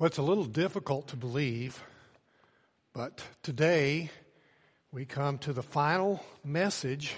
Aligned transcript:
Well, 0.00 0.06
it's 0.06 0.16
a 0.16 0.22
little 0.22 0.46
difficult 0.46 1.08
to 1.08 1.16
believe, 1.16 1.84
but 2.94 3.22
today 3.42 4.08
we 4.92 5.04
come 5.04 5.36
to 5.40 5.52
the 5.52 5.62
final 5.62 6.24
message 6.42 7.14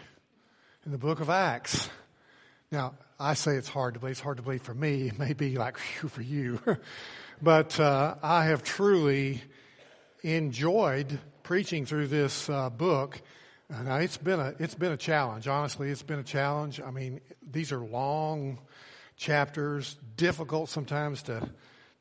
in 0.84 0.90
the 0.90 0.98
book 0.98 1.21
of 1.21 1.30
Acts. 1.30 1.88
Now, 2.72 2.95
I 3.21 3.34
say 3.34 3.53
it's 3.53 3.68
hard 3.68 3.95
to 3.95 4.00
believe. 4.00 4.10
It's 4.10 4.21
hard 4.21 4.38
to 4.38 4.42
believe 4.42 4.62
for 4.62 4.74
me. 4.74 5.06
It 5.06 5.16
may 5.16 5.32
be 5.32 5.58
like 5.58 5.79
whew, 5.79 6.08
for 6.08 6.22
you. 6.22 6.60
but 7.40 7.79
uh, 7.79 8.16
I 8.21 8.46
have 8.46 8.64
truly 8.64 9.43
enjoyed 10.25 11.21
preaching 11.45 11.87
through 11.87 12.09
this 12.09 12.51
uh, 12.51 12.69
book. 12.69 13.23
Now, 13.71 13.99
it's 13.99 14.17
been 14.17 14.41
a 14.41 14.55
it's 14.59 14.75
been 14.75 14.91
a 14.91 14.96
challenge. 14.96 15.46
Honestly, 15.46 15.89
it's 15.89 16.03
been 16.03 16.19
a 16.19 16.25
challenge. 16.25 16.80
I 16.80 16.91
mean, 16.91 17.21
these 17.49 17.71
are 17.71 17.79
long 17.79 18.59
chapters, 19.17 19.96
difficult 20.17 20.69
sometimes 20.69 21.23
to 21.23 21.49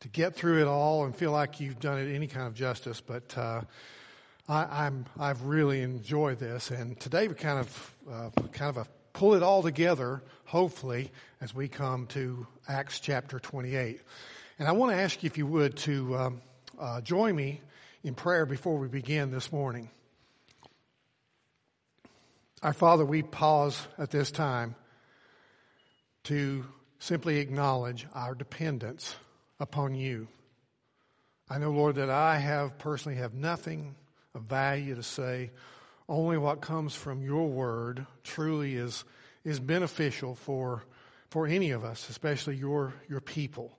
to 0.01 0.07
get 0.09 0.35
through 0.35 0.61
it 0.61 0.67
all 0.67 1.05
and 1.05 1.15
feel 1.15 1.31
like 1.31 1.59
you've 1.59 1.79
done 1.79 1.99
it 1.99 2.13
any 2.13 2.27
kind 2.27 2.47
of 2.47 2.53
justice. 2.53 3.01
But 3.01 3.37
uh, 3.37 3.61
I, 4.49 4.87
am 4.87 5.05
I've 5.19 5.43
really 5.43 5.81
enjoyed 5.81 6.39
this, 6.39 6.71
and 6.71 6.99
today 6.99 7.27
we 7.27 7.35
kind 7.35 7.59
of 7.59 7.95
uh, 8.11 8.29
kind 8.51 8.69
of 8.69 8.77
a 8.77 8.87
pull 9.13 9.35
it 9.35 9.43
all 9.43 9.61
together. 9.61 10.21
Hopefully, 10.45 11.11
as 11.39 11.55
we 11.55 11.67
come 11.67 12.07
to 12.07 12.45
Acts 12.67 12.99
chapter 12.99 13.39
28, 13.39 14.01
and 14.59 14.67
I 14.67 14.73
want 14.73 14.91
to 14.91 14.97
ask 14.97 15.23
you 15.23 15.27
if 15.27 15.37
you 15.37 15.45
would 15.47 15.77
to 15.77 16.17
um, 16.17 16.41
uh, 16.79 17.01
join 17.01 17.35
me 17.35 17.61
in 18.03 18.15
prayer 18.15 18.45
before 18.45 18.77
we 18.77 18.87
begin 18.87 19.31
this 19.31 19.51
morning. 19.51 19.89
Our 22.63 22.73
Father, 22.73 23.05
we 23.05 23.21
pause 23.21 23.87
at 23.97 24.11
this 24.11 24.31
time 24.31 24.75
to 26.25 26.65
simply 26.99 27.37
acknowledge 27.37 28.05
our 28.13 28.35
dependence 28.35 29.15
upon 29.61 29.95
you. 29.95 30.27
I 31.49 31.59
know, 31.59 31.71
Lord, 31.71 31.95
that 31.95 32.09
I 32.09 32.37
have 32.37 32.77
personally 32.77 33.17
have 33.19 33.33
nothing 33.33 33.95
of 34.33 34.43
value 34.43 34.95
to 34.95 35.03
say. 35.03 35.51
Only 36.09 36.37
what 36.37 36.61
comes 36.61 36.95
from 36.95 37.21
your 37.21 37.47
word 37.47 38.05
truly 38.23 38.75
is, 38.75 39.05
is 39.45 39.59
beneficial 39.59 40.35
for, 40.35 40.83
for 41.29 41.47
any 41.47 41.71
of 41.71 41.85
us, 41.85 42.09
especially 42.09 42.55
your, 42.55 42.93
your 43.07 43.21
people. 43.21 43.77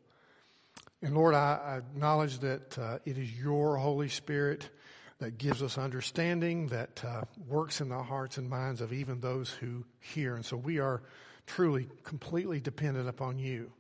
And 1.02 1.14
Lord, 1.14 1.34
I, 1.34 1.60
I 1.64 1.76
acknowledge 1.78 2.38
that 2.38 2.78
uh, 2.78 2.98
it 3.04 3.18
is 3.18 3.38
your 3.38 3.76
Holy 3.76 4.08
Spirit 4.08 4.70
that 5.18 5.38
gives 5.38 5.62
us 5.62 5.78
understanding, 5.78 6.68
that 6.68 7.02
uh, 7.04 7.22
works 7.48 7.80
in 7.80 7.88
the 7.88 8.02
hearts 8.02 8.38
and 8.38 8.48
minds 8.48 8.80
of 8.80 8.92
even 8.92 9.20
those 9.20 9.50
who 9.50 9.84
hear. 9.98 10.34
And 10.36 10.44
so 10.44 10.56
we 10.56 10.78
are 10.78 11.02
truly 11.46 11.88
completely 12.04 12.60
dependent 12.60 13.08
upon 13.08 13.38
you. 13.38 13.72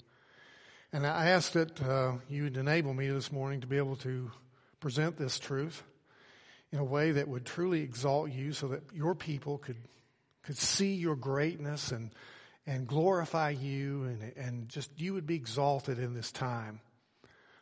And 0.94 1.06
I 1.06 1.28
ask 1.28 1.52
that 1.52 1.80
uh, 1.82 2.16
you 2.28 2.42
would 2.42 2.58
enable 2.58 2.92
me 2.92 3.08
this 3.08 3.32
morning 3.32 3.62
to 3.62 3.66
be 3.66 3.78
able 3.78 3.96
to 3.96 4.30
present 4.78 5.16
this 5.16 5.38
truth 5.38 5.82
in 6.70 6.78
a 6.78 6.84
way 6.84 7.12
that 7.12 7.28
would 7.28 7.46
truly 7.46 7.80
exalt 7.80 8.30
you 8.30 8.52
so 8.52 8.68
that 8.68 8.82
your 8.92 9.14
people 9.14 9.56
could, 9.56 9.78
could 10.42 10.58
see 10.58 10.92
your 10.92 11.16
greatness 11.16 11.92
and, 11.92 12.10
and 12.66 12.86
glorify 12.86 13.48
you 13.48 14.04
and, 14.04 14.32
and 14.36 14.68
just 14.68 14.90
you 15.00 15.14
would 15.14 15.26
be 15.26 15.34
exalted 15.34 15.98
in 15.98 16.12
this 16.12 16.30
time. 16.30 16.78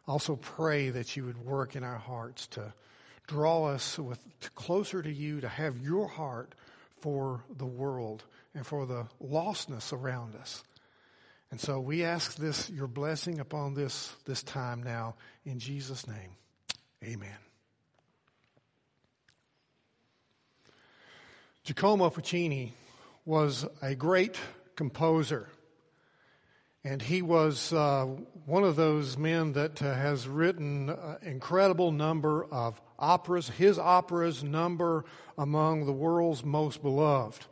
Also 0.08 0.34
pray 0.34 0.90
that 0.90 1.16
you 1.16 1.24
would 1.24 1.38
work 1.38 1.76
in 1.76 1.84
our 1.84 1.98
hearts 1.98 2.48
to 2.48 2.74
draw 3.28 3.66
us 3.66 3.96
with, 3.96 4.18
closer 4.56 5.02
to 5.02 5.12
you, 5.12 5.40
to 5.40 5.48
have 5.48 5.78
your 5.78 6.08
heart 6.08 6.56
for 7.00 7.44
the 7.58 7.64
world 7.64 8.24
and 8.56 8.66
for 8.66 8.86
the 8.86 9.06
lostness 9.22 9.92
around 9.92 10.34
us. 10.34 10.64
And 11.50 11.60
so 11.60 11.80
we 11.80 12.04
ask 12.04 12.36
this, 12.36 12.70
your 12.70 12.86
blessing 12.86 13.40
upon 13.40 13.74
this, 13.74 14.14
this 14.24 14.42
time 14.42 14.82
now 14.82 15.16
in 15.44 15.58
Jesus' 15.58 16.06
name. 16.06 16.30
Amen. 17.02 17.36
Giacomo 21.64 22.08
Puccini 22.10 22.72
was 23.24 23.66
a 23.82 23.94
great 23.94 24.38
composer. 24.76 25.48
And 26.82 27.02
he 27.02 27.20
was 27.20 27.72
uh, 27.72 28.06
one 28.46 28.64
of 28.64 28.76
those 28.76 29.18
men 29.18 29.52
that 29.52 29.82
uh, 29.82 29.94
has 29.94 30.26
written 30.26 30.96
incredible 31.20 31.92
number 31.92 32.44
of 32.44 32.80
operas. 32.98 33.48
His 33.48 33.78
operas 33.78 34.42
number 34.42 35.04
among 35.36 35.84
the 35.84 35.92
world's 35.92 36.42
most 36.42 36.80
beloved. 36.80 37.44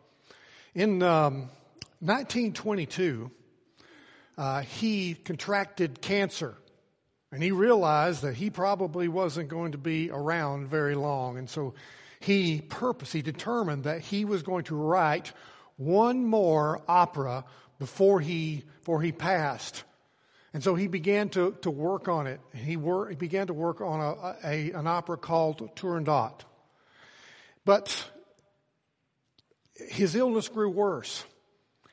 In 0.74 1.02
um, 1.02 1.50
1922, 2.00 3.30
uh, 4.38 4.60
he 4.62 5.14
contracted 5.14 6.00
cancer. 6.00 6.54
And 7.30 7.42
he 7.42 7.50
realized 7.50 8.22
that 8.22 8.34
he 8.34 8.48
probably 8.48 9.08
wasn't 9.08 9.48
going 9.48 9.72
to 9.72 9.78
be 9.78 10.10
around 10.10 10.68
very 10.68 10.94
long. 10.94 11.36
And 11.36 11.50
so 11.50 11.74
he 12.20 12.62
purposed, 12.62 13.12
he 13.12 13.20
determined 13.20 13.84
that 13.84 14.00
he 14.00 14.24
was 14.24 14.42
going 14.42 14.64
to 14.64 14.76
write 14.76 15.32
one 15.76 16.24
more 16.24 16.80
opera 16.88 17.44
before 17.78 18.20
he, 18.20 18.64
before 18.78 19.02
he 19.02 19.12
passed. 19.12 19.84
And 20.54 20.64
so 20.64 20.74
he 20.74 20.86
began 20.86 21.28
to, 21.30 21.56
to 21.62 21.70
work 21.70 22.08
on 22.08 22.26
it. 22.26 22.40
He, 22.54 22.76
wor- 22.76 23.10
he 23.10 23.16
began 23.16 23.48
to 23.48 23.52
work 23.52 23.80
on 23.80 24.00
a, 24.00 24.36
a, 24.42 24.70
an 24.72 24.86
opera 24.86 25.18
called 25.18 25.76
Turandot. 25.76 26.40
But 27.64 28.10
his 29.74 30.14
illness 30.14 30.48
grew 30.48 30.70
worse. 30.70 31.24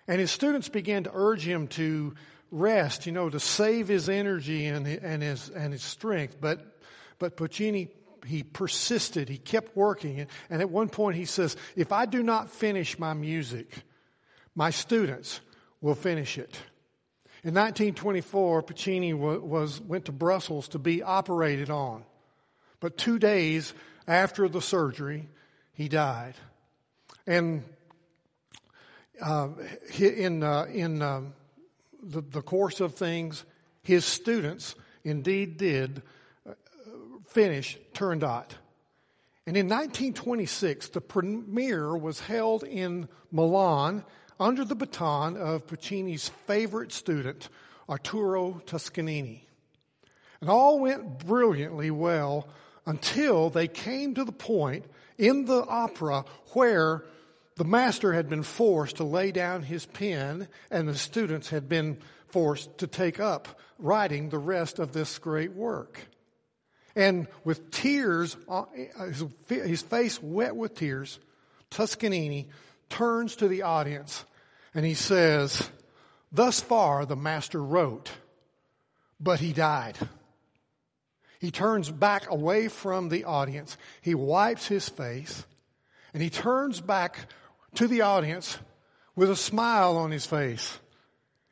And 0.07 0.19
his 0.19 0.31
students 0.31 0.69
began 0.69 1.03
to 1.03 1.11
urge 1.13 1.45
him 1.45 1.67
to 1.69 2.15
rest, 2.55 3.05
you 3.05 3.11
know, 3.11 3.29
to 3.29 3.39
save 3.39 3.87
his 3.87 4.07
energy 4.09 4.65
and, 4.65 4.87
and, 4.87 5.21
his, 5.21 5.49
and 5.49 5.73
his 5.73 5.83
strength. 5.83 6.37
But, 6.39 6.79
but 7.19 7.35
Puccini, 7.35 7.89
he 8.25 8.43
persisted. 8.43 9.29
He 9.29 9.37
kept 9.37 9.75
working. 9.75 10.25
And 10.49 10.61
at 10.61 10.69
one 10.69 10.89
point 10.89 11.17
he 11.17 11.25
says, 11.25 11.57
if 11.75 11.91
I 11.91 12.05
do 12.05 12.23
not 12.23 12.49
finish 12.49 12.97
my 12.97 13.13
music, 13.13 13.83
my 14.55 14.69
students 14.69 15.41
will 15.81 15.95
finish 15.95 16.37
it. 16.37 16.57
In 17.43 17.53
1924, 17.53 18.63
Puccini 18.63 19.13
was, 19.13 19.79
went 19.81 20.05
to 20.05 20.11
Brussels 20.11 20.69
to 20.69 20.79
be 20.79 21.03
operated 21.03 21.69
on. 21.69 22.03
But 22.79 22.97
two 22.97 23.19
days 23.19 23.73
after 24.07 24.49
the 24.49 24.61
surgery, 24.61 25.29
he 25.73 25.87
died. 25.87 26.33
And 27.27 27.63
uh, 29.21 29.49
in, 29.99 30.41
uh, 30.41 30.65
in 30.71 31.01
uh, 31.01 31.21
the, 32.05 32.21
the 32.21 32.41
course 32.41 32.79
of 32.79 32.95
things, 32.95 33.45
his 33.81 34.05
students 34.05 34.75
indeed 35.03 35.57
did 35.57 36.01
uh, 36.47 36.53
finish 37.27 37.77
Turandot. 37.93 38.51
And 39.47 39.55
in 39.55 39.67
1926, 39.67 40.89
the 40.89 41.01
premiere 41.01 41.95
was 41.95 42.19
held 42.19 42.63
in 42.63 43.07
Milan 43.31 44.03
under 44.39 44.65
the 44.65 44.75
baton 44.75 45.37
of 45.37 45.67
Puccini's 45.67 46.29
favorite 46.29 46.91
student, 46.91 47.49
Arturo 47.87 48.61
Toscanini. 48.65 49.47
And 50.41 50.49
all 50.49 50.79
went 50.79 51.25
brilliantly 51.25 51.91
well 51.91 52.47
until 52.85 53.49
they 53.49 53.67
came 53.67 54.13
to 54.15 54.23
the 54.23 54.31
point 54.31 54.85
in 55.17 55.45
the 55.45 55.63
opera 55.65 56.25
where 56.53 57.05
the 57.55 57.63
master 57.63 58.13
had 58.13 58.29
been 58.29 58.43
forced 58.43 58.97
to 58.97 59.03
lay 59.03 59.31
down 59.31 59.63
his 59.63 59.85
pen 59.85 60.47
and 60.69 60.87
the 60.87 60.97
students 60.97 61.49
had 61.49 61.69
been 61.69 61.97
forced 62.27 62.77
to 62.79 62.87
take 62.87 63.19
up 63.19 63.59
writing 63.79 64.29
the 64.29 64.37
rest 64.37 64.79
of 64.79 64.91
this 64.91 65.17
great 65.19 65.53
work. 65.53 65.99
And 66.95 67.27
with 67.43 67.71
tears, 67.71 68.35
uh, 68.49 68.65
his 69.47 69.81
face 69.81 70.21
wet 70.21 70.55
with 70.55 70.75
tears, 70.75 71.19
Toscanini 71.69 72.49
turns 72.89 73.37
to 73.37 73.47
the 73.47 73.63
audience 73.63 74.25
and 74.73 74.85
he 74.85 74.93
says, 74.93 75.69
Thus 76.31 76.59
far 76.59 77.05
the 77.05 77.15
master 77.15 77.61
wrote, 77.61 78.11
but 79.19 79.39
he 79.39 79.53
died. 79.53 79.97
He 81.39 81.51
turns 81.51 81.89
back 81.91 82.29
away 82.29 82.67
from 82.67 83.09
the 83.09 83.25
audience. 83.25 83.77
He 84.01 84.15
wipes 84.15 84.67
his 84.67 84.89
face 84.89 85.45
and 86.13 86.23
he 86.23 86.29
turns 86.29 86.79
back 86.79 87.27
to 87.75 87.87
the 87.87 88.01
audience 88.01 88.57
with 89.15 89.29
a 89.29 89.35
smile 89.35 89.97
on 89.97 90.11
his 90.11 90.25
face. 90.25 90.79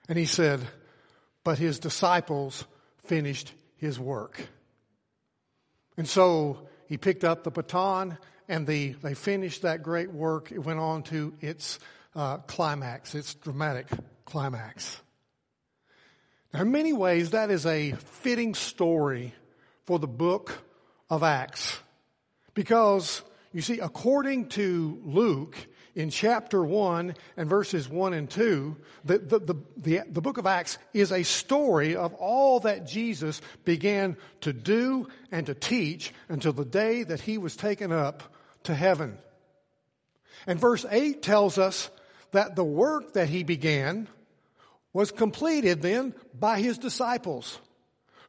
And 0.09 0.17
he 0.17 0.25
said, 0.25 0.61
But 1.43 1.59
his 1.59 1.79
disciples 1.79 2.65
finished 3.05 3.53
his 3.77 3.99
work. 3.99 4.47
And 5.97 6.07
so 6.07 6.67
he 6.87 6.97
picked 6.97 7.23
up 7.23 7.43
the 7.43 7.51
baton 7.51 8.17
and 8.47 8.67
the, 8.67 8.93
they 9.01 9.13
finished 9.13 9.61
that 9.61 9.83
great 9.83 10.11
work. 10.11 10.51
It 10.51 10.59
went 10.59 10.79
on 10.79 11.03
to 11.03 11.33
its 11.39 11.79
uh, 12.15 12.37
climax, 12.37 13.15
its 13.15 13.33
dramatic 13.35 13.87
climax. 14.25 15.01
Now, 16.53 16.61
in 16.61 16.71
many 16.71 16.93
ways, 16.93 17.31
that 17.31 17.49
is 17.49 17.65
a 17.65 17.93
fitting 17.93 18.53
story 18.53 19.33
for 19.85 19.97
the 19.97 20.07
book 20.07 20.63
of 21.09 21.23
Acts. 21.23 21.79
Because, 22.53 23.23
you 23.53 23.61
see, 23.61 23.79
according 23.79 24.49
to 24.49 25.01
Luke, 25.03 25.57
in 25.95 26.09
chapter 26.09 26.63
1 26.63 27.15
and 27.37 27.49
verses 27.49 27.87
1 27.87 28.13
and 28.13 28.29
2, 28.29 28.75
the, 29.05 29.17
the, 29.19 29.39
the, 29.39 29.55
the, 29.77 30.01
the 30.09 30.21
book 30.21 30.37
of 30.37 30.47
Acts 30.47 30.77
is 30.93 31.11
a 31.11 31.23
story 31.23 31.95
of 31.95 32.13
all 32.15 32.61
that 32.61 32.87
Jesus 32.87 33.41
began 33.63 34.17
to 34.41 34.53
do 34.53 35.07
and 35.31 35.45
to 35.45 35.53
teach 35.53 36.13
until 36.29 36.53
the 36.53 36.65
day 36.65 37.03
that 37.03 37.21
he 37.21 37.37
was 37.37 37.55
taken 37.55 37.91
up 37.91 38.23
to 38.63 38.73
heaven. 38.73 39.17
And 40.47 40.59
verse 40.59 40.85
8 40.89 41.21
tells 41.21 41.57
us 41.57 41.89
that 42.31 42.55
the 42.55 42.63
work 42.63 43.13
that 43.13 43.29
he 43.29 43.43
began 43.43 44.07
was 44.93 45.11
completed 45.11 45.81
then 45.81 46.13
by 46.37 46.59
his 46.59 46.77
disciples, 46.77 47.59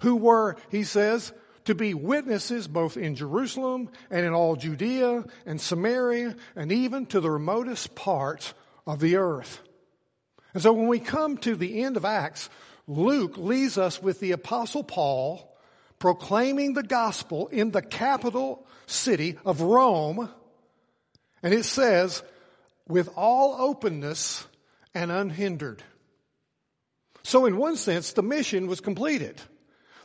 who 0.01 0.17
were, 0.17 0.57
he 0.71 0.85
says, 0.85 1.33
to 1.65 1.75
be 1.75 1.95
witnesses 1.95 2.69
both 2.69 2.97
in 2.97 3.15
Jerusalem 3.15 3.89
and 4.11 4.27
in 4.27 4.33
all 4.33 4.57
Judea 4.57 5.25
and 5.47 5.61
Samaria 5.61 6.37
and 6.57 6.71
even 6.71 7.07
to 7.07 7.21
the 7.21 7.31
remotest 7.31 7.95
parts 7.95 8.55
of 8.87 9.01
the 9.01 9.17
earth. 9.17 9.61
And 10.53 10.63
so 10.63 10.73
when 10.73 10.89
we 10.89 11.01
come 11.01 11.39
to 11.39 11.57
the 11.57 11.83
end 11.83 11.97
of 11.97 12.05
Acts, 12.05 12.51
Luke 12.87 13.39
leaves 13.39 13.79
us 13.79 14.03
with 14.03 14.21
the 14.21 14.33
apostle 14.33 14.85
Paul 14.85 15.51
proclaiming 15.99 16.75
the 16.75 16.83
gospel 16.83 17.49
in 17.49 17.71
the 17.71 17.83
capital 17.83 18.67
city 18.87 19.39
of 19.45 19.63
Rome. 19.63 20.29
And 21.43 21.55
it 21.55 21.65
says, 21.65 22.23
with 22.87 23.09
all 23.17 23.57
openness 23.59 24.47
and 24.95 25.11
unhindered. 25.11 25.83
So 27.23 27.47
in 27.47 27.57
one 27.57 27.77
sense, 27.77 28.13
the 28.13 28.23
mission 28.23 28.67
was 28.67 28.81
completed. 28.81 29.41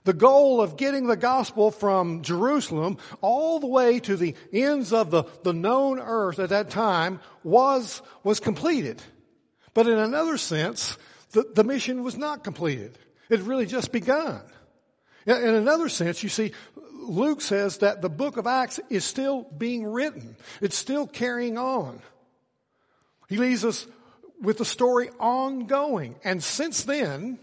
The 0.10 0.14
goal 0.14 0.60
of 0.60 0.76
getting 0.76 1.06
the 1.06 1.16
gospel 1.16 1.70
from 1.70 2.24
Jerusalem 2.24 2.98
all 3.22 3.60
the 3.60 3.68
way 3.68 4.00
to 4.00 4.18
the 4.18 4.34
ends 4.52 4.92
of 4.92 5.12
the, 5.12 5.26
the 5.44 5.54
known 5.54 6.00
earth 6.00 6.40
at 6.40 6.50
that 6.50 6.72
time 6.72 7.20
was, 7.44 8.02
was 8.24 8.40
completed. 8.40 9.04
But 9.76 9.86
in 9.86 10.00
another 10.00 10.38
sense, 10.38 10.98
the, 11.34 11.46
the 11.54 11.64
mission 11.64 12.02
was 12.02 12.18
not 12.18 12.44
completed. 12.44 12.98
It 13.30 13.42
really 13.42 13.68
just 13.68 13.92
begun. 13.92 14.42
In 15.28 15.54
another 15.54 15.90
sense, 15.90 16.24
you 16.24 16.30
see, 16.30 16.54
Luke 16.92 17.42
says 17.42 17.78
that 17.78 18.02
the 18.02 18.10
book 18.10 18.38
of 18.38 18.48
Acts 18.48 18.80
is 18.90 19.06
still 19.06 19.44
being 19.44 19.86
written. 19.86 20.38
It's 20.60 20.76
still 20.76 21.06
carrying 21.06 21.60
on. 21.60 22.02
He 23.28 23.38
leaves 23.38 23.64
us 23.64 23.86
with 24.42 24.58
the 24.58 24.66
story 24.66 25.12
ongoing. 25.20 26.16
And 26.24 26.44
since 26.44 26.82
then, 26.82 27.38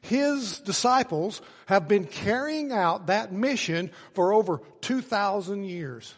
his 0.00 0.60
disciples 0.60 1.42
have 1.66 1.88
been 1.88 2.04
carrying 2.04 2.72
out 2.72 3.06
that 3.08 3.32
mission 3.32 3.90
for 4.14 4.32
over 4.32 4.60
2,000 4.80 5.64
years. 5.64 6.14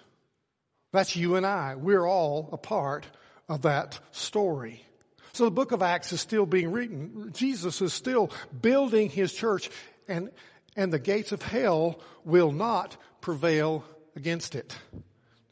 That's 0.92 1.16
you 1.16 1.36
and 1.36 1.46
I. 1.46 1.74
We're 1.74 2.06
all 2.06 2.48
a 2.52 2.58
part 2.58 3.06
of 3.48 3.62
that 3.62 3.98
story. 4.12 4.84
So 5.32 5.44
the 5.44 5.50
book 5.50 5.72
of 5.72 5.82
Acts 5.82 6.12
is 6.12 6.20
still 6.20 6.46
being 6.46 6.70
written. 6.72 7.30
Jesus 7.32 7.80
is 7.80 7.92
still 7.92 8.30
building 8.60 9.08
his 9.08 9.32
church 9.32 9.70
and, 10.06 10.30
and 10.76 10.92
the 10.92 10.98
gates 10.98 11.32
of 11.32 11.42
hell 11.42 12.00
will 12.24 12.52
not 12.52 12.96
prevail 13.20 13.84
against 14.14 14.54
it. 14.54 14.76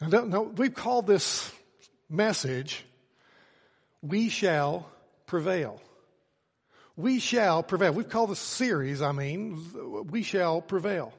Now, 0.00 0.24
no, 0.24 0.42
we've 0.42 0.74
called 0.74 1.06
this 1.06 1.50
message, 2.08 2.84
we 4.02 4.28
shall 4.28 4.90
prevail 5.26 5.80
we 7.00 7.18
shall 7.18 7.62
prevail. 7.62 7.92
We've 7.92 8.08
called 8.08 8.30
this 8.30 8.38
series, 8.38 9.02
I 9.02 9.12
mean, 9.12 10.06
we 10.10 10.22
shall 10.22 10.60
prevail. 10.60 11.12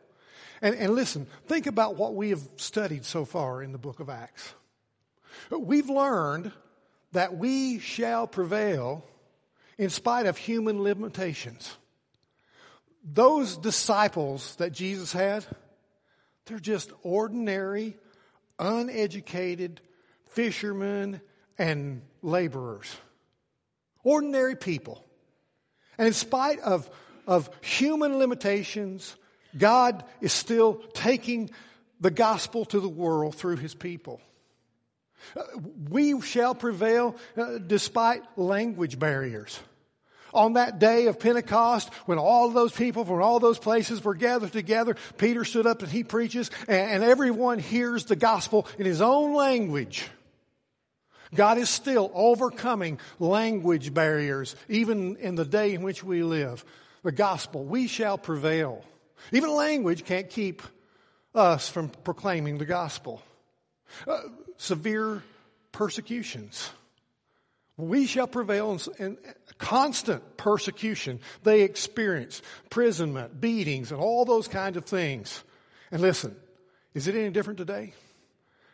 And, 0.61 0.75
and 0.75 0.93
listen, 0.93 1.27
think 1.47 1.67
about 1.67 1.95
what 1.95 2.15
we 2.15 2.29
have 2.29 2.41
studied 2.57 3.05
so 3.05 3.25
far 3.25 3.63
in 3.63 3.71
the 3.71 3.77
book 3.77 3.99
of 3.99 4.09
Acts. 4.09 4.53
We've 5.49 5.89
learned 5.89 6.51
that 7.13 7.35
we 7.37 7.79
shall 7.79 8.27
prevail 8.27 9.03
in 9.77 9.89
spite 9.89 10.27
of 10.27 10.37
human 10.37 10.83
limitations. 10.83 11.75
Those 13.03 13.57
disciples 13.57 14.55
that 14.57 14.71
Jesus 14.71 15.11
had, 15.11 15.45
they're 16.45 16.59
just 16.59 16.91
ordinary, 17.01 17.97
uneducated 18.59 19.81
fishermen 20.29 21.21
and 21.57 22.03
laborers. 22.21 22.95
Ordinary 24.03 24.55
people. 24.55 25.03
And 26.01 26.07
in 26.07 26.13
spite 26.13 26.59
of, 26.61 26.89
of 27.27 27.47
human 27.61 28.17
limitations, 28.17 29.15
God 29.55 30.03
is 30.19 30.33
still 30.33 30.81
taking 30.95 31.51
the 31.99 32.09
gospel 32.09 32.65
to 32.65 32.79
the 32.79 32.89
world 32.89 33.35
through 33.35 33.57
his 33.57 33.75
people. 33.75 34.19
Uh, 35.37 35.43
we 35.91 36.19
shall 36.21 36.55
prevail 36.55 37.15
uh, 37.37 37.59
despite 37.59 38.23
language 38.35 38.97
barriers. 38.97 39.59
On 40.33 40.53
that 40.53 40.79
day 40.79 41.05
of 41.05 41.19
Pentecost, 41.19 41.93
when 42.07 42.17
all 42.17 42.49
those 42.49 42.71
people 42.71 43.05
from 43.05 43.21
all 43.21 43.39
those 43.39 43.59
places 43.59 44.03
were 44.03 44.15
gathered 44.15 44.53
together, 44.53 44.95
Peter 45.19 45.45
stood 45.45 45.67
up 45.67 45.83
and 45.83 45.91
he 45.91 46.03
preaches, 46.03 46.49
and 46.67 47.03
everyone 47.03 47.59
hears 47.59 48.05
the 48.05 48.15
gospel 48.15 48.65
in 48.79 48.87
his 48.87 49.01
own 49.01 49.35
language. 49.35 50.09
God 51.33 51.57
is 51.57 51.69
still 51.69 52.11
overcoming 52.13 52.99
language 53.19 53.93
barriers, 53.93 54.55
even 54.67 55.15
in 55.17 55.35
the 55.35 55.45
day 55.45 55.73
in 55.73 55.81
which 55.81 56.03
we 56.03 56.23
live. 56.23 56.65
The 57.03 57.11
gospel, 57.11 57.63
we 57.63 57.87
shall 57.87 58.17
prevail. 58.17 58.83
Even 59.31 59.55
language 59.55 60.05
can't 60.05 60.29
keep 60.29 60.61
us 61.33 61.69
from 61.69 61.89
proclaiming 61.89 62.57
the 62.57 62.65
gospel. 62.65 63.21
Uh, 64.07 64.19
severe 64.57 65.23
persecutions. 65.71 66.69
We 67.77 68.05
shall 68.05 68.27
prevail 68.27 68.77
in, 68.99 69.05
in 69.05 69.17
constant 69.57 70.37
persecution. 70.37 71.19
They 71.43 71.61
experience 71.61 72.41
imprisonment, 72.65 73.39
beatings, 73.39 73.91
and 73.91 73.99
all 73.99 74.25
those 74.25 74.47
kinds 74.47 74.77
of 74.77 74.85
things. 74.85 75.43
And 75.91 76.01
listen, 76.01 76.35
is 76.93 77.07
it 77.07 77.15
any 77.15 77.29
different 77.31 77.57
today? 77.57 77.93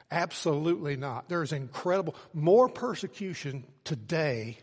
Absolutely 0.09 0.95
not. 0.95 1.27
There 1.27 1.43
is 1.43 1.51
incredible, 1.51 2.15
more 2.33 2.69
persecution 2.69 3.65
today 3.83 4.57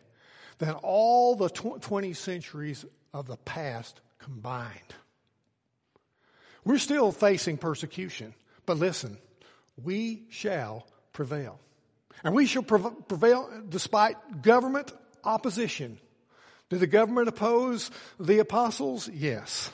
than 0.59 0.75
all 0.75 1.37
the 1.37 1.51
20 1.51 2.13
centuries 2.15 2.85
of 3.13 3.27
the 3.27 3.37
past 3.37 4.01
combined. 4.19 4.95
We're 6.65 6.79
still 6.79 7.13
facing 7.13 7.59
persecution, 7.59 8.35
but 8.65 8.79
listen, 8.79 9.19
we 9.83 10.23
shall 10.31 10.87
prevail. 11.13 11.61
And 12.23 12.35
we 12.35 12.47
shall 12.47 12.63
prevail 12.63 13.51
despite 13.69 14.41
government 14.41 14.93
opposition. 15.25 15.99
Did 16.71 16.81
the 16.81 16.87
government 16.87 17.29
oppose 17.29 17.91
the 18.19 18.39
apostles? 18.39 19.09
Yes. 19.13 19.71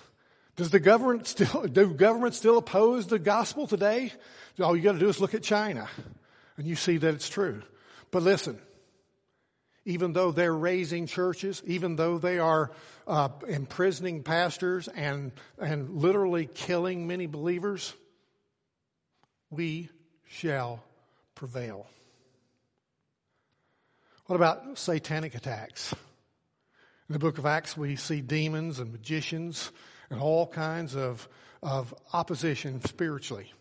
Does 0.61 0.69
the 0.69 0.79
government 0.79 1.27
still, 1.27 1.63
do 1.73 1.95
government 1.95 2.35
still 2.35 2.59
oppose 2.59 3.07
the 3.07 3.19
gospel 3.19 3.67
today? 3.67 4.13
All 4.63 4.77
you 4.77 4.83
got 4.83 4.93
to 4.93 4.99
do 4.99 5.09
is 5.09 5.19
look 5.19 5.33
at 5.33 5.43
China 5.43 5.89
and 6.59 6.67
you 6.67 6.75
see 6.75 6.99
that 6.99 7.15
it's 7.15 7.31
true. 7.31 7.63
But 8.11 8.23
listen, 8.23 8.59
even 9.87 10.13
though 10.13 10.33
they're 10.33 10.55
raising 10.55 11.07
churches, 11.07 11.63
even 11.65 11.97
though 11.97 12.19
they 12.19 12.39
are 12.39 12.73
uh, 13.07 13.31
imprisoning 13.49 14.23
pastors 14.23 14.87
and, 14.89 15.33
and 15.59 15.97
literally 16.03 16.45
killing 16.45 17.07
many 17.07 17.25
believers, 17.25 17.95
we 19.49 19.89
shall 20.27 20.85
prevail. 21.37 21.87
What 24.27 24.37
about 24.37 24.77
satanic 24.77 25.35
attacks? 25.35 25.95
In 27.09 27.15
the 27.15 27.19
book 27.19 27.39
of 27.39 27.47
Acts, 27.47 27.79
we 27.79 27.97
see 27.97 28.21
demons 28.21 28.79
and 28.79 28.93
magicians 28.93 29.73
and 30.11 30.21
all 30.21 30.47
kinds 30.47 30.97
of, 30.97 31.29
of 31.63 31.95
opposition 32.13 32.85
spiritually. 32.85 33.53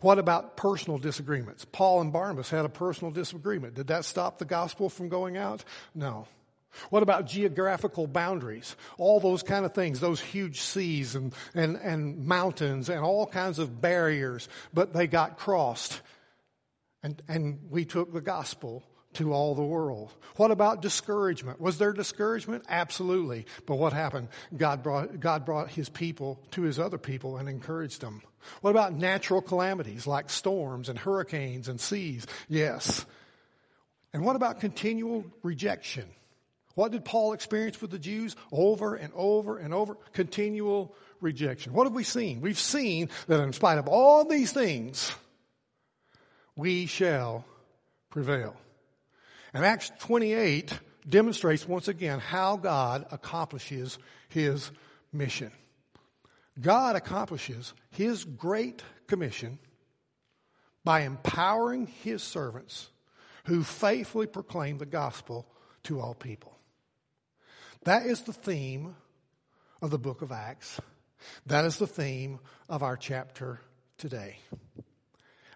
What 0.00 0.18
about 0.18 0.56
personal 0.56 0.98
disagreements? 0.98 1.66
Paul 1.70 2.00
and 2.00 2.12
Barnabas 2.12 2.50
had 2.50 2.64
a 2.64 2.70
personal 2.70 3.10
disagreement. 3.10 3.74
Did 3.74 3.88
that 3.88 4.04
stop 4.04 4.38
the 4.38 4.44
gospel 4.44 4.88
from 4.88 5.08
going 5.08 5.36
out? 5.36 5.64
No. 5.94 6.26
What 6.90 7.02
about 7.02 7.26
geographical 7.26 8.06
boundaries? 8.06 8.76
All 8.98 9.20
those 9.20 9.42
kind 9.42 9.64
of 9.64 9.74
things, 9.74 10.00
those 10.00 10.20
huge 10.20 10.60
seas 10.60 11.14
and, 11.14 11.32
and, 11.54 11.76
and 11.76 12.26
mountains 12.26 12.88
and 12.88 13.00
all 13.00 13.26
kinds 13.26 13.58
of 13.58 13.80
barriers, 13.80 14.48
but 14.72 14.92
they 14.92 15.06
got 15.06 15.38
crossed. 15.38 16.00
And, 17.02 17.22
and 17.28 17.60
we 17.70 17.84
took 17.84 18.12
the 18.12 18.20
gospel 18.20 18.82
to 19.14 19.32
all 19.32 19.54
the 19.54 19.62
world. 19.62 20.12
What 20.36 20.50
about 20.50 20.82
discouragement? 20.82 21.60
Was 21.60 21.78
there 21.78 21.92
discouragement? 21.92 22.64
Absolutely. 22.68 23.46
But 23.66 23.76
what 23.76 23.92
happened? 23.92 24.28
God 24.56 24.82
brought, 24.82 25.20
God 25.20 25.44
brought 25.44 25.70
his 25.70 25.88
people 25.88 26.40
to 26.52 26.62
his 26.62 26.78
other 26.78 26.98
people 26.98 27.36
and 27.36 27.48
encouraged 27.48 28.00
them. 28.00 28.22
What 28.60 28.70
about 28.70 28.92
natural 28.92 29.40
calamities 29.40 30.06
like 30.06 30.30
storms 30.30 30.88
and 30.88 30.98
hurricanes 30.98 31.68
and 31.68 31.80
seas? 31.80 32.26
Yes. 32.48 33.06
And 34.12 34.24
what 34.24 34.36
about 34.36 34.60
continual 34.60 35.24
rejection? 35.42 36.04
What 36.74 36.92
did 36.92 37.04
Paul 37.04 37.32
experience 37.32 37.80
with 37.80 37.90
the 37.90 37.98
Jews? 37.98 38.36
Over 38.50 38.96
and 38.96 39.12
over 39.14 39.58
and 39.58 39.72
over. 39.72 39.96
Continual 40.12 40.94
rejection. 41.20 41.72
What 41.72 41.84
have 41.84 41.94
we 41.94 42.04
seen? 42.04 42.40
We've 42.40 42.58
seen 42.58 43.08
that 43.28 43.40
in 43.40 43.52
spite 43.52 43.78
of 43.78 43.88
all 43.88 44.24
these 44.24 44.52
things, 44.52 45.12
we 46.56 46.86
shall 46.86 47.44
prevail. 48.10 48.56
And 49.54 49.64
Acts 49.64 49.92
28 50.00 50.78
demonstrates 51.08 51.66
once 51.66 51.86
again 51.86 52.18
how 52.18 52.56
God 52.56 53.06
accomplishes 53.12 53.98
his 54.28 54.72
mission. 55.12 55.52
God 56.60 56.96
accomplishes 56.96 57.72
his 57.90 58.24
great 58.24 58.82
commission 59.06 59.58
by 60.84 61.02
empowering 61.02 61.86
his 61.86 62.22
servants 62.22 62.90
who 63.46 63.62
faithfully 63.62 64.26
proclaim 64.26 64.78
the 64.78 64.86
gospel 64.86 65.46
to 65.84 66.00
all 66.00 66.14
people. 66.14 66.56
That 67.84 68.06
is 68.06 68.22
the 68.22 68.32
theme 68.32 68.96
of 69.80 69.90
the 69.90 69.98
book 69.98 70.22
of 70.22 70.32
Acts. 70.32 70.80
That 71.46 71.64
is 71.64 71.76
the 71.76 71.86
theme 71.86 72.40
of 72.68 72.82
our 72.82 72.96
chapter 72.96 73.60
today. 73.98 74.38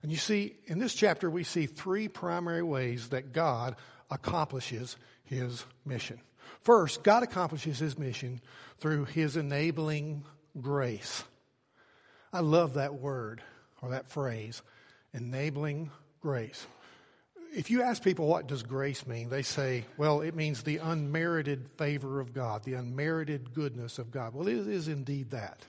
And 0.02 0.10
you 0.12 0.18
see, 0.18 0.54
in 0.66 0.78
this 0.78 0.94
chapter, 0.94 1.28
we 1.30 1.44
see 1.44 1.66
three 1.66 2.08
primary 2.08 2.62
ways 2.62 3.08
that 3.08 3.32
God 3.32 3.76
accomplishes 4.10 4.96
his 5.24 5.64
mission. 5.84 6.20
First, 6.62 7.02
God 7.02 7.22
accomplishes 7.22 7.78
his 7.78 7.98
mission 7.98 8.40
through 8.78 9.06
his 9.06 9.36
enabling 9.36 10.24
grace. 10.60 11.24
I 12.32 12.40
love 12.40 12.74
that 12.74 12.94
word 12.94 13.42
or 13.82 13.90
that 13.90 14.08
phrase, 14.08 14.62
enabling 15.12 15.90
grace. 16.20 16.66
If 17.52 17.70
you 17.70 17.82
ask 17.82 18.02
people 18.02 18.26
what 18.26 18.46
does 18.46 18.62
grace 18.62 19.06
mean, 19.06 19.30
they 19.30 19.42
say, 19.42 19.84
well, 19.96 20.20
it 20.20 20.34
means 20.34 20.62
the 20.62 20.78
unmerited 20.78 21.70
favor 21.78 22.20
of 22.20 22.34
God, 22.34 22.62
the 22.64 22.74
unmerited 22.74 23.54
goodness 23.54 23.98
of 23.98 24.10
God. 24.10 24.34
Well, 24.34 24.48
it 24.48 24.66
is 24.66 24.88
indeed 24.88 25.30
that. 25.30 25.64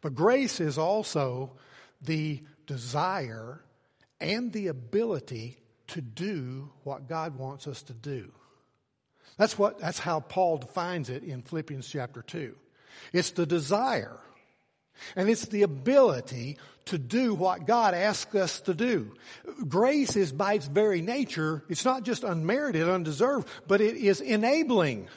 But 0.00 0.14
grace 0.14 0.60
is 0.60 0.78
also 0.78 1.52
the 2.00 2.42
desire 2.66 3.60
and 4.20 4.52
the 4.52 4.68
ability 4.68 5.58
to 5.88 6.00
do 6.00 6.70
what 6.82 7.08
God 7.08 7.36
wants 7.36 7.66
us 7.66 7.82
to 7.84 7.92
do. 7.92 8.32
That's 9.36 9.58
what, 9.58 9.78
that's 9.78 9.98
how 9.98 10.20
Paul 10.20 10.58
defines 10.58 11.10
it 11.10 11.24
in 11.24 11.42
Philippians 11.42 11.88
chapter 11.88 12.22
2. 12.22 12.54
It's 13.12 13.30
the 13.32 13.46
desire 13.46 14.18
and 15.16 15.28
it's 15.28 15.46
the 15.46 15.62
ability 15.62 16.58
to 16.86 16.98
do 16.98 17.34
what 17.34 17.66
God 17.66 17.94
asks 17.94 18.34
us 18.34 18.60
to 18.62 18.74
do. 18.74 19.14
Grace 19.66 20.16
is 20.16 20.32
by 20.32 20.54
its 20.54 20.66
very 20.66 21.02
nature, 21.02 21.64
it's 21.68 21.84
not 21.84 22.04
just 22.04 22.24
unmerited, 22.24 22.88
undeserved, 22.88 23.48
but 23.66 23.80
it 23.80 23.96
is 23.96 24.20
enabling. 24.20 25.08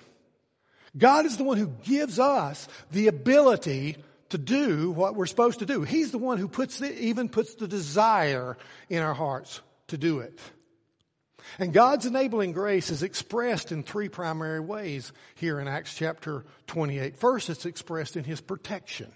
God 0.97 1.25
is 1.25 1.37
the 1.37 1.43
one 1.43 1.57
who 1.57 1.67
gives 1.83 2.17
us 2.17 2.67
the 2.91 3.07
ability 3.07 3.97
to 4.29 4.37
do 4.37 4.91
what 4.91 5.15
we're 5.15 5.25
supposed 5.25 5.59
to 5.59 5.65
do. 5.65 5.83
He's 5.83 6.11
the 6.11 6.17
one 6.17 6.37
who 6.37 6.47
puts 6.47 6.79
the, 6.79 7.01
even 7.03 7.29
puts 7.29 7.55
the 7.55 7.67
desire 7.67 8.57
in 8.89 9.01
our 9.01 9.13
hearts 9.13 9.61
to 9.87 9.97
do 9.97 10.19
it. 10.19 10.39
And 11.59 11.73
God's 11.73 12.05
enabling 12.05 12.51
grace 12.51 12.89
is 12.89 13.03
expressed 13.03 13.71
in 13.71 13.83
three 13.83 14.09
primary 14.09 14.59
ways 14.59 15.11
here 15.35 15.59
in 15.59 15.67
Acts 15.67 15.95
chapter 15.95 16.45
28. 16.67 17.17
First, 17.17 17.49
it's 17.49 17.65
expressed 17.65 18.17
in 18.17 18.23
His 18.23 18.41
protection. 18.41 19.11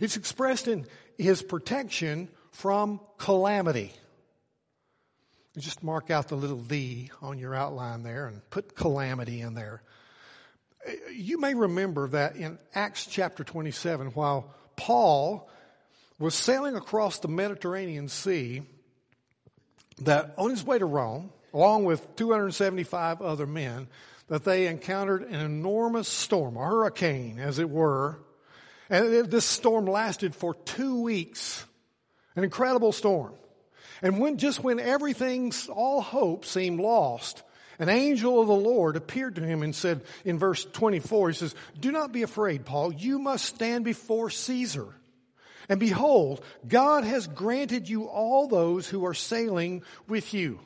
It's 0.00 0.16
expressed 0.16 0.68
in 0.68 0.86
His 1.16 1.42
protection 1.42 2.28
from 2.50 3.00
calamity. 3.18 3.92
just 5.56 5.82
mark 5.82 6.10
out 6.10 6.28
the 6.28 6.36
little 6.36 6.58
V 6.58 7.10
on 7.22 7.38
your 7.38 7.54
outline 7.54 8.02
there 8.02 8.26
and 8.26 8.48
put 8.50 8.74
calamity 8.74 9.40
in 9.40 9.54
there. 9.54 9.82
You 11.12 11.38
may 11.40 11.54
remember 11.54 12.08
that 12.08 12.36
in 12.36 12.58
Acts 12.74 13.06
chapter 13.06 13.44
27, 13.44 14.08
while 14.08 14.54
Paul 14.76 15.48
was 16.18 16.34
sailing 16.34 16.76
across 16.76 17.18
the 17.18 17.28
Mediterranean 17.28 18.08
Sea, 18.08 18.62
that 20.02 20.34
on 20.36 20.50
his 20.50 20.64
way 20.64 20.78
to 20.78 20.84
Rome, 20.84 21.30
along 21.52 21.84
with 21.84 22.16
275 22.16 23.22
other 23.22 23.46
men, 23.46 23.88
that 24.28 24.44
they 24.44 24.66
encountered 24.66 25.22
an 25.22 25.40
enormous 25.40 26.08
storm, 26.08 26.56
a 26.56 26.64
hurricane, 26.64 27.38
as 27.38 27.58
it 27.58 27.70
were. 27.70 28.18
And 28.90 29.30
this 29.30 29.44
storm 29.44 29.86
lasted 29.86 30.34
for 30.34 30.54
two 30.54 31.02
weeks. 31.02 31.64
An 32.34 32.44
incredible 32.44 32.92
storm. 32.92 33.34
And 34.02 34.20
when, 34.20 34.36
just 34.36 34.62
when 34.62 34.78
everything's, 34.78 35.68
all 35.68 36.02
hope 36.02 36.44
seemed 36.44 36.80
lost, 36.80 37.42
an 37.78 37.88
angel 37.88 38.40
of 38.40 38.46
the 38.46 38.54
Lord 38.54 38.96
appeared 38.96 39.36
to 39.36 39.42
him 39.42 39.62
and 39.62 39.74
said 39.74 40.02
in 40.24 40.38
verse 40.38 40.64
24, 40.64 41.28
he 41.28 41.34
says, 41.34 41.54
Do 41.78 41.92
not 41.92 42.12
be 42.12 42.22
afraid, 42.22 42.64
Paul. 42.64 42.92
You 42.92 43.18
must 43.18 43.44
stand 43.44 43.84
before 43.84 44.30
Caesar. 44.30 44.86
And 45.68 45.80
behold, 45.80 46.44
God 46.66 47.04
has 47.04 47.26
granted 47.26 47.88
you 47.88 48.04
all 48.04 48.48
those 48.48 48.88
who 48.88 49.04
are 49.04 49.14
sailing 49.14 49.82
with 50.06 50.32
you. 50.32 50.60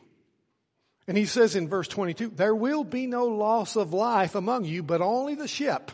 And 1.06 1.16
he 1.16 1.26
says 1.26 1.56
in 1.56 1.68
verse 1.68 1.88
22, 1.88 2.28
there 2.28 2.54
will 2.54 2.84
be 2.84 3.06
no 3.06 3.26
loss 3.26 3.74
of 3.76 3.92
life 3.92 4.34
among 4.34 4.64
you, 4.64 4.82
but 4.82 5.00
only 5.00 5.34
the 5.34 5.48
ship. 5.48 5.90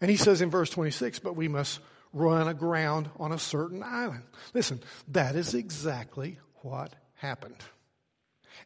And 0.00 0.10
he 0.10 0.16
says 0.16 0.42
in 0.42 0.50
verse 0.50 0.70
26, 0.70 1.18
but 1.20 1.34
we 1.34 1.48
must 1.48 1.80
run 2.12 2.46
aground 2.46 3.10
on 3.18 3.32
a 3.32 3.38
certain 3.38 3.82
island. 3.82 4.24
Listen, 4.52 4.80
that 5.08 5.34
is 5.34 5.54
exactly 5.54 6.38
what 6.56 6.94
happened. 7.14 7.56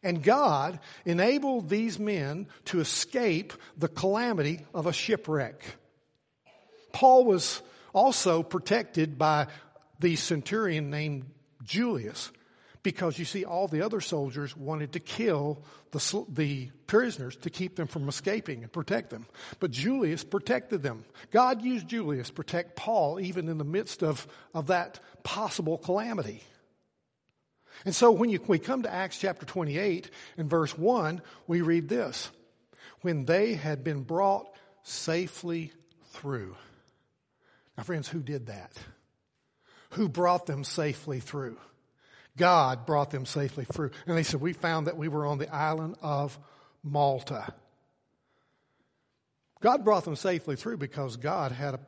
And 0.03 0.23
God 0.23 0.79
enabled 1.05 1.69
these 1.69 1.99
men 1.99 2.47
to 2.65 2.79
escape 2.79 3.53
the 3.77 3.87
calamity 3.87 4.61
of 4.73 4.87
a 4.87 4.93
shipwreck. 4.93 5.63
Paul 6.91 7.25
was 7.25 7.61
also 7.93 8.43
protected 8.43 9.17
by 9.17 9.47
the 9.99 10.15
centurion 10.15 10.89
named 10.89 11.25
Julius 11.63 12.31
because 12.87 13.19
you 13.19 13.25
see, 13.25 13.43
all 13.43 13.67
the 13.67 13.81
other 13.81 13.99
soldiers 13.99 14.55
wanted 14.55 14.93
to 14.93 15.01
kill 15.01 15.61
the, 15.91 16.25
the 16.29 16.71
prisoners 16.85 17.35
to 17.35 17.49
keep 17.49 17.75
them 17.75 17.85
from 17.85 18.07
escaping 18.07 18.63
and 18.63 18.71
protect 18.71 19.09
them. 19.09 19.25
But 19.59 19.71
Julius 19.71 20.23
protected 20.23 20.83
them. 20.83 21.03
God 21.31 21.61
used 21.61 21.89
Julius 21.89 22.27
to 22.27 22.33
protect 22.33 22.77
Paul 22.77 23.19
even 23.19 23.49
in 23.49 23.57
the 23.57 23.65
midst 23.65 24.03
of, 24.03 24.25
of 24.53 24.67
that 24.67 25.01
possible 25.23 25.77
calamity. 25.77 26.43
And 27.85 27.95
so 27.95 28.11
when 28.11 28.29
you, 28.29 28.39
we 28.47 28.59
come 28.59 28.83
to 28.83 28.93
Acts 28.93 29.17
chapter 29.17 29.45
28 29.45 30.09
and 30.37 30.49
verse 30.49 30.77
1, 30.77 31.21
we 31.47 31.61
read 31.61 31.89
this. 31.89 32.29
When 33.01 33.25
they 33.25 33.53
had 33.53 33.83
been 33.83 34.03
brought 34.03 34.47
safely 34.83 35.71
through. 36.11 36.55
Now, 37.77 37.83
friends, 37.83 38.07
who 38.07 38.21
did 38.21 38.47
that? 38.47 38.73
Who 39.91 40.09
brought 40.09 40.45
them 40.45 40.63
safely 40.63 41.19
through? 41.19 41.57
God 42.35 42.85
brought 42.85 43.11
them 43.11 43.25
safely 43.25 43.65
through. 43.65 43.91
And 44.05 44.17
they 44.17 44.23
said, 44.23 44.41
We 44.41 44.53
found 44.53 44.87
that 44.87 44.97
we 44.97 45.07
were 45.07 45.25
on 45.25 45.37
the 45.37 45.53
island 45.53 45.95
of 46.01 46.37
Malta. 46.83 47.53
God 49.59 49.83
brought 49.83 50.05
them 50.05 50.15
safely 50.15 50.55
through 50.55 50.77
because 50.77 51.17
God 51.17 51.51
had 51.51 51.75
a, 51.75 51.79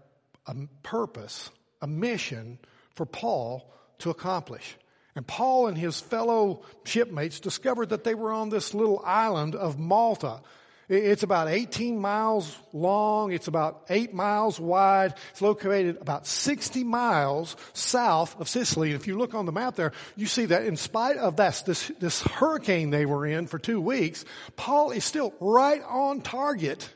a 0.48 0.56
purpose, 0.82 1.52
a 1.82 1.88
mission 1.88 2.58
for 2.96 3.06
Paul 3.06 3.72
to 4.00 4.10
accomplish. 4.10 4.76
And 5.16 5.26
Paul 5.26 5.68
and 5.68 5.78
his 5.78 6.00
fellow 6.00 6.62
shipmates 6.86 7.40
discovered 7.40 7.90
that 7.90 8.04
they 8.04 8.16
were 8.16 8.32
on 8.32 8.50
this 8.50 8.74
little 8.74 9.02
island 9.04 9.56
of 9.56 9.80
Malta. 9.80 10.42
It's 10.90 11.22
about 11.22 11.50
18 11.50 12.00
miles 12.00 12.58
long. 12.74 13.32
It's 13.32 13.48
about 13.48 13.86
8 13.92 14.12
miles 14.12 14.60
wide. 14.60 15.14
It's 15.32 15.42
located 15.42 15.98
about 16.02 16.26
60 16.26 16.84
miles 16.84 17.56
south 17.74 18.40
of 18.40 18.50
Sicily. 18.50 18.92
And 18.92 19.00
if 19.00 19.06
you 19.06 19.16
look 19.16 19.36
on 19.36 19.46
the 19.46 19.52
map 19.52 19.76
there, 19.76 19.94
you 20.16 20.26
see 20.26 20.46
that 20.46 20.66
in 20.66 20.78
spite 20.78 21.18
of 21.18 21.36
that, 21.36 21.62
this, 21.68 21.92
this 22.00 22.24
hurricane 22.24 22.90
they 22.90 23.06
were 23.06 23.28
in 23.28 23.46
for 23.46 23.60
two 23.60 23.80
weeks, 23.80 24.26
Paul 24.56 24.90
is 24.90 25.06
still 25.06 25.32
right 25.40 25.82
on 25.88 26.22
target, 26.22 26.90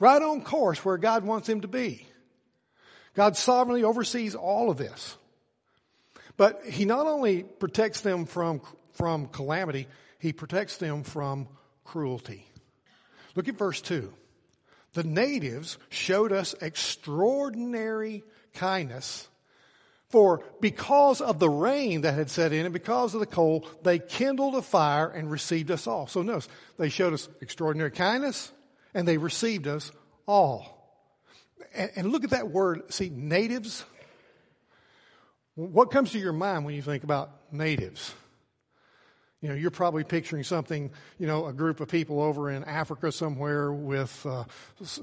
right 0.00 0.22
on 0.22 0.42
course 0.42 0.82
where 0.82 0.96
God 0.96 1.22
wants 1.22 1.46
him 1.46 1.60
to 1.60 1.68
be. 1.68 2.06
God 3.14 3.36
sovereignly 3.36 3.84
oversees 3.84 4.34
all 4.34 4.70
of 4.70 4.78
this. 4.78 5.18
But 6.36 6.64
he 6.64 6.84
not 6.84 7.06
only 7.06 7.42
protects 7.42 8.00
them 8.00 8.24
from, 8.24 8.60
from 8.92 9.26
calamity, 9.28 9.86
he 10.18 10.32
protects 10.32 10.76
them 10.76 11.02
from 11.02 11.48
cruelty. 11.84 12.46
Look 13.34 13.48
at 13.48 13.56
verse 13.56 13.80
2. 13.80 14.12
The 14.94 15.04
natives 15.04 15.78
showed 15.88 16.32
us 16.32 16.54
extraordinary 16.60 18.24
kindness. 18.54 19.28
For 20.10 20.44
because 20.60 21.22
of 21.22 21.38
the 21.38 21.48
rain 21.48 22.02
that 22.02 22.12
had 22.12 22.28
set 22.28 22.52
in 22.52 22.66
and 22.66 22.72
because 22.72 23.14
of 23.14 23.20
the 23.20 23.26
cold, 23.26 23.66
they 23.82 23.98
kindled 23.98 24.54
a 24.54 24.60
fire 24.60 25.08
and 25.08 25.30
received 25.30 25.70
us 25.70 25.86
all. 25.86 26.06
So 26.06 26.20
notice, 26.20 26.48
they 26.76 26.90
showed 26.90 27.14
us 27.14 27.30
extraordinary 27.40 27.90
kindness 27.90 28.52
and 28.92 29.08
they 29.08 29.16
received 29.16 29.66
us 29.66 29.90
all. 30.26 30.78
And, 31.74 31.90
and 31.96 32.12
look 32.12 32.24
at 32.24 32.30
that 32.30 32.50
word. 32.50 32.92
See, 32.92 33.08
natives. 33.08 33.86
What 35.54 35.90
comes 35.90 36.12
to 36.12 36.18
your 36.18 36.32
mind 36.32 36.64
when 36.64 36.74
you 36.74 36.80
think 36.80 37.04
about 37.04 37.52
natives? 37.52 38.14
You 39.42 39.50
know, 39.50 39.54
you're 39.54 39.70
probably 39.70 40.02
picturing 40.02 40.44
something, 40.44 40.90
you 41.18 41.26
know, 41.26 41.46
a 41.46 41.52
group 41.52 41.80
of 41.80 41.88
people 41.88 42.22
over 42.22 42.50
in 42.50 42.64
Africa 42.64 43.12
somewhere 43.12 43.70
with 43.70 44.24
uh, 44.24 44.44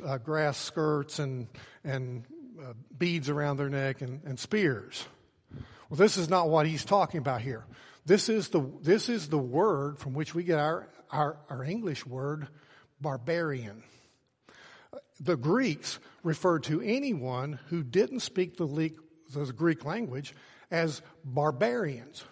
uh, 0.03 0.17
grass 0.17 0.57
skirts 0.57 1.19
and, 1.19 1.47
and 1.83 2.23
uh, 2.59 2.73
beads 2.97 3.29
around 3.29 3.57
their 3.57 3.69
neck 3.69 4.01
and, 4.01 4.21
and 4.23 4.39
spears. 4.39 5.05
Well, 5.89 5.97
this 5.97 6.17
is 6.17 6.29
not 6.29 6.49
what 6.49 6.65
he's 6.65 6.85
talking 6.85 7.19
about 7.19 7.41
here. 7.41 7.65
This 8.07 8.27
is 8.27 8.49
the, 8.49 8.61
this 8.81 9.07
is 9.07 9.29
the 9.29 9.37
word 9.37 9.99
from 9.99 10.13
which 10.13 10.33
we 10.33 10.43
get 10.43 10.57
our, 10.57 10.87
our, 11.11 11.37
our 11.49 11.63
English 11.63 12.07
word 12.07 12.47
barbarian. 12.99 13.83
The 15.19 15.37
Greeks 15.37 15.99
referred 16.23 16.63
to 16.63 16.81
anyone 16.81 17.59
who 17.67 17.83
didn't 17.83 18.21
speak 18.21 18.57
the, 18.57 18.65
the 19.33 19.51
Greek 19.53 19.85
language 19.85 20.33
as 20.71 21.01
barbarians 21.23 22.23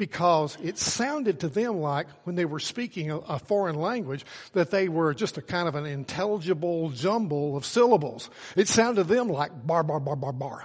because 0.00 0.56
it 0.62 0.78
sounded 0.78 1.40
to 1.40 1.48
them 1.48 1.78
like 1.80 2.06
when 2.24 2.34
they 2.34 2.46
were 2.46 2.58
speaking 2.58 3.10
a, 3.10 3.18
a, 3.18 3.38
foreign 3.38 3.76
language 3.76 4.24
that 4.54 4.70
they 4.70 4.88
were 4.88 5.12
just 5.12 5.36
a 5.36 5.42
kind 5.42 5.68
of 5.68 5.74
an 5.74 5.84
intelligible 5.84 6.88
jumble 6.88 7.54
of 7.54 7.66
syllables. 7.66 8.30
It 8.56 8.66
sounded 8.66 9.06
to 9.06 9.14
them 9.14 9.28
like 9.28 9.66
bar, 9.66 9.82
bar, 9.82 10.00
bar, 10.00 10.16
bar, 10.16 10.32
bar. 10.32 10.64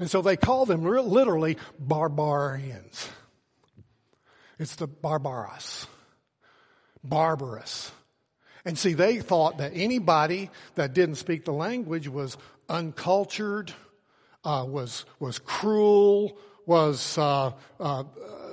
And 0.00 0.10
so 0.10 0.20
they 0.20 0.36
called 0.36 0.66
them 0.66 0.84
literally 0.84 1.58
barbarians. 1.78 3.08
It's 4.58 4.74
the 4.76 4.88
barbaros. 4.88 5.86
Barbarous. 7.04 7.92
And 8.64 8.76
see, 8.76 8.94
they 8.94 9.20
thought 9.20 9.58
that 9.58 9.72
anybody 9.74 10.50
that 10.74 10.92
didn't 10.92 11.16
speak 11.16 11.44
the 11.44 11.52
language 11.52 12.08
was 12.08 12.36
uncultured, 12.68 13.72
uh, 14.46 14.64
was, 14.64 15.04
was 15.18 15.40
cruel, 15.40 16.38
was 16.66 17.18
uh, 17.18 17.50
uh, 17.80 18.04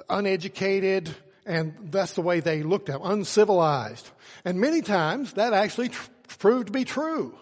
uneducated, 0.09 1.15
and 1.45 1.75
that's 1.91 2.13
the 2.13 2.21
way 2.21 2.39
they 2.39 2.63
looked 2.63 2.89
at 2.89 2.99
them, 2.99 3.11
uncivilized. 3.11 4.09
And 4.43 4.59
many 4.59 4.81
times 4.81 5.33
that 5.33 5.53
actually 5.53 5.89
tr- 5.89 6.09
proved 6.39 6.67
to 6.67 6.73
be 6.73 6.83
true. 6.83 7.37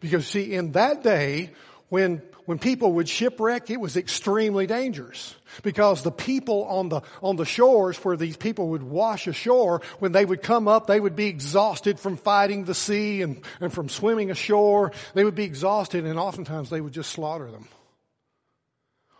Because 0.00 0.26
see, 0.26 0.54
in 0.54 0.72
that 0.72 1.02
day, 1.02 1.50
when, 1.88 2.22
when 2.44 2.58
people 2.58 2.92
would 2.92 3.08
shipwreck, 3.08 3.70
it 3.70 3.80
was 3.80 3.96
extremely 3.96 4.68
dangerous. 4.68 5.34
Because 5.62 6.02
the 6.02 6.12
people 6.12 6.64
on 6.64 6.88
the, 6.88 7.00
on 7.22 7.36
the 7.36 7.44
shores 7.44 7.96
where 7.98 8.16
these 8.16 8.36
people 8.36 8.68
would 8.70 8.82
wash 8.84 9.26
ashore, 9.26 9.82
when 9.98 10.12
they 10.12 10.24
would 10.24 10.42
come 10.42 10.68
up, 10.68 10.86
they 10.86 11.00
would 11.00 11.16
be 11.16 11.26
exhausted 11.26 11.98
from 11.98 12.16
fighting 12.16 12.64
the 12.64 12.74
sea 12.74 13.22
and, 13.22 13.42
and 13.60 13.72
from 13.72 13.88
swimming 13.88 14.30
ashore. 14.30 14.92
They 15.14 15.24
would 15.24 15.34
be 15.34 15.44
exhausted 15.44 16.04
and 16.04 16.18
oftentimes 16.18 16.70
they 16.70 16.80
would 16.80 16.92
just 16.92 17.10
slaughter 17.10 17.50
them. 17.50 17.66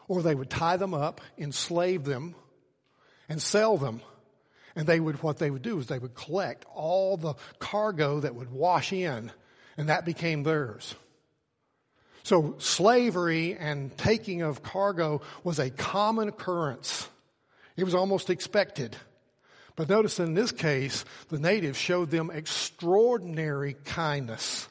Or 0.09 0.23
they 0.23 0.35
would 0.35 0.51
tie 0.51 0.77
them 0.77 0.95
up, 0.95 1.21
enslave 1.37 2.05
them, 2.05 2.35
and 3.29 3.41
sell 3.43 3.77
them. 3.77 4.03
And 4.75 4.87
they 4.87 5.01
would, 5.01 5.23
what 5.23 5.39
they 5.39 5.51
would 5.51 5.63
do 5.63 5.79
is 5.79 5.87
they 5.87 5.99
would 5.99 6.15
collect 6.15 6.65
all 6.75 7.17
the 7.17 7.35
cargo 7.59 8.21
that 8.21 8.35
would 8.35 8.53
wash 8.53 8.93
in, 8.93 9.33
and 9.77 9.89
that 9.89 10.05
became 10.05 10.43
theirs. 10.43 10.95
So 12.23 12.57
slavery 12.59 13.57
and 13.57 13.97
taking 13.97 14.43
of 14.43 14.63
cargo 14.63 15.23
was 15.45 15.59
a 15.59 15.71
common 15.71 16.29
occurrence. 16.29 17.09
It 17.77 17.85
was 17.85 17.95
almost 17.95 18.31
expected. 18.31 18.97
But 19.77 19.89
notice 19.89 20.19
in 20.19 20.35
this 20.35 20.53
case, 20.53 21.05
the 21.29 21.39
natives 21.39 21.79
showed 21.79 22.11
them 22.11 22.31
extraordinary 22.31 23.77
kindness. 23.85 24.69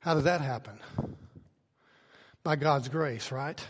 How 0.00 0.14
did 0.14 0.24
that 0.24 0.40
happen? 0.40 0.78
By 2.42 2.56
God's 2.56 2.88
grace, 2.88 3.30
right? 3.30 3.64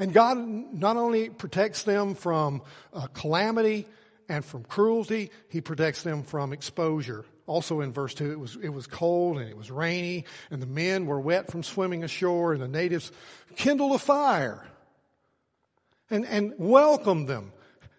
And 0.00 0.14
God 0.14 0.38
not 0.38 0.96
only 0.96 1.28
protects 1.28 1.82
them 1.82 2.14
from 2.14 2.62
uh, 2.94 3.06
calamity 3.08 3.86
and 4.30 4.42
from 4.42 4.64
cruelty, 4.64 5.30
He 5.50 5.60
protects 5.60 6.02
them 6.02 6.22
from 6.22 6.54
exposure. 6.54 7.26
Also 7.46 7.82
in 7.82 7.92
verse 7.92 8.14
2, 8.14 8.32
it 8.32 8.40
was, 8.40 8.56
it 8.62 8.70
was 8.70 8.86
cold 8.86 9.38
and 9.38 9.48
it 9.48 9.56
was 9.56 9.70
rainy, 9.70 10.24
and 10.50 10.62
the 10.62 10.66
men 10.66 11.04
were 11.04 11.20
wet 11.20 11.50
from 11.50 11.62
swimming 11.62 12.02
ashore, 12.02 12.54
and 12.54 12.62
the 12.62 12.68
natives 12.68 13.12
kindled 13.56 13.92
a 13.92 13.98
fire 13.98 14.66
and, 16.08 16.24
and 16.24 16.54
welcomed 16.56 17.28
them 17.28 17.52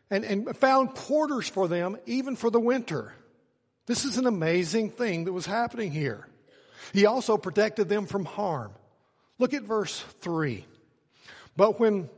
and, 0.10 0.26
and 0.26 0.58
found 0.58 0.96
quarters 0.96 1.48
for 1.48 1.68
them 1.68 1.98
even 2.08 2.36
for 2.36 2.50
the 2.50 2.60
winter. 2.60 3.14
This 3.86 4.06
is 4.06 4.18
an 4.18 4.26
amazing 4.26 4.90
thing 4.90 5.26
that 5.26 5.34
was 5.34 5.46
happening 5.46 5.92
here. 5.92 6.28
He 6.94 7.06
also 7.06 7.38
protected 7.38 7.90
them 7.90 8.08
from 8.08 8.26
harm. 8.26 8.72
Look 9.38 9.54
at 9.54 9.64
verse 9.64 10.00
3. 10.22 10.66
But 11.56 11.80
when 11.80 12.10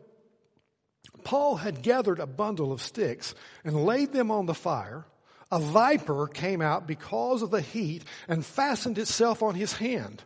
Paul 1.24 1.56
had 1.56 1.82
gathered 1.82 2.19
a 2.19 2.28
bundle 2.28 2.72
of 2.72 2.82
sticks 2.82 3.34
and 3.63 3.86
laid 3.86 4.12
them 4.13 4.32
on 4.32 4.46
the 4.46 4.54
fire, 4.54 5.06
a 5.52 5.60
viper 5.60 6.28
came 6.28 6.62
out 6.62 6.88
because 6.88 7.41
of 7.41 7.52
the 7.52 7.62
heat 7.62 8.04
and 8.28 8.46
fastened 8.46 8.98
itself 8.98 9.43
on 9.43 9.56
his 9.56 9.74
hand. 9.74 10.24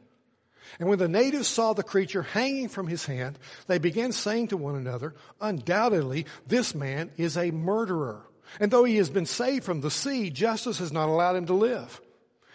And 0.80 0.90
when 0.90 1.00
the 1.00 1.08
natives 1.08 1.48
saw 1.48 1.74
the 1.74 1.84
creature 1.84 2.22
hanging 2.22 2.70
from 2.70 2.88
his 2.88 3.06
hand, 3.06 3.40
they 3.68 3.78
began 3.78 4.12
saying 4.12 4.50
to 4.50 4.58
one 4.58 4.76
another, 4.76 5.16
undoubtedly 5.40 6.26
this 6.46 6.76
man 6.76 7.12
is 7.18 7.38
a 7.38 7.52
murderer. 7.52 8.26
And 8.60 8.72
though 8.72 8.84
he 8.84 8.98
has 8.98 9.10
been 9.10 9.26
saved 9.26 9.66
from 9.66 9.82
the 9.82 9.92
sea, 9.92 10.30
justice 10.30 10.80
has 10.80 10.92
not 10.92 11.10
allowed 11.10 11.36
him 11.36 11.48
to 11.48 11.54
live. 11.54 12.02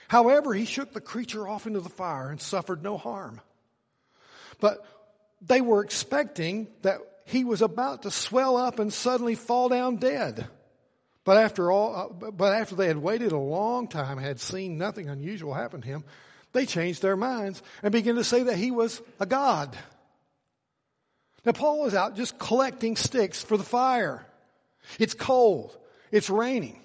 However, 0.09 0.53
he 0.53 0.65
shook 0.65 0.93
the 0.93 1.01
creature 1.01 1.49
off 1.49 1.67
into 1.67 1.81
the 1.81 1.89
fire 1.89 2.31
and 2.31 2.41
suffered 2.41 2.83
no 2.83 2.97
harm. 2.97 3.41
But 4.61 4.85
they 5.45 5.61
were 5.61 5.83
expecting 5.83 6.69
that 6.83 6.99
he 7.25 7.45
was 7.45 7.63
about 7.63 8.03
to 8.03 8.11
swell 8.11 8.57
up 8.57 8.79
and 8.79 8.93
suddenly 8.93 9.35
fall 9.35 9.69
down 9.69 9.97
dead. 9.97 10.47
But 11.25 11.39
after 11.39 11.71
all, 11.71 11.95
uh, 12.23 12.31
but 12.31 12.53
after 12.53 12.75
they 12.75 12.89
had 12.89 12.97
waited 12.97 13.33
a 13.33 13.39
long 13.39 13.89
time, 13.89 14.19
and 14.19 14.27
had 14.27 14.41
seen 14.41 14.77
nothing 14.79 15.09
unusual 15.09 15.55
happen 15.55 15.81
to 15.81 15.87
him, 15.87 16.05
they 16.53 16.67
changed 16.67 17.01
their 17.01 17.17
minds 17.17 17.63
and 17.83 17.93
began 17.93 18.17
to 18.17 18.25
say 18.25 18.45
that 18.45 18.57
he 18.57 18.71
was 18.71 19.01
a 19.21 19.27
god. 19.27 19.77
Now 21.45 21.53
Paul 21.53 21.81
was 21.81 21.95
out 21.95 22.17
just 22.17 22.39
collecting 22.39 22.97
sticks 22.97 23.43
for 23.43 23.57
the 23.57 23.65
fire. 23.65 24.27
It's 24.99 25.15
cold. 25.15 25.77
It's 26.11 26.29
raining. 26.29 26.79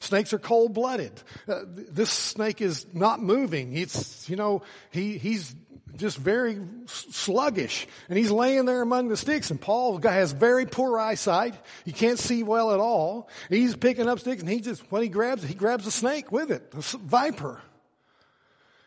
Snakes 0.00 0.32
are 0.32 0.38
cold 0.38 0.72
blooded. 0.72 1.12
Uh, 1.46 1.60
this 1.66 2.10
snake 2.10 2.62
is 2.62 2.86
not 2.94 3.22
moving. 3.22 3.76
It's, 3.76 4.28
you 4.30 4.36
know, 4.36 4.62
he, 4.90 5.18
he's 5.18 5.54
just 6.00 6.18
very 6.18 6.58
sluggish. 6.86 7.86
And 8.08 8.18
he's 8.18 8.30
laying 8.30 8.64
there 8.64 8.82
among 8.82 9.08
the 9.08 9.16
sticks 9.16 9.50
and 9.50 9.60
Paul 9.60 9.98
has 9.98 10.32
very 10.32 10.66
poor 10.66 10.98
eyesight. 10.98 11.54
He 11.84 11.92
can't 11.92 12.18
see 12.18 12.42
well 12.42 12.72
at 12.72 12.80
all. 12.80 13.28
He's 13.48 13.76
picking 13.76 14.08
up 14.08 14.18
sticks 14.18 14.40
and 14.40 14.50
he 14.50 14.60
just, 14.60 14.82
when 14.90 15.02
he 15.02 15.08
grabs 15.08 15.44
it, 15.44 15.48
he 15.48 15.54
grabs 15.54 15.86
a 15.86 15.90
snake 15.90 16.32
with 16.32 16.50
it, 16.50 16.72
a 16.72 16.80
viper. 16.98 17.60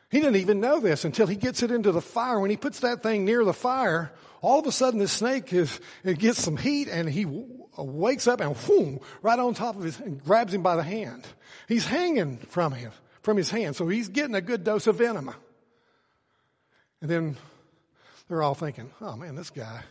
He 0.10 0.20
didn't 0.20 0.36
even 0.36 0.60
know 0.60 0.80
this 0.80 1.06
until 1.06 1.26
he 1.26 1.36
gets 1.36 1.64
it 1.64 1.72
into 1.72 1.92
the 1.92 2.02
fire. 2.02 2.40
When 2.40 2.52
he 2.52 2.58
puts 2.58 2.82
that 2.82 3.02
thing 3.02 3.26
near 3.26 3.44
the 3.44 3.54
fire, 3.54 4.12
all 4.42 4.60
of 4.60 4.68
a 4.68 4.72
sudden 4.72 5.00
the 5.00 5.08
snake 5.08 5.52
is, 5.54 5.80
it 6.04 6.20
gets 6.20 6.40
some 6.40 6.58
heat 6.58 6.88
and 6.88 7.10
he 7.10 7.26
uh, 7.26 7.84
wakes 7.84 8.28
up 8.28 8.40
and 8.40 8.56
whoom, 8.56 9.00
right 9.22 9.40
on 9.40 9.54
top 9.54 9.76
of 9.76 9.84
his, 9.84 10.00
and 10.00 10.24
grabs 10.24 10.54
him 10.54 10.62
by 10.62 10.76
the 10.76 10.84
hand. 10.84 11.26
He's 11.68 11.86
hanging 11.86 12.38
from 12.38 12.74
him, 12.74 12.92
from 13.22 13.38
his 13.38 13.50
hand. 13.50 13.76
So 13.76 13.88
he's 13.88 14.10
getting 14.10 14.36
a 14.36 14.42
good 14.42 14.64
dose 14.64 14.86
of 14.86 14.98
venom. 14.98 15.34
And 17.04 17.12
then 17.12 17.38
they're 18.30 18.42
all 18.42 18.56
thinking, 18.56 18.90
oh 19.02 19.18
man, 19.18 19.36
this 19.36 19.50
guy, 19.50 19.82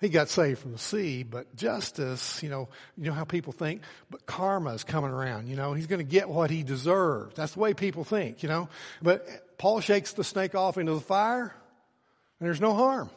he 0.00 0.08
got 0.08 0.30
saved 0.30 0.60
from 0.60 0.72
the 0.72 0.78
sea, 0.78 1.22
but 1.22 1.54
justice, 1.54 2.42
you 2.42 2.48
know, 2.48 2.70
you 2.96 3.04
know 3.04 3.12
how 3.12 3.24
people 3.24 3.52
think, 3.52 3.82
but 4.08 4.24
karma's 4.24 4.82
coming 4.82 5.10
around, 5.10 5.48
you 5.48 5.54
know, 5.54 5.74
he's 5.74 5.86
going 5.86 5.98
to 5.98 6.10
get 6.10 6.30
what 6.30 6.48
he 6.48 6.62
deserves. 6.62 7.36
That's 7.36 7.52
the 7.52 7.60
way 7.60 7.74
people 7.74 8.04
think, 8.04 8.42
you 8.42 8.48
know. 8.48 8.70
But 9.02 9.58
Paul 9.58 9.82
shakes 9.82 10.14
the 10.14 10.24
snake 10.24 10.54
off 10.54 10.78
into 10.78 10.94
the 10.94 11.00
fire, 11.02 11.54
and 12.40 12.46
there's 12.46 12.58
no 12.58 12.72
harm. 12.72 13.10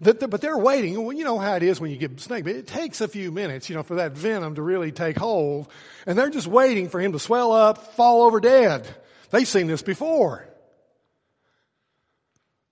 But 0.00 0.40
they're 0.40 0.56
waiting. 0.56 0.94
You 0.94 1.24
know 1.24 1.38
how 1.38 1.56
it 1.56 1.62
is 1.62 1.82
when 1.82 1.90
you 1.90 1.98
get 1.98 2.18
snake, 2.18 2.46
it 2.46 2.66
takes 2.66 3.02
a 3.02 3.08
few 3.08 3.30
minutes, 3.30 3.68
you 3.68 3.76
know, 3.76 3.82
for 3.82 3.96
that 3.96 4.12
venom 4.12 4.54
to 4.54 4.62
really 4.62 4.90
take 4.90 5.18
hold. 5.18 5.68
And 6.06 6.16
they're 6.16 6.30
just 6.30 6.46
waiting 6.46 6.88
for 6.88 6.98
him 6.98 7.12
to 7.12 7.18
swell 7.18 7.52
up, 7.52 7.94
fall 7.94 8.22
over 8.22 8.40
dead. 8.40 8.88
They've 9.28 9.46
seen 9.46 9.66
this 9.66 9.82
before. 9.82 10.46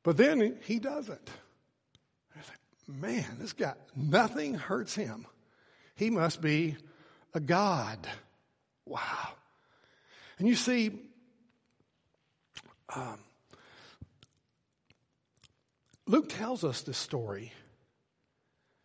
But 0.09 0.17
then 0.17 0.57
he 0.65 0.79
doesn't. 0.79 1.31
Man, 2.87 3.27
this 3.39 3.53
guy, 3.53 3.75
nothing 3.95 4.55
hurts 4.55 4.95
him. 4.95 5.27
He 5.97 6.09
must 6.09 6.41
be 6.41 6.77
a 7.35 7.41
God. 7.41 8.09
Wow. 8.87 9.29
And 10.39 10.49
you 10.49 10.55
see, 10.55 10.93
um, 12.97 13.19
Luke 16.07 16.31
tells 16.31 16.65
us 16.65 16.81
this 16.81 16.97
story 16.97 17.53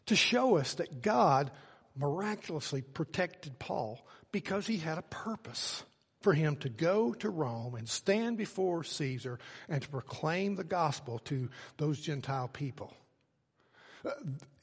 to 0.08 0.18
show 0.18 0.58
us 0.58 0.74
that 0.74 1.02
God 1.02 1.52
miraculously 1.96 2.82
protected 2.82 3.58
Paul 3.60 4.06
because 4.34 4.68
he 4.68 4.76
had 4.76 4.98
a 4.98 5.04
purpose 5.04 5.86
for 6.24 6.34
him 6.34 6.56
to 6.58 6.70
go 6.70 7.14
to 7.14 7.30
Rome 7.30 7.76
and 7.76 7.88
stand 7.88 8.38
before 8.38 8.84
Caesar 8.84 9.38
and 9.70 9.82
to 9.82 9.90
proclaim 9.90 10.56
the 10.56 10.64
gospel 10.64 11.20
to 11.26 11.50
those 11.78 12.00
Gentile 12.00 12.48
people. 12.48 12.94
Uh, 14.06 14.12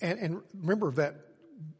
and, 0.00 0.18
and 0.18 0.42
remember 0.54 0.90
that 0.92 1.16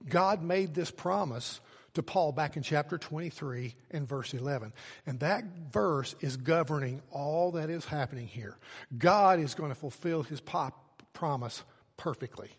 God 0.09 0.43
made 0.43 0.75
this 0.75 0.91
promise 0.91 1.61
to 1.95 2.03
Paul 2.03 2.33
back 2.33 2.57
in 2.57 2.63
chapter 2.63 2.99
23 2.99 3.75
and 3.91 4.07
verse 4.07 4.35
11. 4.35 4.73
And 5.07 5.21
that 5.21 5.45
verse 5.73 6.15
is 6.21 6.37
governing 6.37 7.03
all 7.11 7.53
that 7.53 7.71
is 7.71 7.85
happening 7.85 8.27
here. 8.27 8.57
God 8.97 9.41
is 9.41 9.55
going 9.55 9.71
to 9.71 9.75
fulfill 9.75 10.23
his 10.23 10.41
pop 10.41 11.03
promise 11.15 11.63
perfectly. 11.97 12.51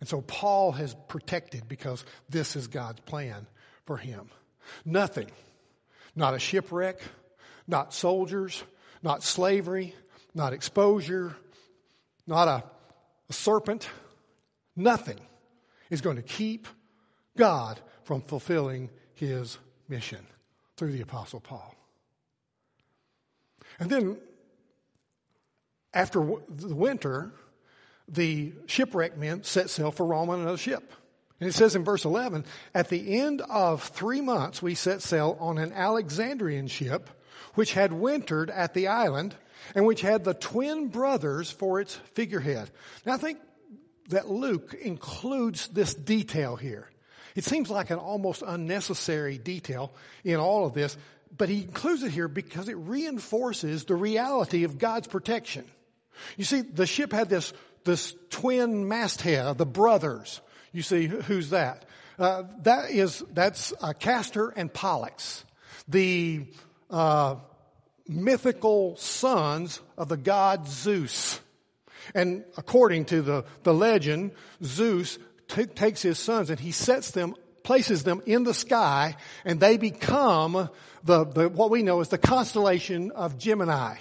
And 0.00 0.08
so 0.08 0.20
Paul 0.22 0.72
has 0.72 0.94
protected 1.08 1.68
because 1.68 2.04
this 2.28 2.56
is 2.56 2.66
God's 2.66 3.00
plan 3.00 3.46
for 3.86 3.96
him. 3.96 4.30
Nothing, 4.84 5.30
not 6.14 6.34
a 6.34 6.38
shipwreck, 6.38 7.00
not 7.66 7.94
soldiers, 7.94 8.62
not 9.02 9.22
slavery, 9.22 9.94
not 10.34 10.52
exposure, 10.52 11.34
not 12.26 12.48
a, 12.48 12.64
a 13.28 13.32
serpent, 13.32 13.88
nothing 14.76 15.18
is 15.90 16.00
going 16.00 16.16
to 16.16 16.22
keep 16.22 16.68
God 17.36 17.80
from 18.04 18.22
fulfilling 18.22 18.90
his 19.14 19.58
mission 19.88 20.24
through 20.76 20.92
the 20.92 21.02
Apostle 21.02 21.40
Paul. 21.40 21.74
And 23.78 23.90
then, 23.90 24.18
after 25.94 26.20
the 26.48 26.74
winter, 26.74 27.32
the 28.08 28.52
shipwrecked 28.66 29.16
men 29.16 29.42
set 29.44 29.70
sail 29.70 29.90
for 29.90 30.06
Rome 30.06 30.30
on 30.30 30.40
another 30.40 30.58
ship. 30.58 30.92
And 31.40 31.48
it 31.48 31.54
says 31.54 31.74
in 31.74 31.84
verse 31.84 32.04
11, 32.04 32.44
at 32.74 32.90
the 32.90 33.18
end 33.18 33.40
of 33.40 33.82
three 33.82 34.20
months, 34.20 34.60
we 34.60 34.74
set 34.74 35.00
sail 35.00 35.38
on 35.40 35.56
an 35.58 35.72
Alexandrian 35.72 36.68
ship, 36.68 37.08
which 37.54 37.72
had 37.72 37.92
wintered 37.92 38.50
at 38.50 38.74
the 38.74 38.88
island 38.88 39.34
and 39.74 39.86
which 39.86 40.02
had 40.02 40.24
the 40.24 40.34
twin 40.34 40.88
brothers 40.88 41.50
for 41.50 41.80
its 41.80 41.94
figurehead. 42.14 42.70
Now 43.06 43.14
I 43.14 43.16
think 43.16 43.38
that 44.08 44.28
Luke 44.28 44.74
includes 44.80 45.68
this 45.68 45.94
detail 45.94 46.56
here. 46.56 46.90
It 47.34 47.44
seems 47.44 47.70
like 47.70 47.90
an 47.90 47.98
almost 47.98 48.42
unnecessary 48.46 49.38
detail 49.38 49.94
in 50.24 50.36
all 50.36 50.66
of 50.66 50.74
this, 50.74 50.96
but 51.36 51.48
he 51.48 51.62
includes 51.62 52.02
it 52.02 52.10
here 52.10 52.28
because 52.28 52.68
it 52.68 52.76
reinforces 52.76 53.84
the 53.84 53.94
reality 53.94 54.64
of 54.64 54.78
God's 54.78 55.06
protection. 55.06 55.64
You 56.36 56.44
see, 56.44 56.60
the 56.60 56.86
ship 56.86 57.12
had 57.12 57.28
this, 57.28 57.52
this 57.84 58.14
twin 58.30 58.88
masthead, 58.88 59.58
the 59.58 59.66
brothers. 59.66 60.40
You 60.72 60.82
see, 60.82 61.06
who's 61.06 61.50
that? 61.50 61.84
Uh, 62.18 62.44
that 62.62 62.90
is, 62.90 63.24
that's 63.32 63.72
uh, 63.80 63.92
Castor 63.94 64.50
and 64.50 64.72
Pollux, 64.72 65.44
the 65.88 66.46
uh, 66.90 67.36
mythical 68.06 68.96
sons 68.96 69.80
of 69.96 70.08
the 70.08 70.16
god 70.16 70.68
Zeus. 70.68 71.40
And 72.14 72.44
according 72.56 73.06
to 73.06 73.22
the, 73.22 73.44
the 73.62 73.72
legend, 73.72 74.32
Zeus 74.62 75.18
t- 75.48 75.66
takes 75.66 76.02
his 76.02 76.18
sons 76.18 76.50
and 76.50 76.60
he 76.60 76.72
sets 76.72 77.12
them, 77.12 77.34
places 77.62 78.04
them 78.04 78.22
in 78.26 78.44
the 78.44 78.54
sky, 78.54 79.16
and 79.44 79.60
they 79.60 79.76
become 79.76 80.68
the, 81.04 81.24
the, 81.24 81.48
what 81.48 81.70
we 81.70 81.82
know 81.82 82.00
as 82.00 82.08
the 82.08 82.18
constellation 82.18 83.12
of 83.12 83.38
Gemini. 83.38 83.96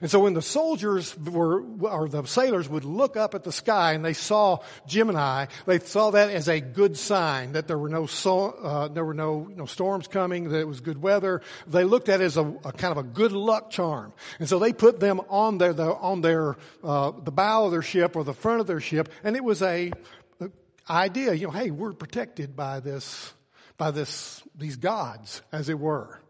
And 0.00 0.10
so 0.10 0.20
when 0.20 0.34
the 0.34 0.42
soldiers 0.42 1.16
were, 1.18 1.62
or 1.80 2.08
the 2.08 2.24
sailors 2.24 2.68
would 2.68 2.84
look 2.84 3.16
up 3.16 3.34
at 3.34 3.44
the 3.44 3.52
sky 3.52 3.92
and 3.92 4.04
they 4.04 4.12
saw 4.12 4.58
Gemini, 4.86 5.46
they 5.66 5.78
saw 5.78 6.10
that 6.10 6.30
as 6.30 6.48
a 6.48 6.60
good 6.60 6.96
sign 6.96 7.52
that 7.52 7.66
there 7.66 7.78
were 7.78 7.88
no, 7.88 8.06
uh, 8.26 8.88
there 8.88 9.04
were 9.04 9.14
no, 9.14 9.48
no 9.54 9.66
storms 9.66 10.08
coming, 10.08 10.50
that 10.50 10.60
it 10.60 10.68
was 10.68 10.80
good 10.80 11.00
weather. 11.00 11.42
They 11.66 11.84
looked 11.84 12.08
at 12.08 12.20
it 12.20 12.24
as 12.24 12.36
a, 12.36 12.44
a 12.64 12.72
kind 12.72 12.92
of 12.92 12.98
a 12.98 13.02
good 13.02 13.32
luck 13.32 13.70
charm. 13.70 14.12
And 14.38 14.48
so 14.48 14.58
they 14.58 14.72
put 14.72 15.00
them 15.00 15.20
on 15.28 15.58
their, 15.58 15.72
the, 15.72 15.94
on 15.94 16.20
their, 16.20 16.56
uh, 16.82 17.12
the 17.22 17.32
bow 17.32 17.66
of 17.66 17.70
their 17.72 17.82
ship 17.82 18.16
or 18.16 18.24
the 18.24 18.34
front 18.34 18.60
of 18.60 18.66
their 18.66 18.80
ship, 18.80 19.08
and 19.24 19.36
it 19.36 19.44
was 19.44 19.62
a, 19.62 19.92
a 20.40 20.50
idea, 20.88 21.34
you 21.34 21.46
know, 21.46 21.52
hey, 21.52 21.70
we're 21.70 21.92
protected 21.92 22.56
by 22.56 22.80
this, 22.80 23.32
by 23.76 23.90
this, 23.90 24.42
these 24.56 24.76
gods, 24.76 25.42
as 25.52 25.68
it 25.68 25.78
were. 25.78 26.20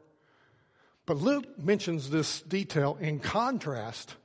But 1.07 1.19
Luke 1.19 1.59
mentions 1.59 2.11
this 2.11 2.42
detail 2.42 2.99
in 3.01 3.21
contrast 3.21 4.16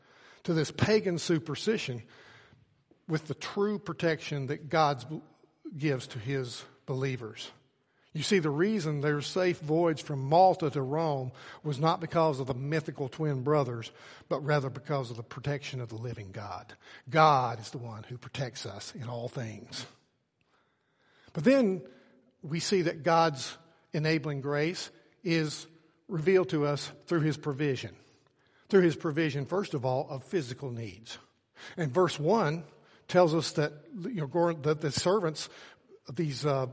to 0.43 0.53
this 0.53 0.71
pagan 0.71 1.19
superstition 1.19 2.01
with 3.07 3.27
the 3.27 3.35
true 3.35 3.77
protection 3.77 4.47
that 4.47 4.69
God 4.69 5.21
gives 5.77 6.07
to 6.07 6.19
his 6.19 6.63
believers. 6.85 7.51
You 8.13 8.23
see, 8.23 8.39
the 8.39 8.49
reason 8.49 8.99
their 8.99 9.21
safe 9.21 9.59
voyage 9.59 10.03
from 10.03 10.19
Malta 10.19 10.69
to 10.71 10.81
Rome 10.81 11.31
was 11.63 11.79
not 11.79 12.01
because 12.01 12.41
of 12.41 12.47
the 12.47 12.53
mythical 12.53 13.07
twin 13.07 13.41
brothers, 13.41 13.91
but 14.27 14.43
rather 14.43 14.69
because 14.69 15.11
of 15.11 15.17
the 15.17 15.23
protection 15.23 15.79
of 15.79 15.87
the 15.89 15.95
living 15.95 16.31
God. 16.31 16.73
God 17.09 17.61
is 17.61 17.69
the 17.69 17.77
one 17.77 18.03
who 18.03 18.17
protects 18.17 18.65
us 18.65 18.93
in 18.95 19.07
all 19.07 19.29
things. 19.29 19.85
But 21.31 21.45
then 21.45 21.83
we 22.41 22.59
see 22.59 22.81
that 22.81 23.03
God's 23.03 23.57
enabling 23.93 24.41
grace 24.41 24.89
is 25.23 25.67
revealed 26.11 26.49
to 26.49 26.65
us 26.65 26.91
through 27.07 27.21
his 27.21 27.37
provision. 27.37 27.95
Through 28.69 28.81
his 28.81 28.95
provision, 28.95 29.45
first 29.45 29.73
of 29.73 29.85
all, 29.85 30.07
of 30.09 30.23
physical 30.23 30.69
needs. 30.69 31.17
And 31.77 31.91
verse 31.91 32.19
1 32.19 32.63
tells 33.07 33.33
us 33.33 33.53
that, 33.53 33.73
you 34.03 34.27
know, 34.33 34.53
that 34.61 34.81
the 34.81 34.91
servants, 34.91 35.49
these 36.13 36.45
uh, 36.45 36.67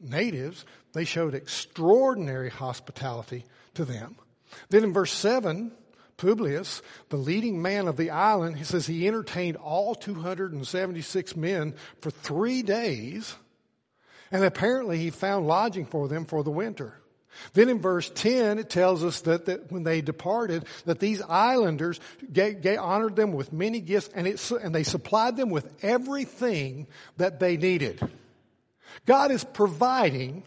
natives, 0.00 0.64
they 0.92 1.04
showed 1.04 1.34
extraordinary 1.34 2.50
hospitality 2.50 3.44
to 3.74 3.84
them. 3.84 4.16
Then 4.70 4.84
in 4.84 4.92
verse 4.92 5.12
7, 5.12 5.72
Publius, 6.16 6.80
the 7.08 7.16
leading 7.16 7.60
man 7.60 7.88
of 7.88 7.96
the 7.96 8.10
island, 8.10 8.56
he 8.56 8.64
says 8.64 8.86
he 8.86 9.06
entertained 9.08 9.56
all 9.56 9.94
276 9.94 11.36
men 11.36 11.74
for 12.00 12.10
three 12.10 12.62
days, 12.62 13.34
and 14.30 14.44
apparently 14.44 14.98
he 14.98 15.10
found 15.10 15.46
lodging 15.46 15.86
for 15.86 16.06
them 16.06 16.24
for 16.24 16.42
the 16.42 16.50
winter. 16.50 17.00
Then 17.52 17.68
in 17.68 17.80
verse 17.80 18.10
10, 18.14 18.58
it 18.58 18.70
tells 18.70 19.04
us 19.04 19.22
that, 19.22 19.46
that 19.46 19.70
when 19.70 19.82
they 19.82 20.00
departed, 20.00 20.64
that 20.86 21.00
these 21.00 21.22
islanders 21.22 22.00
gave, 22.32 22.60
gave, 22.62 22.78
honored 22.78 23.16
them 23.16 23.32
with 23.32 23.52
many 23.52 23.80
gifts 23.80 24.10
and, 24.14 24.26
it, 24.26 24.50
and 24.50 24.74
they 24.74 24.82
supplied 24.82 25.36
them 25.36 25.50
with 25.50 25.72
everything 25.82 26.86
that 27.16 27.40
they 27.40 27.56
needed. 27.56 28.00
God 29.06 29.30
is 29.30 29.44
providing 29.44 30.42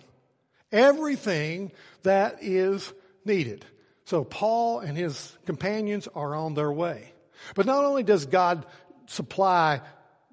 everything 0.72 1.72
that 2.04 2.38
is 2.42 2.92
needed. 3.26 3.66
So 4.06 4.24
Paul 4.24 4.80
and 4.80 4.98
his 4.98 5.38
companions 5.46 6.08
are 6.16 6.34
on 6.34 6.54
their 6.54 6.72
way. 6.72 7.14
But 7.56 7.66
not 7.66 7.84
only 7.84 8.04
does 8.04 8.26
God 8.26 8.66
supply 9.08 9.82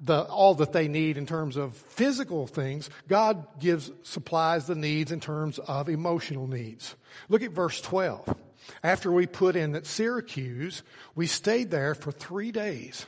the, 0.05 0.23
all 0.25 0.55
that 0.57 0.73
they 0.73 0.87
need 0.87 1.17
in 1.17 1.27
terms 1.27 1.57
of 1.57 1.75
physical 1.75 2.47
things, 2.47 2.91
God 3.09 3.47
gives, 3.59 3.91
supplies 4.03 4.67
the 4.67 4.75
needs 4.75 5.11
in 5.11 5.21
terms 5.21 5.59
of 5.59 5.89
emotional 5.89 6.47
needs. 6.47 6.95
Look 7.29 7.43
at 7.43 7.53
verse 7.53 7.81
12. 7.81 8.37
After 8.83 9.11
we 9.11 9.27
put 9.27 9.57
in 9.57 9.75
at 9.75 9.87
Syracuse, 9.87 10.83
we 11.15 11.27
stayed 11.27 11.71
there 11.71 11.95
for 11.95 12.13
three 12.13 12.53
days. 12.53 13.07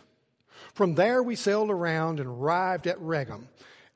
From 0.74 0.94
there, 0.94 1.22
we 1.22 1.36
sailed 1.36 1.70
around 1.70 2.18
and 2.20 2.28
arrived 2.28 2.86
at 2.86 3.00
Rhegium. 3.00 3.48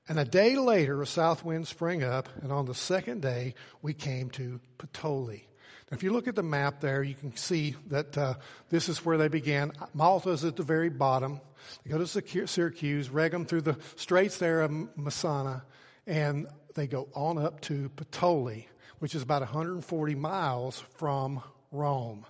And 0.08 0.18
a 0.18 0.24
day 0.24 0.56
later, 0.56 1.00
a 1.00 1.06
south 1.06 1.44
wind 1.44 1.68
sprang 1.68 2.02
up, 2.02 2.28
and 2.42 2.52
on 2.52 2.66
the 2.66 2.74
second 2.74 3.22
day, 3.22 3.54
we 3.80 3.94
came 3.94 4.30
to 4.30 4.60
Puteoli. 4.78 5.42
If 5.90 6.04
you 6.04 6.12
look 6.12 6.28
at 6.28 6.36
the 6.36 6.42
map 6.44 6.80
there, 6.80 7.02
you 7.02 7.14
can 7.14 7.34
see 7.36 7.74
that 7.88 8.16
uh, 8.16 8.34
this 8.68 8.88
is 8.88 9.04
where 9.04 9.18
they 9.18 9.26
began. 9.26 9.72
Malta 9.92 10.30
is 10.30 10.44
at 10.44 10.54
the 10.54 10.62
very 10.62 10.88
bottom. 10.88 11.40
They 11.84 11.90
go 11.90 11.98
to 11.98 12.46
Syracuse, 12.46 13.08
Rhegium 13.08 13.44
through 13.44 13.62
the 13.62 13.76
straits 13.96 14.38
there 14.38 14.60
of 14.60 14.70
Messana, 14.70 15.62
and 16.06 16.46
they 16.76 16.86
go 16.86 17.08
on 17.14 17.38
up 17.38 17.60
to 17.62 17.90
Puteoli, 17.96 18.66
which 19.00 19.16
is 19.16 19.22
about 19.22 19.42
140 19.42 20.14
miles 20.14 20.78
from 20.96 21.42
Rome. 21.72 22.24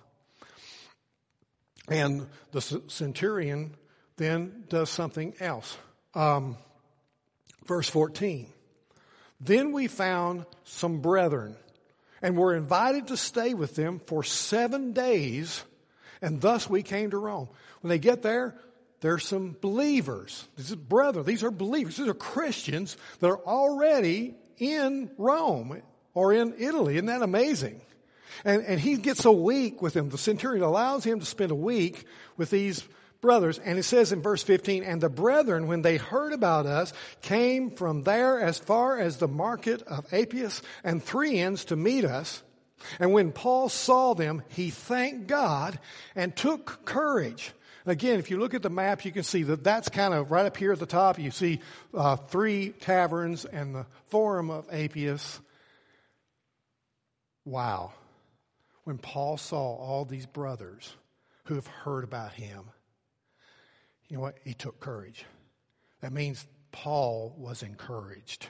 And 1.87 2.27
the 2.51 2.61
centurion 2.61 3.75
then 4.17 4.63
does 4.69 4.89
something 4.89 5.35
else. 5.39 5.77
Um, 6.15 6.57
verse 7.65 7.89
14. 7.89 8.47
Then 9.39 9.71
we 9.71 9.87
found 9.87 10.45
some 10.63 11.01
brethren 11.01 11.55
and 12.21 12.37
were 12.37 12.55
invited 12.55 13.07
to 13.07 13.17
stay 13.17 13.53
with 13.53 13.75
them 13.75 13.99
for 14.05 14.23
seven 14.23 14.93
days, 14.93 15.63
and 16.21 16.41
thus 16.41 16.69
we 16.69 16.83
came 16.83 17.11
to 17.11 17.17
Rome. 17.17 17.49
When 17.81 17.89
they 17.89 17.99
get 17.99 18.21
there, 18.21 18.55
there's 19.01 19.25
some 19.25 19.55
believers. 19.59 20.47
This 20.55 20.69
is 20.69 20.75
brother. 20.75 21.23
These 21.23 21.43
are 21.43 21.51
believers. 21.51 21.97
These 21.97 22.07
are 22.07 22.13
Christians 22.13 22.97
that 23.19 23.27
are 23.27 23.43
already 23.45 24.35
in 24.57 25.09
Rome 25.17 25.81
or 26.13 26.33
in 26.33 26.53
Italy. 26.59 26.95
Isn't 26.95 27.07
that 27.07 27.23
amazing? 27.23 27.81
And, 28.45 28.63
and 28.63 28.79
he 28.79 28.97
gets 28.97 29.25
a 29.25 29.31
week 29.31 29.81
with 29.81 29.93
them. 29.93 30.09
The 30.09 30.17
centurion 30.17 30.63
allows 30.63 31.03
him 31.03 31.19
to 31.19 31.25
spend 31.25 31.51
a 31.51 31.55
week 31.55 32.05
with 32.37 32.51
these 32.51 32.83
brothers. 33.21 33.59
And 33.59 33.79
it 33.79 33.83
says 33.83 34.11
in 34.11 34.21
verse 34.21 34.43
15, 34.43 34.83
and 34.83 34.99
the 34.99 35.09
brethren, 35.09 35.67
when 35.67 35.83
they 35.83 35.97
heard 35.97 36.33
about 36.33 36.65
us, 36.65 36.91
came 37.21 37.71
from 37.71 38.03
there 38.03 38.39
as 38.39 38.57
far 38.57 38.99
as 38.99 39.17
the 39.17 39.27
market 39.27 39.83
of 39.83 40.11
Appius 40.11 40.61
and 40.83 41.01
three 41.01 41.39
inns 41.39 41.65
to 41.65 41.75
meet 41.75 42.03
us. 42.03 42.43
And 42.99 43.13
when 43.13 43.31
Paul 43.31 43.69
saw 43.69 44.15
them, 44.15 44.41
he 44.49 44.71
thanked 44.71 45.27
God 45.27 45.79
and 46.15 46.35
took 46.35 46.83
courage. 46.83 47.53
Again, 47.85 48.19
if 48.19 48.29
you 48.29 48.39
look 48.39 48.53
at 48.53 48.61
the 48.61 48.69
map, 48.69 49.05
you 49.05 49.11
can 49.11 49.23
see 49.23 49.43
that 49.43 49.63
that's 49.63 49.89
kind 49.89 50.13
of 50.13 50.31
right 50.31 50.45
up 50.45 50.57
here 50.57 50.71
at 50.71 50.79
the 50.79 50.85
top. 50.85 51.19
You 51.19 51.31
see 51.31 51.61
uh, 51.93 52.15
three 52.15 52.69
taverns 52.69 53.45
and 53.45 53.73
the 53.73 53.85
Forum 54.09 54.49
of 54.49 54.67
Appius. 54.71 55.39
Wow. 57.45 57.93
When 58.83 58.97
Paul 58.97 59.37
saw 59.37 59.75
all 59.75 60.05
these 60.05 60.25
brothers 60.25 60.95
who 61.45 61.55
have 61.55 61.67
heard 61.67 62.03
about 62.03 62.33
him, 62.33 62.65
you 64.11 64.17
know 64.17 64.23
what? 64.23 64.35
He 64.43 64.53
took 64.53 64.81
courage. 64.81 65.23
That 66.01 66.11
means 66.11 66.45
Paul 66.73 67.33
was 67.37 67.63
encouraged. 67.63 68.45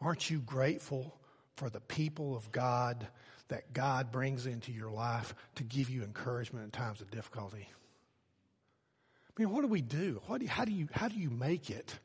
Aren't 0.00 0.28
you 0.28 0.40
grateful 0.40 1.14
for 1.54 1.70
the 1.70 1.78
people 1.78 2.36
of 2.36 2.50
God 2.50 3.06
that 3.46 3.72
God 3.72 4.10
brings 4.10 4.46
into 4.46 4.72
your 4.72 4.90
life 4.90 5.36
to 5.54 5.62
give 5.62 5.88
you 5.88 6.02
encouragement 6.02 6.64
in 6.64 6.72
times 6.72 7.00
of 7.00 7.12
difficulty? 7.12 7.68
I 7.68 9.40
mean, 9.40 9.52
what 9.52 9.60
do 9.60 9.68
we 9.68 9.82
do? 9.82 10.20
do 10.28 10.44
you, 10.44 10.48
how, 10.48 10.64
do 10.64 10.72
you, 10.72 10.88
how 10.90 11.06
do 11.06 11.14
you 11.14 11.30
make 11.30 11.70
it 11.70 11.96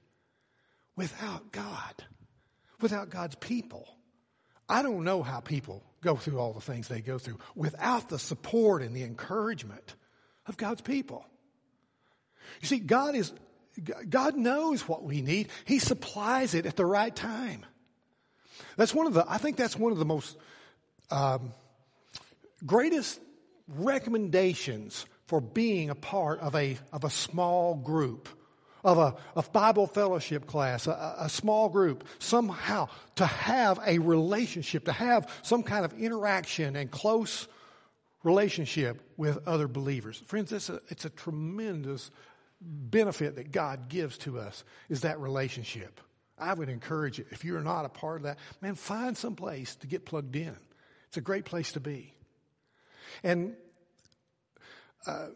without 0.95 1.51
God, 1.51 1.95
without 2.79 3.09
God's 3.09 3.35
people? 3.37 3.87
I 4.69 4.83
don't 4.83 5.03
know 5.03 5.23
how 5.23 5.39
people 5.39 5.81
go 6.03 6.15
through 6.15 6.37
all 6.37 6.53
the 6.53 6.61
things 6.61 6.87
they 6.87 7.01
go 7.01 7.17
through 7.17 7.39
without 7.55 8.09
the 8.09 8.19
support 8.19 8.83
and 8.83 8.95
the 8.95 9.01
encouragement 9.01 9.95
of 10.45 10.57
God's 10.57 10.81
people. 10.81 11.25
You 12.61 12.67
see, 12.67 12.79
God 12.79 13.15
is, 13.15 13.33
God 14.09 14.35
knows 14.35 14.87
what 14.87 15.03
we 15.03 15.21
need. 15.21 15.49
He 15.65 15.79
supplies 15.79 16.53
it 16.53 16.65
at 16.65 16.75
the 16.75 16.85
right 16.85 17.15
time. 17.15 17.65
That's 18.77 18.93
one 18.93 19.07
of 19.07 19.13
the, 19.13 19.25
I 19.27 19.37
think 19.37 19.57
that's 19.57 19.77
one 19.77 19.91
of 19.91 19.97
the 19.97 20.05
most 20.05 20.37
um, 21.11 21.51
greatest 22.65 23.19
recommendations 23.67 25.05
for 25.27 25.41
being 25.41 25.89
a 25.89 25.95
part 25.95 26.39
of 26.39 26.55
a, 26.55 26.77
of 26.93 27.03
a 27.03 27.09
small 27.09 27.75
group, 27.75 28.29
of 28.83 28.97
a 28.97 29.15
of 29.35 29.51
Bible 29.51 29.87
fellowship 29.87 30.45
class, 30.45 30.87
a, 30.87 31.15
a 31.19 31.29
small 31.29 31.69
group, 31.69 32.03
somehow 32.19 32.87
to 33.15 33.25
have 33.25 33.79
a 33.85 33.97
relationship, 33.99 34.85
to 34.85 34.91
have 34.91 35.27
some 35.41 35.63
kind 35.63 35.83
of 35.83 35.93
interaction 35.99 36.75
and 36.75 36.91
close 36.91 37.47
relationship 38.23 39.01
with 39.17 39.47
other 39.47 39.67
believers. 39.67 40.21
Friends, 40.27 40.51
it's 40.51 40.69
a, 40.69 40.79
it's 40.89 41.05
a 41.05 41.09
tremendous 41.09 42.11
benefit 42.61 43.35
that 43.35 43.51
God 43.51 43.89
gives 43.89 44.17
to 44.19 44.39
us 44.39 44.63
is 44.89 45.01
that 45.01 45.19
relationship. 45.19 45.99
I 46.37 46.53
would 46.53 46.69
encourage 46.69 47.17
you, 47.19 47.25
if 47.31 47.45
you're 47.45 47.61
not 47.61 47.85
a 47.85 47.89
part 47.89 48.17
of 48.17 48.23
that, 48.23 48.39
man, 48.61 48.75
find 48.75 49.17
some 49.17 49.35
place 49.35 49.75
to 49.77 49.87
get 49.87 50.05
plugged 50.05 50.35
in. 50.35 50.55
It's 51.07 51.17
a 51.17 51.21
great 51.21 51.45
place 51.45 51.71
to 51.73 51.79
be. 51.79 52.13
And 53.23 53.55
uh, 55.07 55.27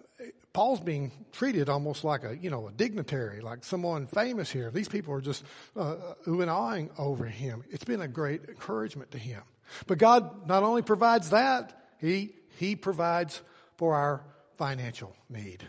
Paul's 0.52 0.82
being 0.82 1.12
treated 1.32 1.70
almost 1.70 2.04
like 2.04 2.24
a, 2.24 2.36
you 2.36 2.50
know, 2.50 2.68
a 2.68 2.72
dignitary, 2.72 3.40
like 3.40 3.64
someone 3.64 4.08
famous 4.08 4.52
here. 4.52 4.72
These 4.72 4.90
people 4.90 5.14
are 5.14 5.22
just 5.22 5.44
uh, 5.78 5.96
oohing 6.28 6.42
and 6.42 6.52
awing 6.52 6.90
over 6.98 7.26
him. 7.26 7.64
It's 7.70 7.86
been 7.86 8.02
a 8.02 8.08
great 8.08 8.42
encouragement 8.50 9.12
to 9.12 9.18
him. 9.18 9.42
But 9.88 10.00
God 10.00 10.48
not 10.48 10.64
only 10.64 10.82
provides 10.82 11.30
that, 11.30 11.80
He, 12.00 12.34
he 12.58 12.76
provides 12.76 13.42
for 13.78 13.96
our 13.96 14.24
financial 14.58 15.16
need. 15.30 15.64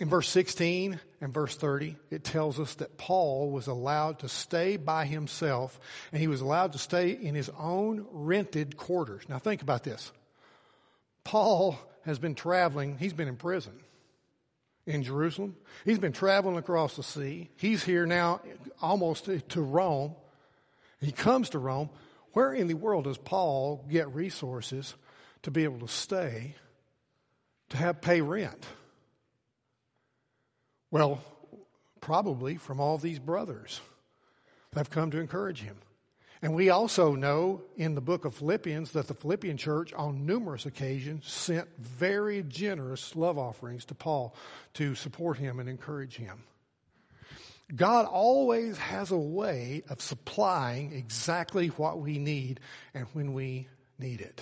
In 0.00 0.08
verse 0.08 0.28
16 0.28 1.00
and 1.20 1.34
verse 1.34 1.56
30, 1.56 1.96
it 2.10 2.22
tells 2.22 2.60
us 2.60 2.74
that 2.74 2.98
Paul 2.98 3.50
was 3.50 3.66
allowed 3.66 4.20
to 4.20 4.28
stay 4.28 4.76
by 4.76 5.06
himself 5.06 5.80
and 6.12 6.20
he 6.20 6.28
was 6.28 6.40
allowed 6.40 6.72
to 6.72 6.78
stay 6.78 7.10
in 7.10 7.34
his 7.34 7.50
own 7.58 8.06
rented 8.12 8.76
quarters. 8.76 9.24
Now 9.28 9.38
think 9.38 9.60
about 9.60 9.82
this. 9.82 10.12
Paul 11.24 11.78
has 12.04 12.18
been 12.18 12.36
traveling, 12.36 12.96
he's 12.98 13.12
been 13.12 13.28
in 13.28 13.36
prison 13.36 13.72
in 14.86 15.02
Jerusalem. 15.02 15.56
He's 15.84 15.98
been 15.98 16.12
traveling 16.12 16.56
across 16.56 16.96
the 16.96 17.02
sea. 17.02 17.50
He's 17.56 17.84
here 17.84 18.06
now 18.06 18.40
almost 18.80 19.28
to 19.48 19.60
Rome. 19.60 20.14
He 21.00 21.12
comes 21.12 21.50
to 21.50 21.58
Rome. 21.58 21.90
Where 22.32 22.52
in 22.52 22.68
the 22.68 22.74
world 22.74 23.04
does 23.04 23.18
Paul 23.18 23.84
get 23.90 24.14
resources 24.14 24.94
to 25.42 25.50
be 25.50 25.64
able 25.64 25.80
to 25.80 25.88
stay, 25.92 26.54
to 27.70 27.76
have 27.76 28.00
pay 28.00 28.20
rent? 28.20 28.64
Well, 30.90 31.22
probably 32.00 32.56
from 32.56 32.80
all 32.80 32.98
these 32.98 33.18
brothers 33.18 33.80
that 34.72 34.80
have 34.80 34.90
come 34.90 35.10
to 35.10 35.20
encourage 35.20 35.60
him. 35.60 35.76
And 36.40 36.54
we 36.54 36.70
also 36.70 37.14
know 37.14 37.62
in 37.76 37.94
the 37.94 38.00
book 38.00 38.24
of 38.24 38.34
Philippians 38.36 38.92
that 38.92 39.08
the 39.08 39.14
Philippian 39.14 39.56
church 39.56 39.92
on 39.92 40.24
numerous 40.24 40.66
occasions 40.66 41.26
sent 41.26 41.68
very 41.78 42.44
generous 42.44 43.16
love 43.16 43.38
offerings 43.38 43.84
to 43.86 43.94
Paul 43.94 44.34
to 44.74 44.94
support 44.94 45.36
him 45.36 45.58
and 45.58 45.68
encourage 45.68 46.16
him. 46.16 46.44
God 47.74 48.06
always 48.06 48.78
has 48.78 49.10
a 49.10 49.18
way 49.18 49.82
of 49.90 50.00
supplying 50.00 50.92
exactly 50.92 51.68
what 51.68 51.98
we 52.00 52.18
need 52.18 52.60
and 52.94 53.06
when 53.12 53.34
we 53.34 53.68
need 53.98 54.20
it. 54.20 54.40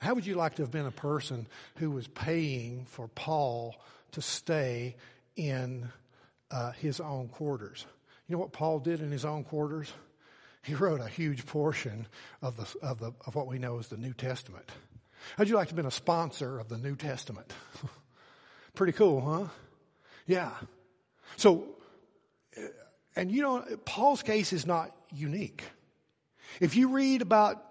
How 0.00 0.14
would 0.14 0.26
you 0.26 0.34
like 0.34 0.54
to 0.56 0.62
have 0.62 0.70
been 0.70 0.86
a 0.86 0.90
person 0.90 1.46
who 1.76 1.90
was 1.90 2.08
paying 2.08 2.86
for 2.86 3.08
Paul 3.08 3.76
to 4.12 4.22
stay 4.22 4.96
in 5.40 5.88
uh, 6.50 6.72
his 6.72 7.00
own 7.00 7.28
quarters. 7.28 7.86
You 8.28 8.36
know 8.36 8.40
what 8.40 8.52
Paul 8.52 8.78
did 8.78 9.00
in 9.00 9.10
his 9.10 9.24
own 9.24 9.44
quarters? 9.44 9.90
He 10.62 10.74
wrote 10.74 11.00
a 11.00 11.08
huge 11.08 11.46
portion 11.46 12.06
of, 12.42 12.56
the, 12.58 12.86
of, 12.86 12.98
the, 12.98 13.12
of 13.26 13.34
what 13.34 13.46
we 13.46 13.58
know 13.58 13.78
as 13.78 13.88
the 13.88 13.96
New 13.96 14.12
Testament. 14.12 14.70
How'd 15.38 15.48
you 15.48 15.54
like 15.54 15.68
to 15.68 15.70
have 15.70 15.76
been 15.76 15.86
a 15.86 15.90
sponsor 15.90 16.58
of 16.58 16.68
the 16.68 16.76
New 16.76 16.94
Testament? 16.94 17.52
Pretty 18.74 18.92
cool, 18.92 19.20
huh? 19.22 19.48
Yeah. 20.26 20.50
So, 21.36 21.64
and 23.16 23.32
you 23.32 23.40
know, 23.40 23.64
Paul's 23.86 24.22
case 24.22 24.52
is 24.52 24.66
not 24.66 24.94
unique. 25.10 25.64
If 26.60 26.76
you 26.76 26.90
read 26.90 27.22
about 27.22 27.64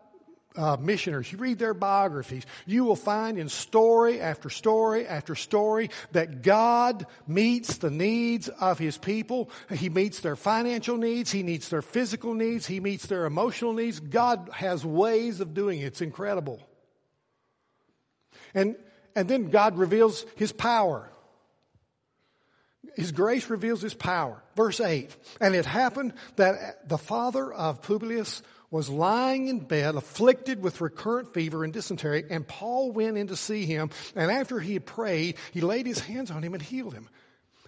uh, 0.55 0.77
missioners, 0.79 1.31
you 1.31 1.37
read 1.37 1.59
their 1.59 1.73
biographies, 1.73 2.45
you 2.65 2.83
will 2.83 2.95
find 2.95 3.37
in 3.37 3.49
story 3.49 4.19
after 4.19 4.49
story 4.49 5.07
after 5.07 5.35
story 5.35 5.89
that 6.11 6.41
God 6.41 7.05
meets 7.27 7.77
the 7.77 7.91
needs 7.91 8.49
of 8.49 8.79
His 8.79 8.97
people. 8.97 9.49
He 9.71 9.89
meets 9.89 10.19
their 10.21 10.35
financial 10.35 10.97
needs. 10.97 11.31
He 11.31 11.43
meets 11.43 11.69
their 11.69 11.81
physical 11.81 12.33
needs. 12.33 12.65
He 12.65 12.79
meets 12.79 13.05
their 13.05 13.25
emotional 13.25 13.73
needs. 13.73 13.99
God 13.99 14.49
has 14.53 14.83
ways 14.83 15.39
of 15.39 15.53
doing 15.53 15.79
it. 15.79 15.85
It's 15.85 16.01
incredible. 16.01 16.59
And, 18.53 18.75
and 19.15 19.27
then 19.27 19.49
God 19.49 19.77
reveals 19.77 20.25
His 20.35 20.51
power. 20.51 21.09
His 22.95 23.11
grace 23.11 23.49
reveals 23.49 23.81
His 23.81 23.93
power. 23.93 24.41
Verse 24.55 24.79
8. 24.79 25.15
And 25.39 25.55
it 25.55 25.65
happened 25.65 26.13
that 26.37 26.89
the 26.89 26.97
father 26.97 27.53
of 27.53 27.81
Publius 27.81 28.41
was 28.71 28.89
lying 28.89 29.47
in 29.47 29.59
bed, 29.59 29.95
afflicted 29.95 30.61
with 30.61 30.81
recurrent 30.81 31.33
fever 31.33 31.63
and 31.63 31.73
dysentery, 31.73 32.23
and 32.29 32.47
Paul 32.47 32.91
went 32.91 33.17
in 33.17 33.27
to 33.27 33.35
see 33.35 33.65
him, 33.65 33.89
and 34.15 34.31
after 34.31 34.59
he 34.59 34.73
had 34.73 34.85
prayed, 34.85 35.37
he 35.51 35.61
laid 35.61 35.87
his 35.87 35.99
hands 35.99 36.31
on 36.31 36.43
him 36.43 36.53
and 36.53 36.61
healed 36.61 36.93
him. 36.93 37.09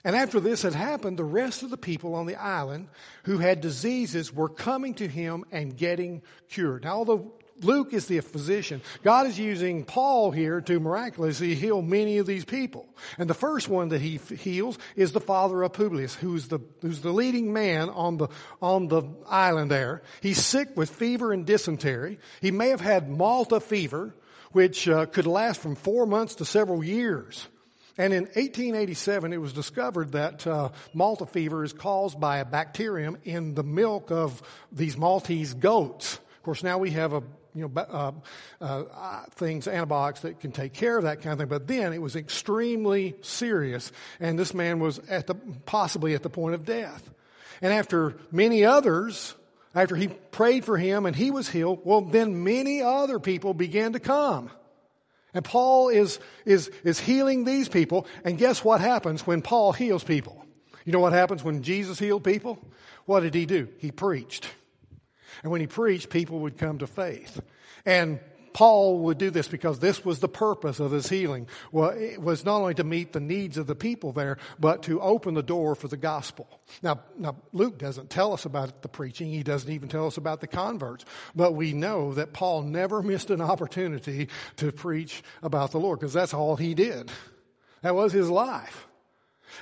And 0.04 0.16
after 0.16 0.40
this 0.40 0.64
had 0.64 0.74
happened, 0.74 1.18
the 1.18 1.24
rest 1.24 1.62
of 1.62 1.70
the 1.70 1.78
people 1.78 2.16
on 2.16 2.26
the 2.26 2.36
island 2.36 2.88
who 3.24 3.38
had 3.38 3.62
diseases 3.62 4.34
were 4.34 4.50
coming 4.50 4.96
to 4.96 5.08
him 5.08 5.46
and 5.52 5.78
getting 5.78 6.24
cured. 6.50 6.84
Now, 6.84 6.98
although 6.98 7.34
Luke 7.64 7.94
is 7.94 8.08
the 8.08 8.20
physician. 8.22 8.82
God 9.04 9.28
is 9.28 9.38
using 9.38 9.84
Paul 9.84 10.32
here 10.32 10.62
to 10.62 10.80
miraculously 10.80 11.56
heal 11.56 11.82
many 11.82 12.18
of 12.18 12.26
these 12.26 12.46
people. 12.46 12.88
And 13.18 13.30
the 13.30 13.36
first 13.36 13.70
one 13.70 13.90
that 13.90 14.02
he 14.02 14.18
heals 14.18 14.78
is 14.96 15.12
the 15.12 15.20
father 15.20 15.62
of 15.64 15.74
Publius, 15.74 16.16
who's 16.16 16.48
the, 16.48 16.60
who's 16.82 17.02
the 17.02 17.12
leading 17.12 17.54
man 17.54 17.90
on 17.90 18.18
the, 18.18 18.28
on 18.62 18.88
the 18.88 19.04
island 19.28 19.72
there. 19.72 20.02
He's 20.22 20.44
sick 20.44 20.76
with 20.76 20.90
fever 20.90 21.32
and 21.32 21.46
dysentery. 21.46 22.20
He 22.42 22.52
may 22.52 22.70
have 22.70 22.82
had 22.82 23.10
Malta 23.10 23.60
fever, 23.60 24.16
which 24.52 24.88
uh, 24.88 25.06
could 25.06 25.28
last 25.28 25.62
from 25.62 25.76
four 25.76 26.06
months 26.06 26.36
to 26.36 26.46
several 26.46 26.84
years. 26.84 27.48
And 27.98 28.14
in 28.14 28.24
1887, 28.24 29.34
it 29.34 29.38
was 29.38 29.54
discovered 29.54 30.14
that 30.14 30.48
uh, 30.48 30.70
Malta 30.94 31.26
fever 31.26 31.64
is 31.64 31.74
caused 31.74 32.20
by 32.20 32.38
a 32.38 32.46
bacterium 32.46 33.18
in 33.24 33.54
the 33.54 33.64
milk 33.64 34.12
of 34.12 34.42
these 34.72 34.98
Maltese 34.98 35.54
goats. 35.54 36.16
Of 36.16 36.44
course, 36.44 36.64
now 36.64 36.78
we 36.78 36.92
have 36.92 37.14
a 37.14 37.22
you 37.54 37.68
know, 37.68 37.82
uh, 37.82 38.12
uh, 38.62 39.24
things, 39.32 39.68
antibiotics 39.68 40.22
that 40.22 40.40
can 40.40 40.52
take 40.52 40.74
care 40.74 40.98
of 40.98 41.04
that 41.04 41.22
kind 41.22 41.34
of 41.34 41.40
thing. 41.40 41.48
But 41.48 41.68
then 41.68 41.94
it 41.94 42.02
was 42.02 42.16
extremely 42.16 43.16
serious, 43.22 43.92
and 44.20 44.38
this 44.38 44.54
man 44.54 44.80
was 44.80 45.00
at 45.10 45.28
the, 45.28 45.36
possibly 45.66 46.14
at 46.14 46.24
the 46.24 46.30
point 46.30 46.56
of 46.56 46.66
death. 46.66 47.10
And 47.62 47.72
after 47.74 48.16
many 48.32 48.66
others, 48.66 49.36
after 49.76 49.96
he 49.96 50.08
prayed 50.08 50.66
for 50.66 50.78
him 50.78 51.06
and 51.06 51.16
he 51.16 51.32
was 51.32 51.48
healed, 51.48 51.82
well, 51.84 52.02
then 52.02 52.44
many 52.44 52.82
other 52.82 53.20
people 53.20 53.54
began 53.54 53.94
to 53.94 54.00
come. 54.00 54.50
And 55.34 55.46
Paul 55.46 55.90
is, 55.90 56.20
is, 56.46 56.70
is 56.84 57.00
healing 57.00 57.46
these 57.46 57.70
people. 57.70 58.06
And 58.26 58.38
guess 58.38 58.64
what 58.64 58.82
happens 58.82 59.26
when 59.26 59.42
Paul 59.42 59.72
heals 59.72 60.04
people? 60.04 60.46
You 60.84 60.92
know 60.92 61.00
what 61.00 61.14
happens 61.14 61.44
when 61.44 61.64
Jesus 61.64 62.00
healed 62.00 62.24
people? 62.24 62.60
What 63.06 63.22
did 63.22 63.34
he 63.34 63.46
do? 63.46 63.70
He 63.78 63.92
preached. 63.92 64.48
And 65.44 65.52
when 65.52 65.62
he 65.62 65.68
preached, 65.68 66.10
people 66.10 66.40
would 66.40 66.58
come 66.58 66.80
to 66.80 66.88
faith. 66.88 67.42
And 67.86 68.20
Paul 68.54 69.00
would 69.00 69.18
do 69.18 69.30
this 69.30 69.48
because 69.48 69.80
this 69.80 70.04
was 70.04 70.20
the 70.20 70.28
purpose 70.28 70.80
of 70.80 70.92
his 70.92 71.08
healing. 71.08 71.48
Well, 71.72 71.92
it 71.92 72.22
was 72.22 72.44
not 72.46 72.58
only 72.58 72.74
to 72.76 72.84
meet 72.84 73.14
the 73.14 73.20
needs 73.20 73.58
of 73.58 73.68
the 73.68 73.76
people 73.76 74.12
there, 74.12 74.38
but 74.60 74.84
to 74.84 75.00
open 75.00 75.34
the 75.34 75.44
door 75.44 75.76
for 75.76 75.88
the 75.88 75.98
gospel. 75.98 76.48
Now, 76.82 77.02
now 77.18 77.36
Luke 77.54 77.78
doesn't 77.78 78.10
tell 78.10 78.34
us 78.34 78.46
about 78.46 78.82
the 78.82 78.90
preaching. 78.90 79.30
He 79.30 79.44
doesn't 79.44 79.72
even 79.72 79.90
tell 79.90 80.08
us 80.08 80.18
about 80.18 80.42
the 80.42 80.48
converts. 80.48 81.06
But 81.36 81.54
we 81.54 81.74
know 81.74 82.14
that 82.14 82.34
Paul 82.34 82.64
never 82.64 83.02
missed 83.02 83.30
an 83.30 83.42
opportunity 83.42 84.30
to 84.58 84.72
preach 84.72 85.24
about 85.42 85.72
the 85.72 85.80
Lord 85.80 86.00
because 86.00 86.14
that's 86.14 86.34
all 86.34 86.56
he 86.56 86.74
did. 86.74 87.10
That 87.82 87.96
was 87.96 88.12
his 88.12 88.30
life. 88.30 88.88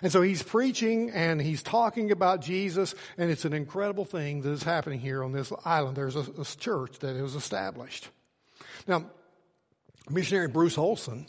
And 0.02 0.12
so 0.12 0.21
he's 0.21 0.43
preaching 0.43 1.12
and 1.12 1.41
he's 1.41 1.63
talking 1.63 2.12
about 2.12 2.41
Jesus, 2.41 2.95
and 3.17 3.30
it's 3.30 3.45
an 3.45 3.54
incredible 3.54 4.06
thing 4.06 4.41
that 4.41 4.52
is 4.52 4.63
happening 4.63 4.99
here 4.99 5.23
on 5.23 5.32
this 5.32 5.52
island. 5.65 5.97
There's 5.97 6.15
a, 6.15 6.25
a 6.39 6.45
church 6.45 6.99
that 6.99 7.15
is 7.15 7.36
established. 7.36 8.10
Now, 8.88 9.06
missionary 10.10 10.47
Bruce 10.47 10.78
Olson 10.78 11.28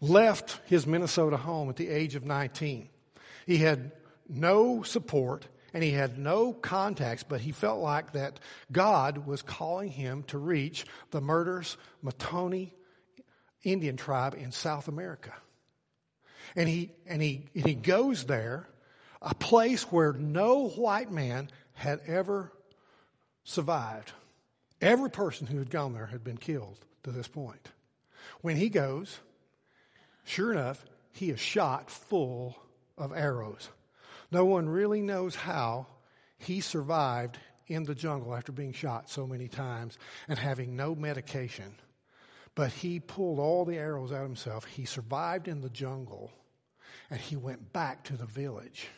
left 0.00 0.60
his 0.66 0.86
Minnesota 0.86 1.36
home 1.36 1.68
at 1.68 1.76
the 1.76 1.88
age 1.88 2.14
of 2.14 2.24
19. 2.24 2.88
He 3.46 3.58
had 3.58 3.92
no 4.28 4.82
support 4.82 5.46
and 5.72 5.82
he 5.84 5.90
had 5.90 6.18
no 6.18 6.52
contacts, 6.52 7.22
but 7.22 7.40
he 7.40 7.52
felt 7.52 7.80
like 7.80 8.12
that 8.12 8.40
God 8.72 9.26
was 9.26 9.42
calling 9.42 9.90
him 9.90 10.22
to 10.24 10.38
reach 10.38 10.86
the 11.10 11.20
Murders 11.20 11.76
Motilone 12.04 12.72
Indian 13.62 13.96
tribe 13.96 14.34
in 14.34 14.52
South 14.52 14.88
America. 14.88 15.34
And 16.56 16.68
he, 16.68 16.90
and 17.06 17.20
he, 17.20 17.44
and 17.54 17.66
he 17.66 17.74
goes 17.74 18.24
there, 18.24 18.66
a 19.20 19.34
place 19.34 19.82
where 19.84 20.14
no 20.14 20.68
white 20.70 21.12
man 21.12 21.50
had 21.74 22.00
ever 22.06 22.50
survived. 23.44 24.12
Every 24.80 25.10
person 25.10 25.46
who 25.46 25.58
had 25.58 25.70
gone 25.70 25.92
there 25.92 26.06
had 26.06 26.24
been 26.24 26.38
killed 26.38 26.78
to 27.04 27.12
this 27.12 27.28
point. 27.28 27.68
When 28.40 28.56
he 28.56 28.70
goes, 28.70 29.20
sure 30.24 30.50
enough, 30.52 30.84
he 31.12 31.30
is 31.30 31.40
shot 31.40 31.90
full 31.90 32.56
of 32.96 33.12
arrows. 33.12 33.68
No 34.32 34.46
one 34.46 34.68
really 34.68 35.02
knows 35.02 35.34
how 35.34 35.86
he 36.38 36.60
survived 36.60 37.38
in 37.66 37.84
the 37.84 37.94
jungle 37.94 38.34
after 38.34 38.52
being 38.52 38.72
shot 38.72 39.10
so 39.10 39.26
many 39.26 39.48
times 39.48 39.98
and 40.28 40.38
having 40.38 40.76
no 40.76 40.94
medication. 40.94 41.74
But 42.54 42.72
he 42.72 43.00
pulled 43.00 43.38
all 43.38 43.64
the 43.64 43.76
arrows 43.76 44.12
out 44.12 44.22
himself. 44.22 44.64
He 44.64 44.86
survived 44.86 45.48
in 45.48 45.60
the 45.60 45.70
jungle 45.70 46.32
and 47.10 47.20
he 47.20 47.36
went 47.36 47.72
back 47.72 48.04
to 48.04 48.16
the 48.16 48.26
village. 48.26 48.88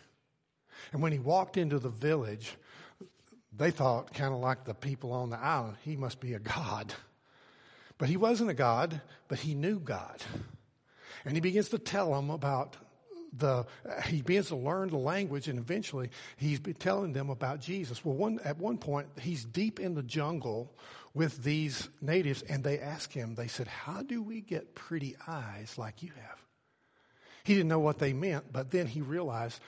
And 0.92 1.03
when 1.03 1.12
he 1.12 1.18
walked 1.18 1.57
into 1.57 1.79
the 1.79 1.88
village, 1.88 2.57
they 3.57 3.71
thought, 3.71 4.14
kind 4.14 4.33
of 4.33 4.40
like 4.40 4.64
the 4.64 4.75
people 4.75 5.12
on 5.12 5.31
the 5.31 5.38
island, 5.38 5.77
he 5.83 5.97
must 5.97 6.21
be 6.21 6.35
a 6.35 6.38
god. 6.38 6.94
But 7.99 8.09
he 8.09 8.16
wasn't 8.16 8.51
a 8.51 8.55
god, 8.55 9.01
but 9.27 9.40
he 9.40 9.55
knew 9.55 9.81
God. 9.81 10.23
And 11.25 11.35
he 11.35 11.40
begins 11.40 11.68
to 11.71 11.79
tell 11.79 12.12
them 12.12 12.31
about 12.31 12.77
the, 13.37 13.66
he 14.07 14.23
begins 14.23 14.49
to 14.49 14.57
learn 14.57 14.88
the 14.88 14.97
language 14.97 15.49
and 15.49 15.59
eventually 15.59 16.11
he's 16.37 16.61
telling 16.79 17.12
them 17.12 17.29
about 17.29 17.61
Jesus. 17.61 18.05
Well, 18.05 18.14
one, 18.14 18.40
at 18.44 18.59
one 18.59 18.79
point, 18.79 19.09
he's 19.21 19.44
deep 19.44 19.81
in 19.81 19.94
the 19.94 20.03
jungle 20.03 20.73
with 21.12 21.42
these 21.42 21.88
natives 22.01 22.42
and 22.42 22.62
they 22.62 22.79
ask 22.79 23.12
him, 23.12 23.35
they 23.35 23.49
said, 23.49 23.66
how 23.66 24.03
do 24.03 24.23
we 24.23 24.40
get 24.40 24.75
pretty 24.75 25.16
eyes 25.27 25.77
like 25.77 26.03
you 26.03 26.11
have? 26.16 26.47
He 27.44 27.55
didn't 27.55 27.68
know 27.68 27.79
what 27.79 27.98
they 27.98 28.12
meant, 28.12 28.53
but 28.53 28.70
then 28.70 28.87
he 28.87 29.01
realized 29.01 29.61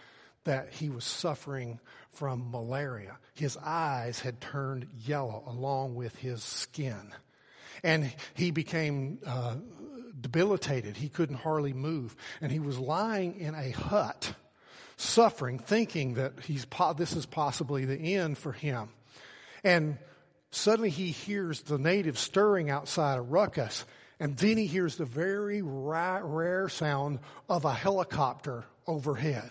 that 0.44 0.72
he 0.72 0.88
was 0.88 1.04
suffering 1.04 1.78
from 2.11 2.50
malaria. 2.50 3.18
His 3.35 3.56
eyes 3.56 4.20
had 4.20 4.40
turned 4.40 4.87
yellow 5.06 5.42
along 5.46 5.94
with 5.94 6.16
his 6.16 6.42
skin. 6.42 7.12
And 7.83 8.12
he 8.35 8.50
became 8.50 9.18
uh, 9.26 9.56
debilitated. 10.20 10.96
He 10.96 11.09
couldn't 11.09 11.37
hardly 11.37 11.72
move. 11.72 12.16
And 12.40 12.50
he 12.52 12.59
was 12.59 12.78
lying 12.78 13.38
in 13.40 13.54
a 13.54 13.70
hut, 13.70 14.35
suffering, 14.96 15.59
thinking 15.59 16.14
that 16.14 16.40
he's 16.44 16.64
po- 16.64 16.94
this 16.94 17.14
is 17.14 17.26
possibly 17.26 17.85
the 17.85 18.16
end 18.16 18.38
for 18.38 18.52
him. 18.52 18.90
And 19.64 19.98
suddenly 20.50 20.90
he 20.90 21.09
hears 21.09 21.62
the 21.62 21.78
natives 21.78 22.20
stirring 22.20 22.70
outside 22.70 23.18
a 23.18 23.22
ruckus. 23.22 23.85
And 24.20 24.37
then 24.37 24.56
he 24.56 24.66
hears 24.66 24.96
the 24.96 25.06
very 25.06 25.62
ra- 25.62 26.20
rare 26.22 26.68
sound 26.68 27.18
of 27.48 27.64
a 27.64 27.72
helicopter 27.72 28.64
overhead. 28.87 29.50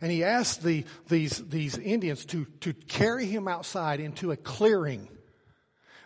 And 0.00 0.10
he 0.10 0.24
asks 0.24 0.56
the, 0.62 0.84
these, 1.08 1.38
these 1.48 1.76
Indians 1.76 2.24
to, 2.26 2.46
to 2.60 2.72
carry 2.72 3.26
him 3.26 3.48
outside 3.48 4.00
into 4.00 4.30
a 4.30 4.36
clearing 4.36 5.08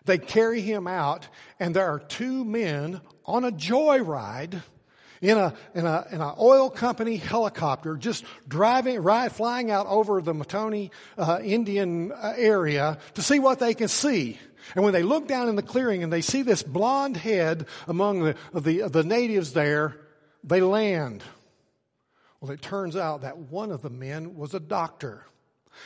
they 0.04 0.18
carry 0.18 0.60
him 0.60 0.86
out, 0.86 1.28
and 1.58 1.74
there 1.74 1.86
are 1.86 1.98
two 1.98 2.44
men 2.44 3.00
on 3.24 3.44
a 3.44 3.52
joyride 3.52 4.62
in 5.22 5.38
a 5.38 5.54
in 5.74 5.86
a 5.86 6.06
in 6.10 6.20
an 6.20 6.34
oil 6.38 6.68
company 6.68 7.16
helicopter, 7.16 7.96
just 7.96 8.24
driving, 8.46 9.00
right, 9.00 9.32
flying 9.32 9.70
out 9.70 9.86
over 9.86 10.20
the 10.20 10.34
Motilone 10.34 10.90
uh, 11.16 11.40
Indian 11.42 12.12
uh, 12.12 12.34
area 12.36 12.98
to 13.14 13.22
see 13.22 13.38
what 13.38 13.58
they 13.58 13.72
can 13.72 13.88
see. 13.88 14.38
And 14.74 14.84
when 14.84 14.92
they 14.92 15.02
look 15.02 15.28
down 15.28 15.48
in 15.48 15.56
the 15.56 15.62
clearing 15.62 16.02
and 16.02 16.12
they 16.12 16.20
see 16.20 16.42
this 16.42 16.62
blonde 16.62 17.16
head 17.16 17.66
among 17.86 18.22
the 18.22 18.36
the, 18.52 18.88
the 18.88 19.04
natives 19.04 19.52
there, 19.52 19.96
they 20.42 20.60
land. 20.60 21.22
Well, 22.40 22.50
it 22.50 22.62
turns 22.62 22.96
out 22.96 23.22
that 23.22 23.38
one 23.38 23.70
of 23.70 23.82
the 23.82 23.90
men 23.90 24.36
was 24.36 24.54
a 24.54 24.60
doctor 24.60 25.24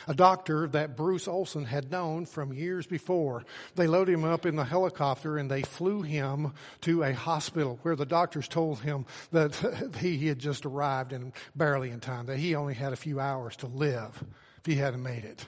a 0.07 0.13
doctor 0.13 0.67
that 0.67 0.95
Bruce 0.95 1.27
Olson 1.27 1.65
had 1.65 1.91
known 1.91 2.25
from 2.25 2.53
years 2.53 2.87
before. 2.87 3.43
They 3.75 3.87
loaded 3.87 4.13
him 4.13 4.23
up 4.23 4.45
in 4.45 4.55
the 4.55 4.65
helicopter 4.65 5.37
and 5.37 5.49
they 5.49 5.61
flew 5.61 6.01
him 6.01 6.53
to 6.81 7.03
a 7.03 7.13
hospital 7.13 7.79
where 7.81 7.95
the 7.95 8.05
doctors 8.05 8.47
told 8.47 8.79
him 8.79 9.05
that 9.31 9.55
he 9.99 10.27
had 10.27 10.39
just 10.39 10.65
arrived 10.65 11.13
and 11.13 11.33
barely 11.55 11.89
in 11.89 11.99
time, 11.99 12.27
that 12.27 12.37
he 12.37 12.55
only 12.55 12.73
had 12.73 12.93
a 12.93 12.97
few 12.97 13.19
hours 13.19 13.55
to 13.57 13.67
live 13.67 14.23
if 14.59 14.65
he 14.65 14.75
hadn't 14.75 15.03
made 15.03 15.25
it. 15.25 15.45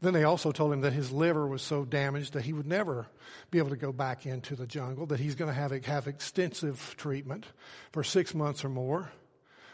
Then 0.00 0.12
they 0.12 0.24
also 0.24 0.52
told 0.52 0.72
him 0.72 0.82
that 0.82 0.92
his 0.92 1.10
liver 1.10 1.46
was 1.46 1.62
so 1.62 1.84
damaged 1.84 2.34
that 2.34 2.44
he 2.44 2.52
would 2.52 2.66
never 2.66 3.06
be 3.50 3.58
able 3.58 3.70
to 3.70 3.76
go 3.76 3.92
back 3.92 4.26
into 4.26 4.56
the 4.56 4.66
jungle, 4.66 5.06
that 5.06 5.20
he's 5.20 5.34
going 5.34 5.48
to 5.48 5.54
have, 5.54 5.72
have 5.84 6.06
extensive 6.06 6.94
treatment 6.98 7.46
for 7.92 8.04
six 8.04 8.34
months 8.34 8.64
or 8.64 8.68
more. 8.68 9.10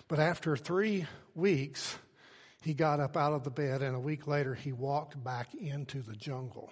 But 0.08 0.18
after 0.18 0.56
three 0.56 1.06
weeks, 1.34 1.96
he 2.62 2.74
got 2.74 3.00
up 3.00 3.16
out 3.16 3.32
of 3.32 3.44
the 3.44 3.50
bed, 3.50 3.82
and 3.82 3.96
a 3.96 4.00
week 4.00 4.26
later, 4.26 4.54
he 4.54 4.72
walked 4.72 5.22
back 5.22 5.54
into 5.54 6.02
the 6.02 6.16
jungle. 6.16 6.70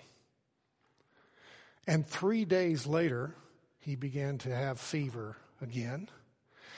And 1.86 2.06
three 2.06 2.44
days 2.44 2.86
later, 2.86 3.34
he 3.78 3.96
began 3.96 4.36
to 4.38 4.54
have 4.54 4.78
fever 4.78 5.36
again. 5.62 6.10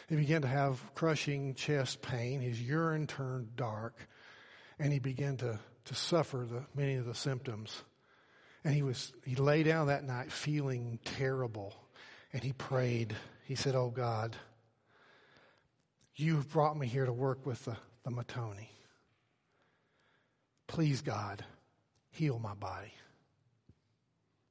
He 0.09 0.17
began 0.17 0.43
to 0.43 0.49
have 0.49 0.79
crushing 0.95 1.55
chest 1.55 2.03
pain. 2.03 2.41
His 2.41 2.63
urine 2.63 3.09
turned 3.09 3.57
dark, 3.57 3.97
and 4.79 4.93
he 4.93 5.01
began 5.01 5.37
to, 5.39 5.59
to 5.91 5.97
suffer 5.97 6.47
the, 6.49 6.63
many 6.81 6.95
of 6.95 7.05
the 7.05 7.17
symptoms. 7.17 7.83
And 8.63 8.73
he 8.73 8.83
was 8.83 9.13
he 9.25 9.35
lay 9.35 9.65
down 9.65 9.89
that 9.89 10.05
night 10.05 10.31
feeling 10.31 11.01
terrible, 11.05 11.75
and 12.33 12.45
he 12.45 12.53
prayed. 12.53 13.17
He 13.45 13.57
said, 13.57 13.75
"Oh 13.75 13.91
God, 13.91 14.37
you've 16.15 16.49
brought 16.53 16.79
me 16.79 16.87
here 16.87 17.07
to 17.07 17.13
work 17.13 17.45
with 17.45 17.65
the, 17.65 17.77
the 18.05 18.11
Motilone. 18.11 18.69
Please, 20.69 21.01
God, 21.01 21.45
heal 22.11 22.39
my 22.39 22.55
body. 22.55 22.93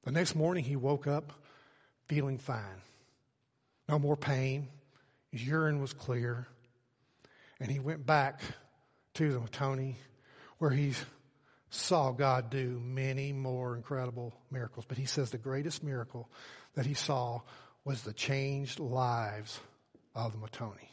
The 0.04 0.12
next 0.12 0.36
morning, 0.36 0.66
he 0.66 0.76
woke 0.76 1.08
up 1.08 1.32
feeling 2.08 2.38
fine. 2.38 2.82
No 3.88 3.98
more 3.98 4.18
pain. 4.18 4.68
His 5.32 5.48
urine 5.48 5.80
was 5.80 5.94
clear. 5.94 6.48
And 7.62 7.72
he 7.72 7.80
went 7.80 8.06
back 8.06 8.42
to 9.14 9.32
the 9.32 9.40
Motilone 9.40 9.96
where 10.58 10.72
he 10.72 10.94
saw 11.70 12.12
God 12.12 12.50
do 12.50 12.82
many 12.84 13.32
more 13.32 13.76
incredible 13.76 14.34
miracles. 14.52 14.86
But 14.88 14.98
he 14.98 15.06
says 15.06 15.30
the 15.30 15.38
greatest 15.38 15.84
miracle 15.84 16.30
that 16.76 16.86
he 16.86 16.94
saw 16.94 17.42
was 17.86 18.02
the 18.02 18.14
changed 18.14 18.80
lives 18.80 19.60
of 20.16 20.34
the 20.34 20.38
Motilone. 20.38 20.88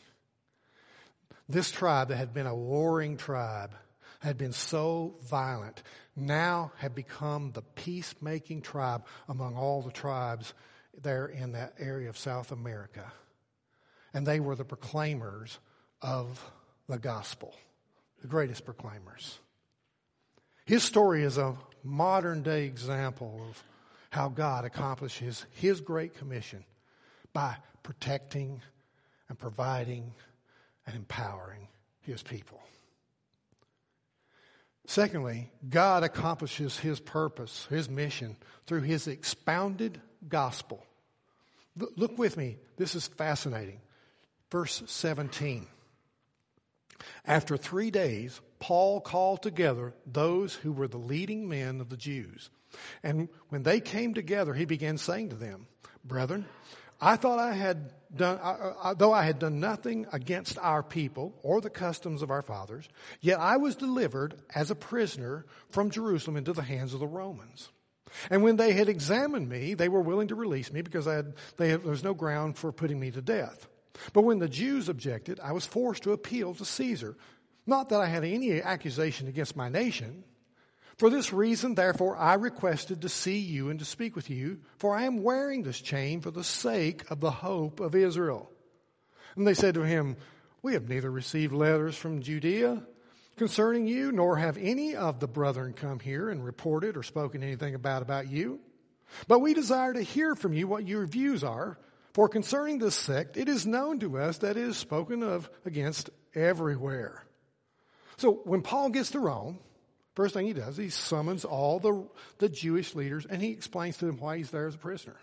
This 1.49 1.71
tribe 1.71 2.09
that 2.09 2.17
had 2.17 2.35
been 2.35 2.47
a 2.47 2.55
warring 2.55 3.17
tribe 3.17 3.73
had 4.21 4.37
been 4.39 4.53
so 4.53 5.15
violent 5.29 5.83
now 6.17 6.73
had 6.79 6.95
become 6.95 7.53
the 7.53 7.63
peacemaking 7.63 8.63
tribe 8.63 9.05
among 9.29 9.57
all 9.57 9.83
the 9.83 9.93
tribes 9.93 10.55
there 11.03 11.27
in 11.27 11.53
that 11.53 11.75
area 11.79 12.09
of 12.09 12.19
South 12.19 12.51
America. 12.53 13.13
And 14.15 14.27
they 14.27 14.41
were 14.41 14.57
the 14.57 14.65
proclaimers 14.65 15.59
of 16.01 16.43
the 16.89 16.99
gospel, 16.99 17.55
the 18.23 18.29
greatest 18.29 18.65
proclaimers. 18.65 19.39
His 20.67 20.83
story 20.83 21.23
is 21.23 21.39
a 21.39 21.57
modern 21.85 22.43
day 22.43 22.65
example 22.65 23.41
of 23.49 23.63
how 24.11 24.29
God 24.29 24.65
accomplishes 24.65 25.47
his 25.53 25.81
great 25.81 26.19
commission 26.19 26.65
by 27.33 27.57
protecting 27.85 28.61
and 29.29 29.39
providing 29.39 30.13
and 30.85 30.97
empowering 30.97 31.69
his 32.01 32.23
people. 32.23 32.61
Secondly, 34.87 35.51
God 35.69 36.03
accomplishes 36.03 36.79
his 36.79 36.99
purpose, 36.99 37.67
his 37.71 37.89
mission, 37.89 38.37
through 38.67 38.83
his 38.83 39.07
expounded 39.07 40.01
gospel. 40.29 40.85
Look 41.77 42.19
with 42.19 42.37
me. 42.37 42.57
This 42.77 42.95
is 42.97 43.07
fascinating. 43.07 43.81
Verse 44.51 44.83
17. 44.87 45.67
After 47.25 47.57
three 47.57 47.91
days, 47.91 48.41
Paul 48.59 49.01
called 49.01 49.43
together 49.43 49.95
those 50.07 50.55
who 50.55 50.73
were 50.73 50.89
the 50.89 50.97
leading 50.97 51.49
men 51.49 51.81
of 51.81 51.89
the 51.89 51.97
Jews. 51.97 52.51
And 53.03 53.29
when 53.49 53.63
they 53.63 53.81
came 53.81 54.15
together, 54.15 54.55
he 54.55 54.65
began 54.65 54.99
saying 54.99 55.31
to 55.31 55.37
them, 55.37 55.67
Brethren, 56.05 56.47
I 57.01 57.17
thought 57.17 57.39
I 57.39 57.53
had 57.53 57.93
done, 58.15 58.39
I, 58.43 58.73
I, 58.83 58.95
though 58.95 59.13
I 59.13 59.25
had 59.25 59.39
done 59.39 59.61
nothing 59.61 60.07
against 60.13 60.59
our 60.59 60.83
people 60.83 61.35
or 61.43 61.61
the 61.61 61.71
customs 61.71 62.23
of 62.23 62.31
our 62.31 62.43
fathers, 62.43 62.89
yet 63.21 63.39
I 63.39 63.59
was 63.59 63.77
delivered 63.77 64.35
as 64.55 64.71
a 64.71 64.75
prisoner 64.75 65.47
from 65.71 65.91
Jerusalem 65.91 66.37
into 66.37 66.53
the 66.53 66.63
hands 66.63 66.95
of 66.95 67.01
the 67.01 67.07
Romans. 67.07 67.69
And 68.31 68.43
when 68.43 68.57
they 68.57 68.73
had 68.73 68.89
examined 68.89 69.49
me, 69.49 69.75
they 69.75 69.89
were 69.89 70.01
willing 70.01 70.29
to 70.29 70.35
release 70.35 70.73
me 70.73 70.81
because 70.81 71.07
I 71.07 71.15
had, 71.15 71.35
had, 71.59 71.83
there 71.83 71.91
was 71.91 72.05
no 72.05 72.15
ground 72.15 72.57
for 72.57 72.73
putting 72.73 72.99
me 72.99 73.11
to 73.11 73.21
death. 73.21 73.69
But 74.13 74.23
when 74.23 74.39
the 74.39 74.49
Jews 74.49 74.89
objected, 74.89 75.41
I 75.41 75.53
was 75.53 75.67
forced 75.67 76.03
to 76.05 76.13
appeal 76.13 76.55
to 76.55 76.65
Caesar. 76.65 77.17
Not 77.67 77.89
that 77.89 78.01
I 78.01 78.07
had 78.07 78.25
any 78.25 78.61
accusation 78.63 79.29
against 79.29 79.57
my 79.57 79.69
nation. 79.69 80.25
For 80.97 81.11
this 81.11 81.33
reason, 81.33 81.75
therefore, 81.75 82.17
I 82.17 82.35
requested 82.35 83.03
to 83.03 83.09
see 83.09 83.39
you 83.39 83.69
and 83.69 83.79
to 83.81 83.85
speak 83.85 84.17
with 84.17 84.31
you, 84.31 84.61
for 84.79 84.97
I 84.97 85.03
am 85.03 85.23
wearing 85.23 85.63
this 85.63 85.81
chain 85.81 86.21
for 86.21 86.31
the 86.31 86.45
sake 86.45 87.11
of 87.11 87.21
the 87.21 87.31
hope 87.31 87.81
of 87.81 87.95
Israel. 87.95 88.51
And 89.37 89.47
they 89.47 89.55
said 89.55 89.75
to 89.75 89.83
him, 89.83 90.17
We 90.63 90.73
have 90.73 90.89
neither 90.89 91.11
received 91.11 91.53
letters 91.53 91.97
from 91.97 92.23
Judea 92.23 92.83
concerning 93.37 93.87
you, 93.87 94.11
nor 94.11 94.37
have 94.37 94.57
any 94.57 94.97
of 94.97 95.21
the 95.21 95.29
brethren 95.29 95.75
come 95.75 96.01
here 96.01 96.31
and 96.31 96.43
reported 96.43 96.97
or 96.97 97.03
spoken 97.03 97.43
anything 97.43 97.75
about 97.75 98.01
about 98.01 98.31
you. 98.31 98.61
But 99.29 99.41
we 99.41 99.53
desire 99.55 99.93
to 99.93 100.03
hear 100.03 100.35
from 100.35 100.55
you 100.55 100.67
what 100.67 100.87
your 100.87 101.07
views 101.07 101.45
are, 101.45 101.79
for 102.17 102.31
concerning 102.31 102.79
this 102.79 102.95
sect, 102.95 103.37
it 103.37 103.47
is 103.47 103.67
known 103.67 103.99
to 103.99 104.17
us 104.17 104.39
that 104.39 104.57
it 104.57 104.63
is 104.63 104.79
spoken 104.79 105.23
of 105.23 105.51
against 105.67 106.09
everywhere. 106.35 107.23
So 108.17 108.41
when 108.45 108.63
Paul 108.63 108.89
gets 108.89 109.11
to 109.11 109.21
Rome, 109.21 109.59
first 110.15 110.33
thing 110.33 110.47
he 110.47 110.55
does, 110.55 110.79
he 110.79 110.89
summons 110.89 111.45
all 111.45 111.79
the, 111.79 112.09
the 112.39 112.49
Jewish 112.49 112.95
leaders 112.95 113.27
and 113.29 113.43
he 113.43 113.51
explains 113.51 113.99
to 113.99 114.07
them 114.07 114.17
why 114.17 114.39
he's 114.39 114.51
there 114.51 114.67
as 114.67 114.75
a 114.75 114.79
prisoner. 114.79 115.19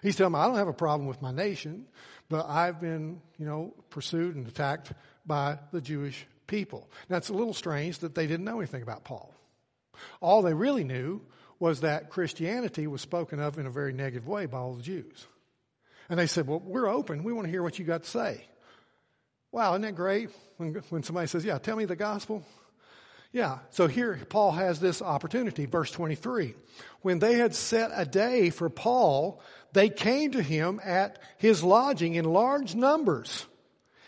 He's 0.00 0.14
telling 0.14 0.32
them, 0.32 0.40
I 0.40 0.46
don't 0.46 0.58
have 0.58 0.68
a 0.68 0.72
problem 0.72 1.08
with 1.08 1.20
my 1.22 1.32
nation, 1.32 1.86
but 2.28 2.46
I've 2.46 2.80
been, 2.80 3.20
you 3.36 3.46
know, 3.46 3.74
pursued 3.90 4.36
and 4.36 4.46
attacked 4.46 4.92
by 5.26 5.58
the 5.72 5.80
Jewish 5.80 6.24
people. 6.46 6.88
Now 7.08 7.16
it's 7.16 7.30
a 7.30 7.34
little 7.34 7.52
strange 7.52 7.98
that 7.98 8.14
they 8.14 8.28
didn't 8.28 8.44
know 8.44 8.60
anything 8.60 8.82
about 8.82 9.02
Paul. 9.02 9.34
All 10.20 10.42
they 10.42 10.54
really 10.54 10.84
knew 10.84 11.20
was 11.58 11.80
that 11.80 12.10
Christianity 12.10 12.86
was 12.86 13.00
spoken 13.00 13.40
of 13.40 13.58
in 13.58 13.66
a 13.66 13.70
very 13.70 13.92
negative 13.92 14.28
way 14.28 14.46
by 14.46 14.58
all 14.58 14.74
the 14.74 14.84
Jews. 14.84 15.26
And 16.10 16.18
they 16.18 16.26
said, 16.26 16.48
Well, 16.48 16.60
we're 16.62 16.88
open. 16.88 17.22
We 17.22 17.32
want 17.32 17.46
to 17.46 17.50
hear 17.50 17.62
what 17.62 17.78
you 17.78 17.84
got 17.84 18.02
to 18.02 18.10
say. 18.10 18.44
Wow, 19.52 19.72
isn't 19.72 19.82
that 19.82 19.94
great 19.94 20.30
when, 20.58 20.74
when 20.90 21.02
somebody 21.04 21.28
says, 21.28 21.44
Yeah, 21.44 21.58
tell 21.58 21.76
me 21.76 21.86
the 21.86 21.96
gospel? 21.96 22.44
Yeah, 23.32 23.60
so 23.70 23.86
here 23.86 24.18
Paul 24.28 24.50
has 24.50 24.80
this 24.80 25.00
opportunity. 25.00 25.66
Verse 25.66 25.92
23. 25.92 26.54
When 27.02 27.20
they 27.20 27.34
had 27.34 27.54
set 27.54 27.92
a 27.94 28.04
day 28.04 28.50
for 28.50 28.68
Paul, 28.68 29.40
they 29.72 29.88
came 29.88 30.32
to 30.32 30.42
him 30.42 30.80
at 30.84 31.20
his 31.38 31.62
lodging 31.62 32.16
in 32.16 32.24
large 32.24 32.74
numbers. 32.74 33.46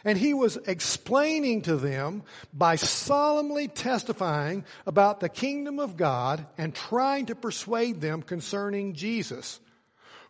And 0.05 0.19
he 0.19 0.35
was 0.35 0.57
explaining 0.57 1.63
to 1.63 1.77
them 1.77 2.25
by 2.53 2.75
solemnly 2.75 3.69
testifying 3.69 4.65
about 4.85 5.21
the 5.21 5.29
kingdom 5.29 5.79
of 5.79 5.97
God 5.97 6.45
and 6.59 6.75
trying 6.75 7.27
to 7.27 7.37
persuade 7.37 8.01
them 8.01 8.23
concerning 8.23 8.95
Jesus 8.95 9.61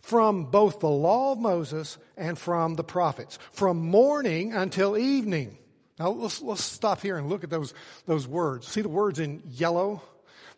from 0.02 0.46
both 0.46 0.80
the 0.80 0.90
law 0.90 1.32
of 1.32 1.38
Moses 1.38 1.96
and 2.16 2.36
from 2.38 2.74
the 2.74 2.84
prophets, 2.84 3.38
from 3.52 3.78
morning 3.78 4.52
until 4.52 4.98
evening. 4.98 5.56
Now 5.98 6.10
let's, 6.10 6.42
let's 6.42 6.64
stop 6.64 7.00
here 7.00 7.16
and 7.16 7.28
look 7.28 7.44
at 7.44 7.50
those, 7.50 7.72
those 8.06 8.26
words. 8.26 8.66
See 8.66 8.82
the 8.82 8.88
words 8.88 9.18
in 9.20 9.42
yellow? 9.48 10.02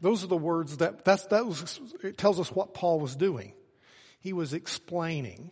Those 0.01 0.25
are 0.25 0.29
the 0.29 0.37
words 0.37 0.79
that, 0.79 1.05
that's, 1.05 1.27
that 1.27 1.47
was, 1.47 1.81
it 2.03 2.19
tells 2.19 2.41
us 2.41 2.51
what 2.51 2.75
Paul 2.75 3.01
was 3.01 3.17
doing. 3.17 3.53
He 4.21 4.33
was 4.33 4.55
explaining. 4.55 5.51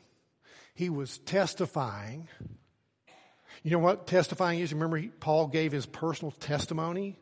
He 0.75 0.89
was 0.89 1.19
testifying. 1.19 2.29
You 3.63 3.73
know 3.73 3.79
what 3.79 4.07
testifying 4.07 4.61
is? 4.61 4.73
Remember, 4.73 4.97
he, 4.97 5.09
Paul 5.09 5.49
gave 5.49 5.71
his 5.71 5.87
personal 5.87 6.33
testimony 6.33 7.19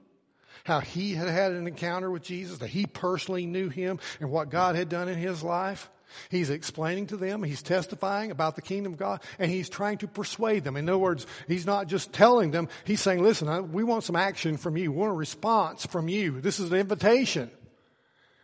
how 0.65 0.81
he 0.81 1.15
had 1.15 1.29
had 1.29 1.53
an 1.53 1.67
encounter 1.67 2.11
with 2.11 2.23
Jesus, 2.23 2.59
that 2.59 2.69
he 2.69 2.87
personally 2.87 3.47
knew 3.47 3.69
him 3.69 3.99
and 4.21 4.31
what 4.31 4.51
God 4.51 4.77
had 4.77 4.89
done 4.89 5.09
in 5.09 5.19
his 5.19 5.43
life. 5.43 5.91
He's 6.31 6.51
explaining 6.51 7.09
to 7.09 7.17
them, 7.17 7.43
he's 7.43 7.63
testifying 7.63 8.31
about 8.31 8.57
the 8.57 8.63
kingdom 8.63 8.93
of 8.93 8.99
God, 8.99 9.23
and 9.39 9.51
he's 9.51 9.69
trying 9.69 9.99
to 9.99 10.09
persuade 10.09 10.65
them. 10.65 10.77
In 10.77 10.89
other 10.89 10.99
words, 10.99 11.27
he's 11.49 11.67
not 11.67 11.87
just 11.87 12.13
telling 12.13 12.51
them, 12.51 12.69
he's 12.85 13.01
saying, 13.01 13.23
listen, 13.23 13.73
we 13.73 13.85
want 13.85 14.05
some 14.05 14.17
action 14.17 14.57
from 14.57 14.77
you. 14.77 14.93
We 14.93 14.99
want 14.99 15.13
a 15.13 15.15
response 15.15 15.87
from 15.87 16.09
you. 16.09 16.41
This 16.41 16.61
is 16.61 16.71
an 16.71 16.79
invitation. 16.79 17.51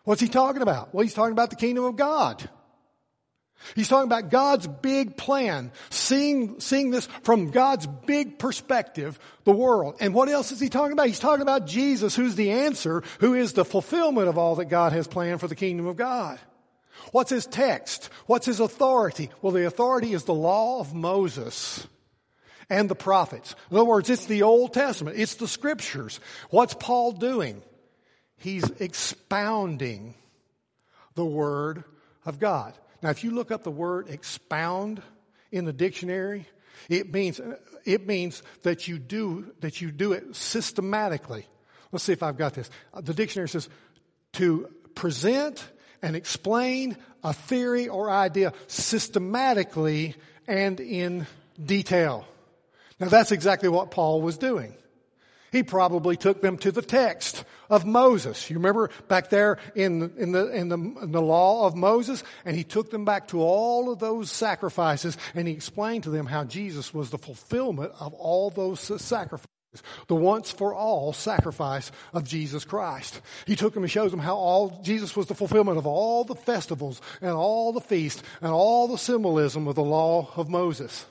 What's 0.05 0.21
he 0.21 0.29
talking 0.29 0.63
about? 0.63 0.95
Well, 0.95 1.03
he's 1.03 1.15
talking 1.15 1.33
about 1.33 1.51
the 1.51 1.57
kingdom 1.57 1.85
of 1.85 1.97
God. 1.97 2.49
He's 3.75 3.89
talking 3.89 4.07
about 4.07 4.31
God's 4.31 4.67
big 4.67 5.17
plan, 5.17 5.73
seeing, 5.91 6.61
seeing 6.61 6.91
this 6.91 7.07
from 7.23 7.51
God's 7.51 7.87
big 7.87 8.39
perspective, 8.39 9.19
the 9.45 9.53
world. 9.53 9.97
And 9.99 10.13
what 10.13 10.29
else 10.29 10.53
is 10.53 10.61
he 10.61 10.69
talking 10.69 10.93
about? 10.93 11.07
He's 11.07 11.19
talking 11.19 11.43
about 11.43 11.67
Jesus, 11.67 12.15
who's 12.15 12.35
the 12.35 12.51
answer, 12.51 13.03
who 13.19 13.35
is 13.35 13.55
the 13.55 13.65
fulfillment 13.65 14.29
of 14.29 14.37
all 14.37 14.57
that 14.57 14.67
God 14.67 14.93
has 14.93 15.09
planned 15.09 15.41
for 15.41 15.49
the 15.49 15.57
kingdom 15.57 15.87
of 15.87 15.97
God. 15.97 16.39
What's 17.13 17.31
his 17.31 17.47
text? 17.47 18.11
What's 18.27 18.47
his 18.47 18.61
authority? 18.61 19.31
Well, 19.43 19.53
the 19.53 19.67
authority 19.67 20.13
is 20.13 20.25
the 20.25 20.35
law 20.35 20.81
of 20.81 20.95
Moses 20.95 21.87
and 22.69 22.89
the 22.89 22.95
prophets. 22.95 23.55
In 23.71 23.77
other 23.77 23.87
words, 23.87 24.11
it's 24.11 24.27
the 24.27 24.43
Old 24.43 24.75
Testament. 24.75 25.19
It's 25.19 25.35
the 25.35 25.49
scriptures. 25.49 26.21
What's 26.51 26.75
Paul 26.75 27.13
doing? 27.13 27.63
He's 28.39 28.69
expounding 28.71 30.15
the 31.15 31.25
Word 31.25 31.85
of 32.25 32.39
God. 32.39 32.75
Now, 33.03 33.11
if 33.11 33.25
you 33.25 33.31
look 33.31 33.51
up 33.51 33.63
the 33.63 33.71
word 33.71 34.09
expound 34.09 35.03
in 35.53 35.65
the 35.65 35.73
dictionary, 35.73 36.47
it 36.89 37.13
means, 37.13 37.41
it 37.85 38.07
means 38.07 38.43
that 38.63 38.89
you 38.89 38.99
do, 38.99 39.53
that 39.61 39.81
you 39.81 39.91
do 39.91 40.13
it 40.13 40.35
systematically. 40.35 41.47
Let's 41.93 42.05
see 42.05 42.13
if 42.13 42.23
I've 42.23 42.37
got 42.37 42.55
this. 42.55 42.69
The 43.01 43.15
dictionary 43.15 43.49
says 43.49 43.69
to 44.35 44.69
present 44.95 45.65
and 46.03 46.17
explain 46.17 46.97
a 47.23 47.33
theory 47.33 47.89
or 47.89 48.11
idea 48.11 48.53
systematically 48.67 50.15
and 50.47 50.81
in 50.81 51.27
detail. 51.63 52.27
Now 53.01 53.09
that's 53.09 53.33
exactly 53.33 53.69
what 53.69 53.91
Paul 53.91 54.23
was 54.23 54.39
doing. 54.39 54.75
He 55.53 55.63
probably 55.63 56.17
took 56.17 56.43
them 56.43 56.59
to 56.59 56.73
the 56.73 56.83
text 56.83 57.45
of 57.71 57.87
Moses. 57.87 58.51
You 58.51 58.57
remember 58.57 58.91
back 59.09 59.31
there 59.31 59.59
in 59.75 60.13
in 60.17 60.33
the, 60.33 60.49
in 60.49 60.69
the, 60.69 60.77
in 60.77 61.13
the 61.13 61.23
law 61.23 61.67
of 61.67 61.75
Moses? 61.75 62.23
And 62.45 62.57
he 62.57 62.65
took 62.65 62.91
them 62.91 63.05
back 63.05 63.29
to 63.29 63.41
all 63.41 63.91
of 63.91 63.99
those 63.99 64.31
sacrifices 64.31 65.17
and 65.35 65.49
he 65.49 65.55
explained 65.55 66.05
to 66.05 66.11
them 66.11 66.27
how 66.27 66.45
Jesus 66.45 66.93
was 66.93 67.11
the 67.11 67.19
fulfillment 67.19 67.93
of 68.01 68.13
all 68.15 68.51
those 68.51 68.81
sacrifices 68.81 69.47
the 70.09 70.15
once 70.15 70.51
for 70.51 70.75
all 70.75 71.13
sacrifice 71.13 71.91
of 72.13 72.25
Jesus 72.25 72.65
Christ. 72.65 73.21
He 73.47 73.57
took 73.57 73.75
them 73.75 73.83
and 73.83 73.91
shows 73.91 74.11
them 74.11 74.21
how 74.21 74.37
all 74.37 74.81
Jesus 74.83 75.17
was 75.17 75.27
the 75.27 75.35
fulfillment 75.35 75.79
of 75.79 75.87
all 75.87 76.25
the 76.25 76.35
festivals 76.35 77.01
and 77.21 77.33
all 77.33 77.73
the 77.73 77.81
feasts 77.81 78.23
and 78.41 78.53
all 78.53 78.89
the 78.89 78.99
symbolism 78.99 79.69
of 79.69 79.75
the 79.75 79.83
law 79.83 80.31
of 80.37 80.49
Moses. 80.49 81.07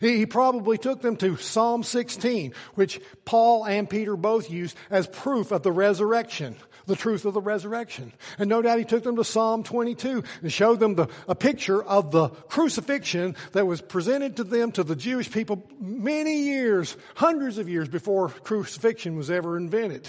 He 0.00 0.26
probably 0.26 0.78
took 0.78 1.02
them 1.02 1.16
to 1.16 1.36
Psalm 1.36 1.82
16, 1.82 2.54
which 2.74 3.00
Paul 3.24 3.64
and 3.64 3.88
Peter 3.88 4.16
both 4.16 4.50
used 4.50 4.76
as 4.90 5.06
proof 5.06 5.50
of 5.50 5.62
the 5.62 5.72
resurrection, 5.72 6.56
the 6.86 6.96
truth 6.96 7.24
of 7.24 7.34
the 7.34 7.40
resurrection. 7.40 8.12
And 8.38 8.48
no 8.48 8.62
doubt 8.62 8.78
he 8.78 8.84
took 8.84 9.02
them 9.02 9.16
to 9.16 9.24
Psalm 9.24 9.62
22 9.62 10.24
and 10.42 10.52
showed 10.52 10.80
them 10.80 10.94
the, 10.94 11.08
a 11.28 11.34
picture 11.34 11.82
of 11.82 12.10
the 12.10 12.28
crucifixion 12.28 13.36
that 13.52 13.66
was 13.66 13.80
presented 13.80 14.36
to 14.36 14.44
them, 14.44 14.72
to 14.72 14.84
the 14.84 14.96
Jewish 14.96 15.30
people, 15.30 15.62
many 15.80 16.42
years, 16.44 16.96
hundreds 17.14 17.58
of 17.58 17.68
years 17.68 17.88
before 17.88 18.28
crucifixion 18.28 19.16
was 19.16 19.30
ever 19.30 19.56
invented. 19.56 20.08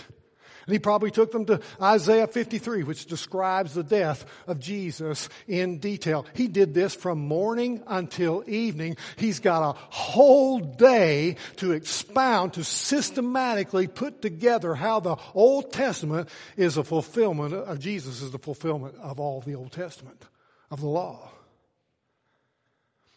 And 0.65 0.73
he 0.73 0.79
probably 0.79 1.11
took 1.11 1.31
them 1.31 1.45
to 1.45 1.61
Isaiah 1.79 2.25
53, 2.25 2.83
which 2.83 3.05
describes 3.05 3.75
the 3.75 3.83
death 3.83 4.25
of 4.47 4.59
Jesus 4.59 5.29
in 5.47 5.77
detail. 5.77 6.25
He 6.33 6.47
did 6.47 6.73
this 6.73 6.95
from 6.95 7.19
morning 7.19 7.83
until 7.85 8.43
evening. 8.47 8.97
He's 9.15 9.39
got 9.39 9.69
a 9.69 9.77
whole 9.77 10.59
day 10.59 11.35
to 11.57 11.73
expound, 11.73 12.53
to 12.53 12.63
systematically 12.63 13.85
put 13.85 14.23
together 14.23 14.73
how 14.73 14.99
the 14.99 15.17
Old 15.35 15.71
Testament 15.71 16.29
is 16.57 16.77
a 16.77 16.83
fulfillment 16.83 17.53
of 17.53 17.79
Jesus 17.79 18.23
is 18.23 18.31
the 18.31 18.39
fulfillment 18.39 18.95
of 18.99 19.19
all 19.19 19.41
the 19.41 19.53
Old 19.55 19.71
Testament, 19.71 20.25
of 20.71 20.81
the 20.81 20.87
law. 20.87 21.29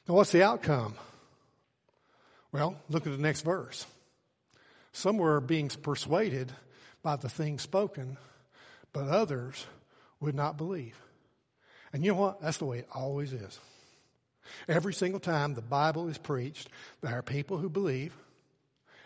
Now 0.07 0.15
what's 0.15 0.33
the 0.33 0.43
outcome? 0.43 0.95
Well, 2.53 2.77
look 2.91 3.07
at 3.07 3.13
the 3.13 3.23
next 3.23 3.43
verse. 3.43 3.87
Some 4.93 5.17
were 5.17 5.41
being 5.41 5.69
persuaded 5.69 6.53
by 7.09 7.17
the 7.17 7.31
things 7.31 7.63
spoken, 7.63 8.19
but 8.93 9.09
others 9.09 9.65
would 10.21 10.35
not 10.35 10.59
believe. 10.59 10.95
And 11.91 12.05
you 12.05 12.13
know 12.13 12.19
what? 12.19 12.43
That's 12.43 12.59
the 12.59 12.67
way 12.67 12.81
it 12.81 12.89
always 12.95 13.33
is. 13.33 13.59
Every 14.69 14.93
single 14.93 15.19
time 15.19 15.55
the 15.55 15.63
Bible 15.63 16.09
is 16.09 16.19
preached, 16.19 16.69
there 17.01 17.17
are 17.17 17.23
people 17.23 17.57
who 17.57 17.71
believe 17.71 18.15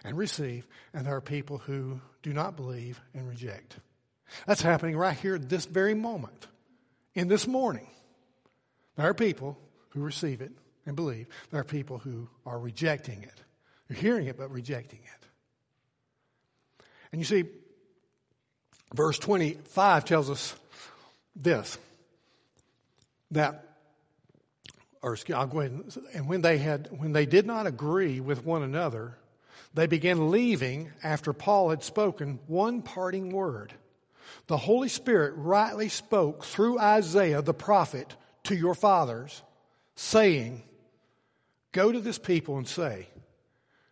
and 0.03 0.19
receive, 0.19 0.67
and 0.93 1.07
there 1.07 1.15
are 1.15 1.21
people 1.21 1.59
who 1.59 2.01
do 2.25 2.33
not 2.33 2.57
believe 2.57 3.01
and 3.15 3.29
reject. 3.29 3.77
That's 4.49 4.63
happening 4.63 4.97
right 4.97 5.17
here 5.17 5.39
this 5.39 5.67
very 5.67 5.95
moment, 5.95 6.49
in 7.15 7.29
this 7.29 7.47
morning. 7.47 7.87
There 8.97 9.09
are 9.09 9.15
people 9.15 9.57
who 9.91 10.01
receive 10.01 10.41
it 10.41 10.51
and 10.87 10.97
believe. 10.97 11.29
There 11.53 11.61
are 11.61 11.65
people 11.65 11.99
who 11.99 12.29
are 12.45 12.59
rejecting 12.59 13.23
it. 13.23 13.43
They're 13.87 13.97
hearing 13.97 14.27
it, 14.27 14.37
but 14.37 14.51
rejecting 14.51 14.99
it. 15.05 15.23
And 17.13 17.21
you 17.21 17.27
see, 17.27 17.45
verse 18.95 19.19
25 19.19 20.05
tells 20.05 20.31
us 20.31 20.55
this 21.35 21.79
that 23.31 23.65
or 25.03 25.17
I'll 25.35 25.47
go 25.47 25.61
ahead 25.61 25.73
and, 25.73 25.99
and 26.15 26.29
when 26.29 26.43
they 26.43 26.59
had 26.59 26.89
when 26.91 27.13
they 27.13 27.27
did 27.27 27.47
not 27.47 27.67
agree 27.67 28.21
with 28.21 28.45
one 28.45 28.63
another, 28.63 29.17
they 29.75 29.87
began 29.87 30.31
leaving 30.31 30.93
after 31.03 31.33
Paul 31.33 31.71
had 31.71 31.83
spoken 31.83 32.39
one 32.47 32.83
parting 32.83 33.31
word. 33.31 33.73
The 34.47 34.57
Holy 34.57 34.89
Spirit 34.89 35.35
rightly 35.37 35.89
spoke 35.89 36.45
through 36.45 36.79
Isaiah 36.79 37.43
the 37.43 37.55
prophet 37.55 38.15
to 38.45 38.55
your 38.55 38.75
fathers, 38.75 39.43
saying, 39.97 40.63
Go 41.73 41.91
to 41.91 42.01
this 42.01 42.19
people 42.19 42.59
and 42.59 42.69
say, 42.69 43.09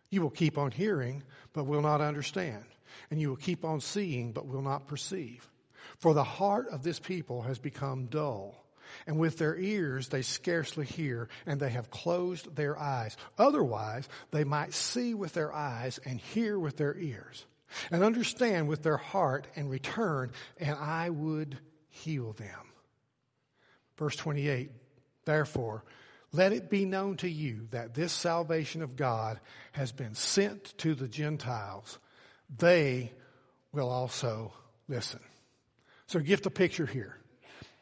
You 0.09 0.21
will 0.21 0.29
keep 0.29 0.57
on 0.57 0.71
hearing, 0.71 1.23
but 1.53 1.65
will 1.65 1.81
not 1.81 1.99
understand, 2.01 2.63
and 3.09 3.19
you 3.19 3.29
will 3.29 3.35
keep 3.35 3.63
on 3.65 3.81
seeing, 3.81 4.31
but 4.31 4.47
will 4.47 4.61
not 4.61 4.87
perceive. 4.87 5.49
For 5.97 6.13
the 6.13 6.23
heart 6.23 6.67
of 6.69 6.83
this 6.83 6.99
people 6.99 7.43
has 7.43 7.59
become 7.59 8.05
dull 8.05 8.61
and 9.07 9.19
with 9.19 9.37
their 9.37 9.55
ears 9.57 10.07
they 10.07 10.21
scarcely 10.21 10.85
hear, 10.85 11.29
and 11.45 11.59
they 11.59 11.69
have 11.69 11.89
closed 11.89 12.55
their 12.55 12.77
eyes. 12.77 13.17
Otherwise, 13.37 14.07
they 14.31 14.43
might 14.43 14.73
see 14.73 15.13
with 15.13 15.33
their 15.33 15.53
eyes 15.53 15.99
and 16.05 16.19
hear 16.19 16.57
with 16.57 16.77
their 16.77 16.97
ears, 16.97 17.45
and 17.89 18.03
understand 18.03 18.67
with 18.67 18.83
their 18.83 18.97
heart 18.97 19.47
and 19.55 19.69
return, 19.69 20.31
and 20.57 20.77
I 20.77 21.09
would 21.09 21.57
heal 21.89 22.33
them. 22.33 22.59
Verse 23.97 24.15
28 24.15 24.71
Therefore, 25.25 25.83
let 26.33 26.53
it 26.53 26.69
be 26.69 26.85
known 26.85 27.17
to 27.17 27.29
you 27.29 27.67
that 27.71 27.93
this 27.93 28.13
salvation 28.13 28.81
of 28.81 28.95
God 28.95 29.39
has 29.73 29.91
been 29.91 30.15
sent 30.15 30.77
to 30.79 30.95
the 30.95 31.07
Gentiles. 31.07 31.99
They 32.57 33.11
will 33.71 33.89
also 33.89 34.53
listen. 34.87 35.19
So, 36.07 36.19
get 36.19 36.43
the 36.43 36.51
picture 36.51 36.85
here. 36.85 37.17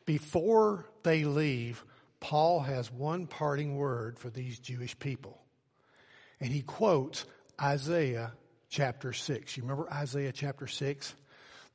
Before 0.05 0.85
they 1.03 1.23
leave, 1.23 1.83
Paul 2.19 2.59
has 2.61 2.91
one 2.91 3.27
parting 3.27 3.77
word 3.77 4.19
for 4.19 4.29
these 4.29 4.59
Jewish 4.59 4.97
people. 4.97 5.39
And 6.39 6.51
he 6.51 6.61
quotes 6.61 7.25
Isaiah 7.61 8.33
chapter 8.69 9.13
6. 9.13 9.57
You 9.57 9.63
remember 9.63 9.91
Isaiah 9.91 10.31
chapter 10.31 10.67
6? 10.67 11.15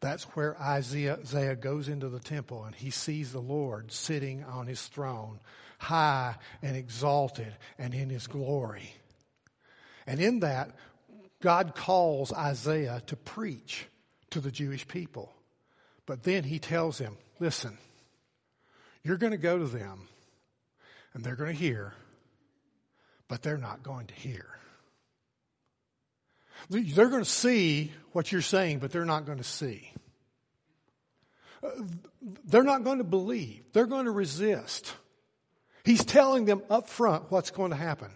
That's 0.00 0.24
where 0.34 0.60
Isaiah, 0.60 1.18
Isaiah 1.20 1.56
goes 1.56 1.88
into 1.88 2.08
the 2.08 2.20
temple 2.20 2.64
and 2.64 2.74
he 2.74 2.90
sees 2.90 3.32
the 3.32 3.40
Lord 3.40 3.90
sitting 3.90 4.44
on 4.44 4.66
his 4.66 4.86
throne, 4.86 5.40
high 5.78 6.36
and 6.62 6.76
exalted 6.76 7.54
and 7.78 7.94
in 7.94 8.10
his 8.10 8.26
glory. 8.26 8.94
And 10.06 10.20
in 10.20 10.40
that, 10.40 10.76
God 11.44 11.74
calls 11.74 12.32
Isaiah 12.32 13.02
to 13.08 13.16
preach 13.16 13.86
to 14.30 14.40
the 14.40 14.50
Jewish 14.50 14.88
people. 14.88 15.30
But 16.06 16.22
then 16.22 16.42
he 16.42 16.58
tells 16.58 16.96
him, 16.96 17.18
listen, 17.38 17.76
you're 19.02 19.18
going 19.18 19.32
to 19.32 19.36
go 19.36 19.58
to 19.58 19.66
them 19.66 20.08
and 21.12 21.22
they're 21.22 21.36
going 21.36 21.52
to 21.52 21.58
hear, 21.58 21.92
but 23.28 23.42
they're 23.42 23.58
not 23.58 23.82
going 23.82 24.06
to 24.06 24.14
hear. 24.14 24.46
They're 26.70 27.10
going 27.10 27.24
to 27.24 27.28
see 27.28 27.92
what 28.12 28.32
you're 28.32 28.40
saying, 28.40 28.78
but 28.78 28.90
they're 28.90 29.04
not 29.04 29.26
going 29.26 29.36
to 29.36 29.44
see. 29.44 29.92
Uh, 31.62 31.68
they're 32.46 32.62
not 32.62 32.84
going 32.84 32.98
to 32.98 33.04
believe. 33.04 33.64
They're 33.74 33.84
going 33.84 34.06
to 34.06 34.12
resist. 34.12 34.94
He's 35.84 36.06
telling 36.06 36.46
them 36.46 36.62
up 36.70 36.88
front 36.88 37.30
what's 37.30 37.50
going 37.50 37.72
to 37.72 37.76
happen. 37.76 38.12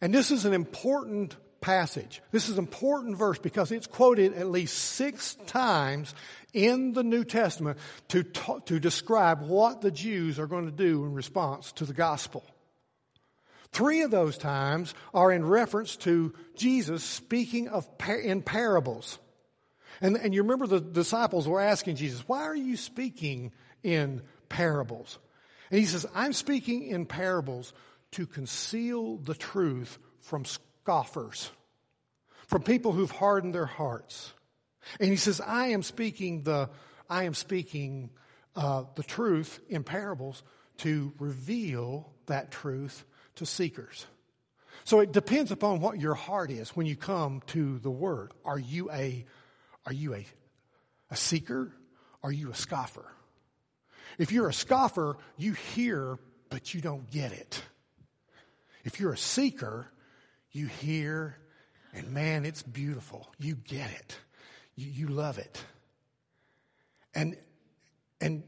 And 0.00 0.14
this 0.14 0.30
is 0.30 0.44
an 0.44 0.52
important 0.52 1.34
passage. 1.64 2.20
This 2.30 2.50
is 2.50 2.58
an 2.58 2.64
important 2.64 3.16
verse 3.16 3.38
because 3.38 3.72
it's 3.72 3.86
quoted 3.86 4.34
at 4.34 4.50
least 4.50 4.76
six 4.76 5.34
times 5.46 6.14
in 6.52 6.92
the 6.92 7.02
New 7.02 7.24
Testament 7.24 7.78
to, 8.08 8.22
to 8.66 8.78
describe 8.78 9.40
what 9.40 9.80
the 9.80 9.90
Jews 9.90 10.38
are 10.38 10.46
going 10.46 10.66
to 10.66 10.70
do 10.70 11.06
in 11.06 11.14
response 11.14 11.72
to 11.72 11.86
the 11.86 11.94
gospel. 11.94 12.44
Three 13.72 14.02
of 14.02 14.10
those 14.10 14.36
times 14.36 14.92
are 15.14 15.32
in 15.32 15.42
reference 15.42 15.96
to 15.96 16.34
Jesus 16.54 17.02
speaking 17.02 17.68
of 17.68 17.88
in 18.22 18.42
parables. 18.42 19.18
And, 20.02 20.18
and 20.18 20.34
you 20.34 20.42
remember 20.42 20.66
the 20.66 20.82
disciples 20.82 21.48
were 21.48 21.62
asking 21.62 21.96
Jesus, 21.96 22.28
why 22.28 22.42
are 22.42 22.54
you 22.54 22.76
speaking 22.76 23.52
in 23.82 24.20
parables? 24.50 25.18
And 25.70 25.80
he 25.80 25.86
says, 25.86 26.04
I'm 26.14 26.34
speaking 26.34 26.82
in 26.82 27.06
parables 27.06 27.72
to 28.12 28.26
conceal 28.26 29.16
the 29.16 29.34
truth 29.34 29.96
from 30.20 30.44
scoffers, 30.84 31.50
from 32.46 32.62
people 32.62 32.92
who've 32.92 33.10
hardened 33.10 33.54
their 33.54 33.64
hearts. 33.64 34.34
And 35.00 35.08
he 35.08 35.16
says, 35.16 35.40
I 35.40 35.68
am 35.68 35.82
speaking 35.82 36.42
the, 36.42 36.68
I 37.08 37.24
am 37.24 37.32
speaking 37.32 38.10
uh, 38.54 38.84
the 38.94 39.02
truth 39.02 39.60
in 39.70 39.82
parables 39.82 40.42
to 40.78 41.14
reveal 41.18 42.12
that 42.26 42.50
truth 42.50 43.02
to 43.36 43.46
seekers. 43.46 44.04
So 44.84 45.00
it 45.00 45.10
depends 45.10 45.50
upon 45.50 45.80
what 45.80 45.98
your 45.98 46.12
heart 46.12 46.50
is 46.50 46.76
when 46.76 46.84
you 46.84 46.96
come 46.96 47.40
to 47.46 47.78
the 47.78 47.90
word. 47.90 48.32
Are 48.44 48.58
you 48.58 48.90
a, 48.90 49.24
are 49.86 49.92
you 49.92 50.14
a, 50.14 50.26
a 51.10 51.16
seeker? 51.16 51.72
Are 52.22 52.32
you 52.32 52.50
a 52.50 52.54
scoffer? 52.54 53.06
If 54.18 54.32
you're 54.32 54.50
a 54.50 54.54
scoffer, 54.54 55.16
you 55.38 55.54
hear, 55.54 56.18
but 56.50 56.74
you 56.74 56.82
don't 56.82 57.10
get 57.10 57.32
it. 57.32 57.62
If 58.84 59.00
you're 59.00 59.14
a 59.14 59.18
seeker, 59.18 59.88
you 60.54 60.68
hear, 60.68 61.36
and 61.92 62.12
man, 62.12 62.46
it's 62.46 62.62
beautiful. 62.62 63.28
You 63.38 63.56
get 63.56 63.90
it. 63.90 64.16
You, 64.76 64.86
you 64.86 65.08
love 65.08 65.38
it. 65.38 65.62
And, 67.14 67.36
and, 68.20 68.44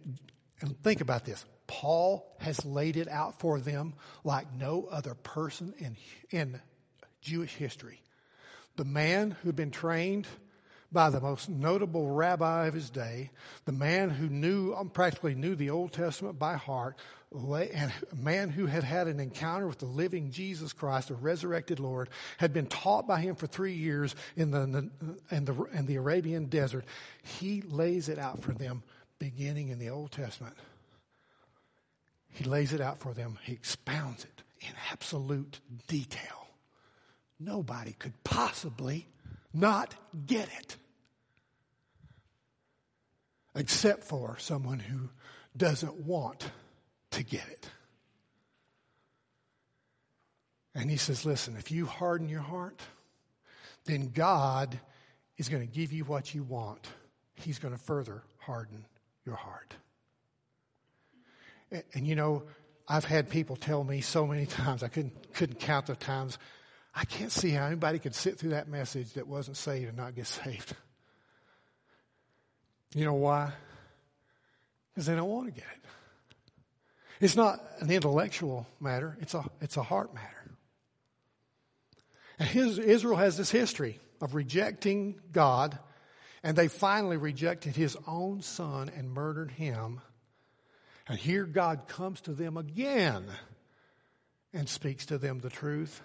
and 0.61 0.83
think 0.83 1.01
about 1.01 1.25
this. 1.25 1.45
Paul 1.67 2.37
has 2.39 2.65
laid 2.65 2.97
it 2.97 3.09
out 3.09 3.41
for 3.41 3.59
them 3.59 3.95
like 4.23 4.55
no 4.55 4.87
other 4.91 5.15
person 5.15 5.75
in, 5.79 5.97
in 6.31 6.61
Jewish 7.21 7.55
history. 7.55 8.01
The 8.77 8.85
man 8.85 9.33
who'd 9.43 9.57
been 9.57 9.73
trained 9.73 10.29
by 10.93 11.11
the 11.11 11.21
most 11.21 11.49
notable 11.49 12.09
rabbi 12.09 12.67
of 12.67 12.75
his 12.75 12.89
day, 12.89 13.31
the 13.65 13.73
man 13.73 14.11
who 14.11 14.29
knew, 14.29 14.75
um, 14.75 14.91
practically 14.91 15.35
knew 15.35 15.57
the 15.57 15.71
Old 15.71 15.93
Testament 15.93 16.39
by 16.39 16.55
heart, 16.55 16.97
and 17.37 17.93
a 18.13 18.17
man 18.17 18.51
who 18.51 18.67
had 18.67 18.83
had 18.83 19.07
an 19.07 19.21
encounter 19.21 19.67
with 19.67 19.79
the 19.79 19.87
living 19.87 20.31
Jesus 20.31 20.73
Christ, 20.73 21.09
the 21.09 21.15
resurrected 21.15 21.81
Lord, 21.81 22.09
had 22.39 22.53
been 22.53 22.67
taught 22.67 23.07
by 23.07 23.21
him 23.21 23.35
for 23.35 23.47
three 23.47 23.75
years 23.75 24.15
in 24.37 24.51
the, 24.51 24.91
in 25.31 25.45
the, 25.45 25.67
in 25.73 25.87
the 25.87 25.97
Arabian 25.97 26.47
desert. 26.47 26.85
He 27.23 27.63
lays 27.63 28.09
it 28.09 28.19
out 28.19 28.43
for 28.43 28.53
them 28.53 28.83
beginning 29.19 29.69
in 29.69 29.79
the 29.79 29.91
Old 29.91 30.13
Testament. 30.13 30.57
He 32.31 32.45
lays 32.45 32.73
it 32.73 32.81
out 32.81 33.01
for 33.01 33.15
them. 33.15 33.39
He 33.43 33.53
expounds 33.53 34.25
it 34.25 34.43
in 34.61 34.73
absolute 34.91 35.61
detail. 35.89 36.49
Nobody 37.39 37.93
could 37.93 38.13
possibly 38.25 39.09
not 39.53 39.95
get 40.27 40.49
it. 40.59 40.77
Except 43.55 44.05
for 44.05 44.37
someone 44.39 44.79
who 44.79 45.09
doesn't 45.57 45.95
want 46.01 46.51
to 47.17 47.25
get 47.25 47.47
it. 47.49 47.69
And 50.75 50.91
he 50.91 50.99
says, 50.99 51.25
listen, 51.25 51.57
if 51.57 51.71
you 51.71 51.87
harden 51.87 52.29
your 52.29 52.43
heart, 52.43 52.81
then 53.87 54.11
God 54.15 54.79
is 55.39 55.49
going 55.49 55.67
to 55.67 55.73
give 55.73 55.93
you 55.93 56.05
what 56.05 56.35
you 56.35 56.43
want. 56.43 56.87
He's 57.35 57.59
going 57.59 57.73
to 57.75 57.81
further 57.81 58.23
harden 58.39 58.85
your 59.25 59.37
heart. 59.37 59.75
And, 61.71 61.83
and, 61.95 62.07
you 62.07 62.15
know, 62.15 62.45
I've 62.87 63.07
had 63.07 63.31
people 63.31 63.57
tell 63.57 63.83
me 63.83 64.03
so 64.03 64.27
many 64.27 64.47
times, 64.47 64.83
I 64.83 64.89
couldn't, 64.89 65.33
couldn't 65.33 65.59
count 65.61 65.87
the 65.87 65.97
times, 65.97 66.39
I 66.95 67.05
can't 67.05 67.33
see 67.33 67.51
how 67.51 67.67
anybody 67.67 67.99
could 67.99 68.15
sit 68.15 68.39
through 68.39 68.51
that 68.51 68.69
message 68.69 69.15
that 69.15 69.27
wasn't 69.27 69.57
saved 69.57 69.89
and 69.89 69.97
not 69.97 70.15
get 70.15 70.27
saved. 70.27 70.75
You 72.95 73.05
know 73.05 73.15
why? 73.15 73.53
Because 74.95 75.07
they 75.07 75.15
don't 75.15 75.29
want 75.29 75.47
to 75.47 75.53
get 75.53 75.65
it. 75.65 75.85
It's 77.21 77.37
not 77.37 77.61
an 77.81 77.91
intellectual 77.91 78.67
matter, 78.81 79.17
it's 79.21 79.35
a, 79.35 79.45
it's 79.61 79.77
a 79.77 79.83
heart 79.83 80.15
matter. 80.15 80.37
And 82.39 82.49
his, 82.49 82.79
Israel 82.79 83.17
has 83.17 83.37
this 83.37 83.51
history 83.51 83.99
of 84.21 84.35
rejecting 84.35 85.21
God, 85.33 85.79
and 86.43 86.57
they 86.57 86.69
finally 86.69 87.17
rejected 87.17 87.75
his 87.75 87.97
own 88.07 88.43
son 88.43 88.91
and 88.95 89.11
murdered 89.11 89.51
him. 89.51 90.01
And 91.09 91.19
here 91.19 91.45
God 91.45 91.89
comes 91.89 92.21
to 92.23 92.33
them 92.33 92.57
again 92.57 93.27
and 94.53 94.69
speaks 94.69 95.07
to 95.07 95.19
them 95.19 95.39
the 95.39 95.51
truth 95.51 96.03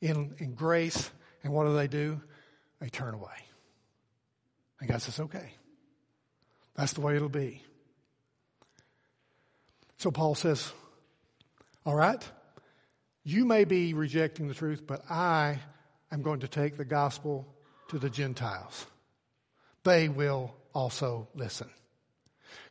in, 0.00 0.34
in 0.38 0.54
grace. 0.54 1.10
And 1.42 1.52
what 1.52 1.64
do 1.64 1.74
they 1.74 1.88
do? 1.88 2.20
They 2.80 2.88
turn 2.88 3.14
away. 3.14 3.28
And 4.80 4.88
God 4.88 5.00
says, 5.00 5.20
okay, 5.20 5.52
that's 6.74 6.94
the 6.94 7.02
way 7.02 7.16
it'll 7.16 7.28
be. 7.28 7.62
So 10.00 10.10
Paul 10.10 10.34
says, 10.34 10.72
All 11.84 11.94
right? 11.94 12.26
You 13.22 13.44
may 13.44 13.64
be 13.64 13.92
rejecting 13.92 14.48
the 14.48 14.54
truth, 14.54 14.86
but 14.86 15.02
I 15.10 15.58
am 16.10 16.22
going 16.22 16.40
to 16.40 16.48
take 16.48 16.78
the 16.78 16.86
gospel 16.86 17.46
to 17.88 17.98
the 17.98 18.08
Gentiles. 18.08 18.86
They 19.84 20.08
will 20.08 20.54
also 20.72 21.28
listen. 21.34 21.68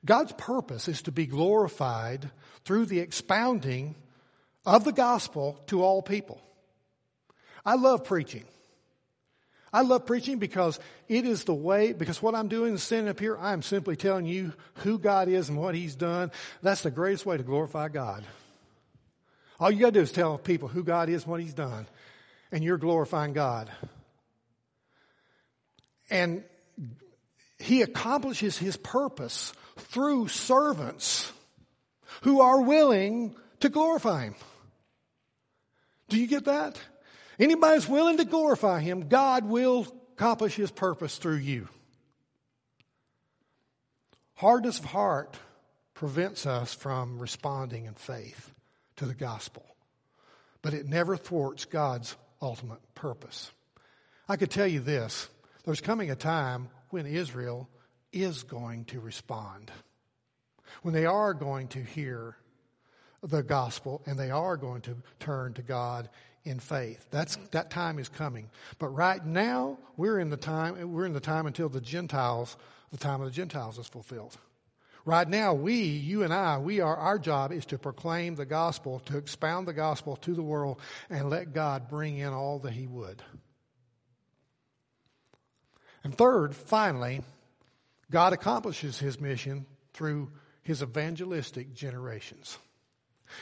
God's 0.03 0.32
purpose 0.39 0.88
is 0.88 1.03
to 1.03 1.11
be 1.11 1.27
glorified 1.27 2.32
through 2.65 2.88
the 2.88 2.99
expounding 2.99 3.93
of 4.65 4.84
the 4.84 4.91
gospel 4.91 5.61
to 5.67 5.84
all 5.84 6.01
people. 6.01 6.41
I 7.63 7.75
love 7.75 8.05
preaching. 8.05 8.45
I 9.72 9.82
love 9.82 10.05
preaching 10.05 10.39
because 10.39 10.80
it 11.07 11.26
is 11.26 11.43
the 11.43 11.53
way, 11.53 11.93
because 11.93 12.22
what 12.22 12.36
I'm 12.36 12.47
doing 12.47 12.74
is 12.74 12.84
standing 12.84 13.09
up 13.09 13.20
here, 13.20 13.38
I'm 13.38 13.61
simply 13.61 13.95
telling 13.95 14.26
you 14.26 14.53
who 14.76 14.97
God 14.97 15.28
is 15.28 15.49
and 15.49 15.57
what 15.57 15.76
He's 15.76 15.95
done. 15.95 16.32
That's 16.61 16.82
the 16.82 16.91
greatest 16.91 17.26
way 17.26 17.38
to 17.38 17.43
glorify 17.43 17.89
God. 17.89 18.24
All 19.59 19.70
you 19.70 19.80
gotta 19.80 19.91
do 19.91 20.01
is 20.01 20.11
tell 20.11 20.38
people 20.38 20.70
who 20.70 20.84
God 20.84 21.09
is 21.09 21.24
and 21.24 21.32
what 21.32 21.41
He's 21.41 21.53
done, 21.53 21.86
and 22.51 22.63
you're 22.63 22.78
glorifying 22.78 23.34
God. 23.34 23.70
And 26.09 26.43
He 27.59 27.84
accomplishes 27.84 28.57
His 28.57 28.76
purpose 28.78 29.53
through 29.78 30.30
servants 30.30 31.32
who 32.22 32.41
are 32.41 32.61
willing 32.61 33.36
to 33.59 33.70
glorify 33.70 34.24
Him. 34.26 34.36
Do 36.07 36.20
you 36.20 36.26
get 36.26 36.45
that? 36.45 36.80
Anybody 37.40 37.78
that's 37.78 37.88
willing 37.88 38.18
to 38.18 38.26
glorify 38.26 38.82
Him, 38.82 39.08
God 39.08 39.46
will 39.46 39.88
accomplish 40.14 40.56
His 40.56 40.72
purpose 40.72 41.18
through 41.18 41.38
you. 41.38 41.70
Hardness 44.36 44.80
of 44.80 44.86
heart 44.86 45.38
prevents 45.94 46.46
us 46.46 46.74
from 46.74 47.20
responding 47.20 47.86
in 47.86 47.94
faith 47.94 48.54
to 48.98 49.06
the 49.06 49.14
gospel, 49.14 49.66
but 50.62 50.74
it 50.74 50.86
never 50.86 51.16
thwarts 51.16 51.66
God's 51.66 52.16
ultimate 52.42 52.80
purpose. 52.96 53.52
I 54.28 54.36
could 54.36 54.52
tell 54.52 54.68
you 54.68 54.82
this 54.82 55.30
there's 55.64 55.82
coming 55.82 56.12
a 56.12 56.16
time 56.16 56.70
when 56.90 57.06
Israel 57.06 57.70
is 58.12 58.44
going 58.44 58.86
to 58.86 59.00
respond, 59.00 59.72
when 60.82 60.94
they 60.94 61.06
are 61.06 61.34
going 61.34 61.68
to 61.70 61.84
hear 61.84 62.36
the 63.22 63.44
gospel 63.44 64.02
and 64.06 64.18
they 64.18 64.32
are 64.32 64.58
going 64.58 64.82
to 64.82 64.96
turn 65.20 65.54
to 65.54 65.62
God 65.62 66.10
in 66.50 66.60
faith. 66.60 67.06
That's, 67.12 67.38
that 67.52 67.70
time 67.70 68.00
is 68.00 68.10
coming. 68.10 68.50
But 68.80 68.89
right 68.89 69.24
now, 69.24 69.78
we're 69.97 70.20
in 70.20 70.30
the 70.30 70.38
time, 70.38 70.91
we're 70.91 71.06
in 71.06 71.14
the 71.14 71.20
time 71.20 71.45
until 71.45 71.70
the 71.70 71.80
Gentiles, 71.80 72.58
the 72.91 72.97
time 72.97 73.22
of 73.22 73.28
the 73.28 73.34
Gentiles 73.34 73.78
is 73.78 73.88
fulfilled. 73.88 74.36
Right 75.06 75.30
now, 75.30 75.54
we, 75.54 75.76
you 75.84 76.24
and 76.24 76.34
I, 76.34 76.58
we 76.58 76.82
are, 76.82 76.95
our 76.95 77.20
job 77.20 77.52
is 77.52 77.66
to 77.68 77.78
proclaim 77.78 78.36
the 78.36 78.45
gospel, 78.45 79.00
to 79.06 79.18
expound 79.18 79.68
the 79.68 79.74
gospel 79.74 80.16
to 80.18 80.34
the 80.34 80.41
world, 80.41 80.80
and 81.10 81.30
let 81.30 81.54
God 81.54 81.88
bring 81.88 82.18
in 82.18 82.34
all 82.34 82.60
that 82.60 82.74
He 82.74 82.88
would. 82.88 83.22
And 86.04 86.16
third, 86.16 86.56
finally, 86.56 87.22
God 88.10 88.34
accomplishes 88.34 88.97
His 88.97 89.22
mission 89.22 89.68
through 89.93 90.32
His 90.64 90.82
evangelistic 90.82 91.74
generations. 91.76 92.58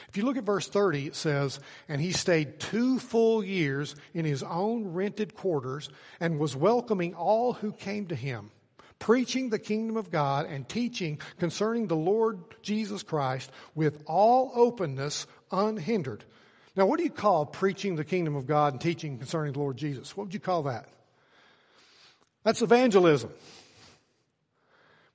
If 0.10 0.18
you 0.18 0.24
look 0.24 0.38
at 0.38 0.44
verse 0.44 0.68
30, 0.68 1.08
it 1.08 1.16
says, 1.16 1.60
And 1.88 2.02
he 2.02 2.12
stayed 2.12 2.60
two 2.60 3.00
full 3.00 3.44
years 3.44 3.96
in 4.14 4.26
his 4.26 4.44
own 4.44 4.94
rented 4.94 5.36
quarters 5.36 5.90
and 6.20 6.40
was 6.40 6.56
welcoming 6.56 7.14
all 7.14 7.54
who 7.54 7.72
came 7.72 8.08
to 8.08 8.16
him, 8.16 8.52
preaching 9.00 9.50
the 9.50 9.60
kingdom 9.60 9.98
of 9.98 10.12
God 10.12 10.46
and 10.46 10.68
teaching 10.68 11.20
concerning 11.40 11.88
the 11.88 11.96
Lord 11.96 12.40
Jesus 12.62 13.04
Christ 13.04 13.52
with 13.76 14.04
all 14.06 14.52
openness 14.56 15.28
unhindered. 15.52 16.24
Now, 16.76 16.86
what 16.86 16.98
do 16.98 17.04
you 17.04 17.10
call 17.10 17.46
preaching 17.46 17.96
the 17.96 18.06
kingdom 18.06 18.36
of 18.36 18.46
God 18.46 18.74
and 18.74 18.82
teaching 18.82 19.18
concerning 19.18 19.54
the 19.54 19.60
Lord 19.60 19.78
Jesus? 19.78 20.16
What 20.16 20.26
would 20.26 20.34
you 20.34 20.40
call 20.40 20.64
that? 20.64 20.88
That's 22.44 22.62
evangelism. 22.62 23.32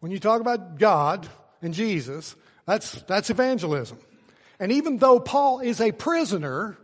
When 0.00 0.10
you 0.10 0.18
talk 0.18 0.40
about 0.40 0.78
God 0.78 1.28
and 1.62 1.72
Jesus, 1.72 2.34
that's, 2.66 3.00
that's 3.02 3.30
evangelism. 3.30 3.98
And 4.62 4.70
even 4.70 4.98
though 4.98 5.18
Paul 5.18 5.58
is 5.58 5.80
a 5.80 5.90
prisoner, 5.90 6.78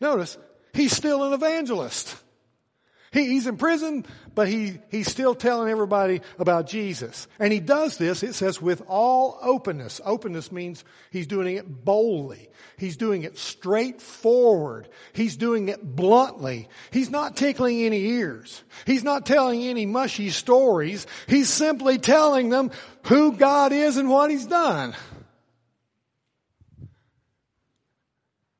notice, 0.00 0.38
he's 0.72 0.94
still 0.94 1.24
an 1.24 1.32
evangelist. 1.32 2.14
He, 3.10 3.26
he's 3.26 3.48
in 3.48 3.56
prison, 3.56 4.06
but 4.32 4.46
he, 4.46 4.78
he's 4.92 5.10
still 5.10 5.34
telling 5.34 5.68
everybody 5.68 6.20
about 6.38 6.68
Jesus. 6.68 7.26
And 7.40 7.52
he 7.52 7.58
does 7.58 7.98
this, 7.98 8.22
it 8.22 8.34
says, 8.34 8.62
with 8.62 8.80
all 8.86 9.40
openness. 9.42 10.00
Openness 10.04 10.52
means 10.52 10.84
he's 11.10 11.26
doing 11.26 11.56
it 11.56 11.66
boldly. 11.84 12.48
He's 12.78 12.96
doing 12.96 13.24
it 13.24 13.38
straightforward. 13.38 14.86
He's 15.12 15.36
doing 15.36 15.68
it 15.68 15.82
bluntly. 15.82 16.68
He's 16.92 17.10
not 17.10 17.36
tickling 17.36 17.82
any 17.82 18.04
ears. 18.04 18.62
He's 18.86 19.02
not 19.02 19.26
telling 19.26 19.64
any 19.64 19.84
mushy 19.84 20.30
stories. 20.30 21.08
He's 21.26 21.48
simply 21.48 21.98
telling 21.98 22.50
them 22.50 22.70
who 23.06 23.32
God 23.32 23.72
is 23.72 23.96
and 23.96 24.08
what 24.08 24.30
he's 24.30 24.46
done. 24.46 24.94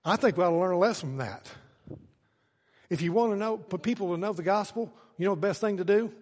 I 0.07 0.15
think 0.15 0.37
we 0.37 0.45
ought 0.45 0.51
to 0.51 0.57
learn 0.57 0.73
a 0.73 0.79
lesson 0.79 1.11
from 1.11 1.19
that. 1.19 1.51
If 2.89 3.03
you 3.03 3.13
want 3.13 3.33
to 3.33 3.37
know, 3.37 3.61
for 3.69 3.77
people 3.77 4.15
to 4.15 4.21
know 4.21 4.33
the 4.33 4.45
gospel, 4.45 4.93
you 5.19 5.27
know 5.27 5.35
the 5.35 5.41
best 5.41 5.61
thing 5.61 5.79
to 5.79 5.85
do? 5.85 6.13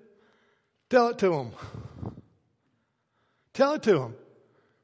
Tell 0.89 1.09
it 1.09 1.18
to 1.18 1.28
them. 1.28 1.51
Tell 3.53 3.74
it 3.74 3.82
to 3.82 3.93
them. 3.93 4.16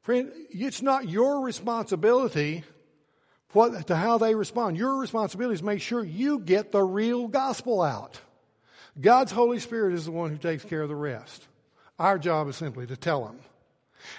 Friend, 0.02 0.30
it's 0.50 0.82
not 0.82 1.08
your 1.08 1.40
responsibility 1.40 2.62
what, 3.52 3.86
to 3.86 3.96
how 3.96 4.18
they 4.18 4.34
respond. 4.34 4.76
Your 4.76 4.96
responsibility 4.96 5.54
is 5.54 5.62
make 5.62 5.80
sure 5.80 6.04
you 6.04 6.38
get 6.38 6.70
the 6.70 6.82
real 6.82 7.26
gospel 7.26 7.80
out. 7.80 8.20
God's 9.00 9.32
Holy 9.32 9.60
Spirit 9.60 9.94
is 9.94 10.04
the 10.04 10.12
one 10.12 10.30
who 10.30 10.36
takes 10.36 10.64
care 10.64 10.82
of 10.82 10.88
the 10.88 10.94
rest. 10.94 11.46
Our 11.98 12.18
job 12.18 12.48
is 12.48 12.56
simply 12.56 12.86
to 12.86 12.96
tell 12.96 13.24
them. 13.24 13.38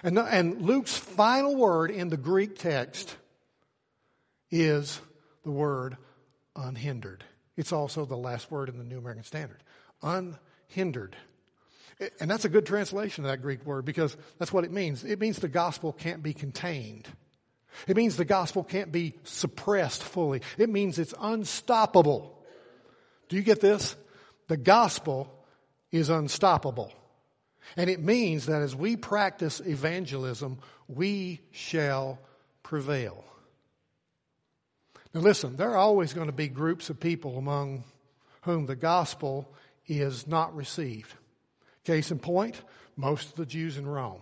And, 0.04 0.18
and 0.18 0.62
Luke's 0.62 0.98
final 0.98 1.56
word 1.56 1.92
in 1.92 2.10
the 2.10 2.18
Greek 2.18 2.58
text 2.58 3.16
is 4.52 5.02
the 5.44 5.52
word 5.52 5.98
unhindered. 6.56 7.24
It's 7.58 7.72
also 7.72 8.06
the 8.06 8.18
last 8.18 8.52
word 8.52 8.70
in 8.70 8.78
the 8.78 8.84
New 8.84 8.98
American 8.98 9.24
Standard. 9.24 9.64
Unhindered. 10.04 11.16
And 12.20 12.30
that's 12.30 12.46
a 12.46 12.50
good 12.50 12.66
translation 12.66 13.26
of 13.26 13.32
that 13.32 13.42
Greek 13.42 13.66
word 13.66 13.86
because 13.86 14.18
that's 14.40 14.52
what 14.52 14.64
it 14.64 14.72
means. 14.72 15.04
It 15.04 15.20
means 15.20 15.38
the 15.38 15.48
gospel 15.48 15.94
can't 15.94 16.24
be 16.24 16.34
contained. 16.34 17.08
It 17.88 17.96
means 17.96 18.18
the 18.18 18.26
gospel 18.26 18.64
can't 18.64 18.92
be 18.92 19.14
suppressed 19.24 20.04
fully. 20.04 20.42
It 20.58 20.70
means 20.70 21.00
it's 21.00 21.14
unstoppable. 21.20 22.38
Do 23.30 23.36
you 23.36 23.44
get 23.44 23.62
this? 23.62 23.96
The 24.48 24.58
gospel 24.58 25.32
is 25.92 26.10
unstoppable. 26.10 26.92
And 27.78 27.90
it 27.90 28.02
means 28.02 28.48
that 28.48 28.62
as 28.62 28.76
we 28.76 28.98
practice 28.98 29.62
evangelism, 29.62 30.60
we 30.88 31.42
shall 31.52 32.20
prevail. 32.64 33.24
Now, 35.14 35.22
listen, 35.22 35.56
there 35.58 35.72
are 35.72 35.78
always 35.78 36.14
going 36.14 36.28
to 36.28 36.34
be 36.34 36.48
groups 36.48 36.90
of 36.90 37.00
people 37.00 37.38
among 37.38 37.84
whom 38.44 38.66
the 38.66 38.76
gospel 38.76 39.54
is 39.88 40.26
not 40.26 40.56
received. 40.56 41.14
Case 41.84 42.12
in 42.12 42.20
point, 42.20 42.62
most 42.96 43.30
of 43.30 43.36
the 43.36 43.46
Jews 43.46 43.78
in 43.78 43.88
Rome. 43.88 44.22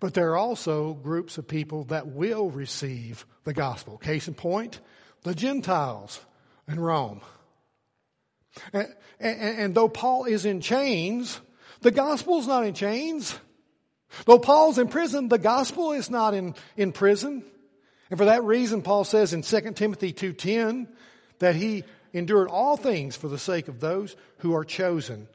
But 0.00 0.14
there 0.14 0.30
are 0.30 0.36
also 0.36 0.94
groups 0.94 1.38
of 1.38 1.48
people 1.48 1.84
that 1.84 2.06
will 2.06 2.50
receive 2.50 3.26
the 3.44 3.52
gospel. 3.52 3.98
Case 3.98 4.28
in 4.28 4.34
point, 4.34 4.80
the 5.22 5.34
Gentiles 5.34 6.20
in 6.68 6.78
Rome. 6.78 7.20
And, 8.72 8.88
and, 9.20 9.40
and 9.40 9.74
though 9.74 9.88
Paul 9.88 10.24
is 10.24 10.44
in 10.44 10.60
chains, 10.60 11.40
the 11.80 11.90
gospel 11.90 12.38
is 12.38 12.46
not 12.46 12.64
in 12.64 12.74
chains. 12.74 13.38
Though 14.24 14.38
Paul's 14.38 14.78
in 14.78 14.88
prison, 14.88 15.28
the 15.28 15.38
gospel 15.38 15.92
is 15.92 16.08
not 16.08 16.32
in, 16.32 16.54
in 16.76 16.92
prison. 16.92 17.44
And 18.10 18.18
for 18.18 18.24
that 18.24 18.44
reason, 18.44 18.82
Paul 18.82 19.04
says 19.04 19.32
in 19.32 19.42
2 19.42 19.72
Timothy 19.72 20.12
2.10 20.12 20.86
that 21.38 21.56
he 21.56 21.84
endured 22.12 22.48
all 22.48 22.76
things 22.76 23.16
for 23.16 23.28
the 23.28 23.38
sake 23.38 23.68
of 23.68 23.80
those 23.80 24.16
who 24.38 24.54
are 24.54 24.64
chosen, 24.64 25.28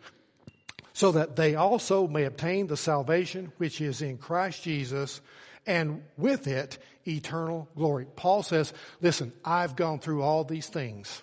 so 0.94 1.12
that 1.12 1.36
they 1.36 1.56
also 1.56 2.08
may 2.08 2.24
obtain 2.24 2.68
the 2.68 2.78
salvation 2.78 3.52
which 3.58 3.80
is 3.80 4.02
in 4.02 4.18
Christ 4.18 4.64
Jesus, 4.64 5.22
and 5.66 6.04
with 6.18 6.48
it, 6.48 6.78
eternal 7.08 7.70
glory. 7.76 8.06
Paul 8.16 8.44
says, 8.44 8.74
listen, 9.02 9.34
I've 9.46 9.76
gone 9.76 10.00
through 10.00 10.24
all 10.24 10.44
these 10.44 10.68
things. 10.68 11.22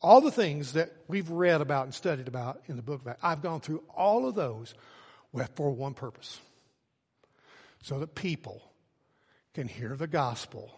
All 0.00 0.20
the 0.20 0.30
things 0.30 0.74
that 0.74 0.92
we've 1.08 1.28
read 1.28 1.60
about 1.60 1.84
and 1.84 1.94
studied 1.94 2.28
about 2.28 2.62
in 2.66 2.76
the 2.76 2.82
book 2.82 3.00
of 3.00 3.08
Acts, 3.08 3.20
I've 3.22 3.42
gone 3.42 3.60
through 3.60 3.82
all 3.96 4.28
of 4.28 4.34
those 4.34 4.74
for 5.56 5.70
one 5.70 5.94
purpose. 5.94 6.38
So 7.82 7.98
that 8.00 8.14
people 8.14 8.62
can 9.58 9.66
hear 9.66 9.96
the 9.96 10.06
gospel 10.06 10.70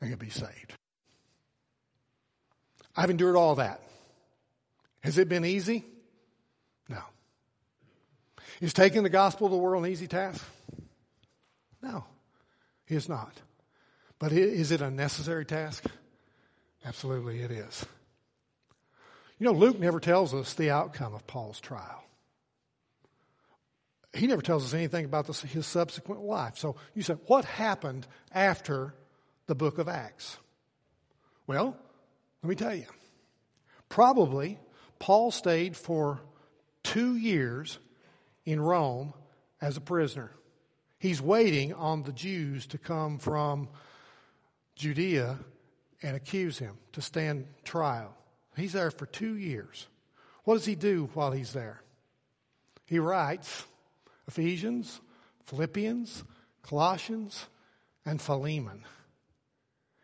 and 0.00 0.08
can 0.08 0.18
be 0.20 0.30
saved. 0.30 0.74
I've 2.96 3.10
endured 3.10 3.34
all 3.34 3.56
that. 3.56 3.80
Has 5.00 5.18
it 5.18 5.28
been 5.28 5.44
easy? 5.44 5.84
No. 6.88 7.00
Is 8.60 8.72
taking 8.72 9.02
the 9.02 9.08
gospel 9.08 9.48
to 9.48 9.52
the 9.56 9.60
world 9.60 9.84
an 9.84 9.90
easy 9.90 10.06
task? 10.06 10.44
No, 11.82 12.04
it 12.86 12.94
is 12.94 13.08
not. 13.08 13.32
But 14.20 14.30
is 14.30 14.70
it 14.70 14.80
a 14.80 14.90
necessary 14.90 15.44
task? 15.44 15.84
Absolutely, 16.84 17.40
it 17.40 17.50
is. 17.50 17.84
You 19.40 19.46
know, 19.46 19.52
Luke 19.52 19.80
never 19.80 19.98
tells 19.98 20.32
us 20.32 20.54
the 20.54 20.70
outcome 20.70 21.12
of 21.12 21.26
Paul's 21.26 21.58
trial. 21.58 22.04
He 24.16 24.26
never 24.26 24.42
tells 24.42 24.64
us 24.64 24.74
anything 24.74 25.04
about 25.04 25.26
this, 25.26 25.42
his 25.42 25.66
subsequent 25.66 26.22
life. 26.22 26.56
So 26.58 26.76
you 26.94 27.02
said, 27.02 27.18
what 27.26 27.44
happened 27.44 28.06
after 28.32 28.94
the 29.46 29.54
book 29.54 29.78
of 29.78 29.88
Acts? 29.88 30.38
Well, 31.46 31.76
let 32.42 32.48
me 32.48 32.56
tell 32.56 32.74
you. 32.74 32.86
Probably 33.88 34.58
Paul 34.98 35.30
stayed 35.30 35.76
for 35.76 36.20
two 36.82 37.16
years 37.16 37.78
in 38.44 38.60
Rome 38.60 39.12
as 39.60 39.76
a 39.76 39.80
prisoner. 39.80 40.32
He's 40.98 41.20
waiting 41.20 41.74
on 41.74 42.02
the 42.02 42.12
Jews 42.12 42.66
to 42.68 42.78
come 42.78 43.18
from 43.18 43.68
Judea 44.76 45.38
and 46.02 46.16
accuse 46.16 46.58
him 46.58 46.76
to 46.92 47.02
stand 47.02 47.46
trial. 47.64 48.14
He's 48.56 48.72
there 48.72 48.90
for 48.90 49.06
two 49.06 49.36
years. 49.36 49.86
What 50.44 50.54
does 50.54 50.64
he 50.64 50.74
do 50.74 51.10
while 51.14 51.32
he's 51.32 51.52
there? 51.52 51.82
He 52.86 52.98
writes 52.98 53.64
Ephesians, 54.28 55.00
Philippians, 55.46 56.24
Colossians, 56.62 57.46
and 58.04 58.20
Philemon. 58.20 58.84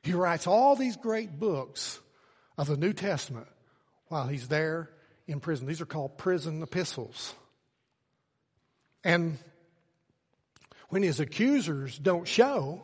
He 0.02 0.12
writes 0.12 0.46
all 0.46 0.76
these 0.76 0.96
great 0.96 1.38
books 1.38 2.00
of 2.58 2.66
the 2.66 2.76
New 2.76 2.92
Testament 2.92 3.48
while 4.08 4.26
he's 4.26 4.48
there 4.48 4.90
in 5.26 5.40
prison. 5.40 5.66
These 5.66 5.80
are 5.80 5.86
called 5.86 6.18
prison 6.18 6.62
epistles. 6.62 7.34
And 9.04 9.38
when 10.88 11.02
his 11.02 11.20
accusers 11.20 11.98
don't 11.98 12.28
show, 12.28 12.82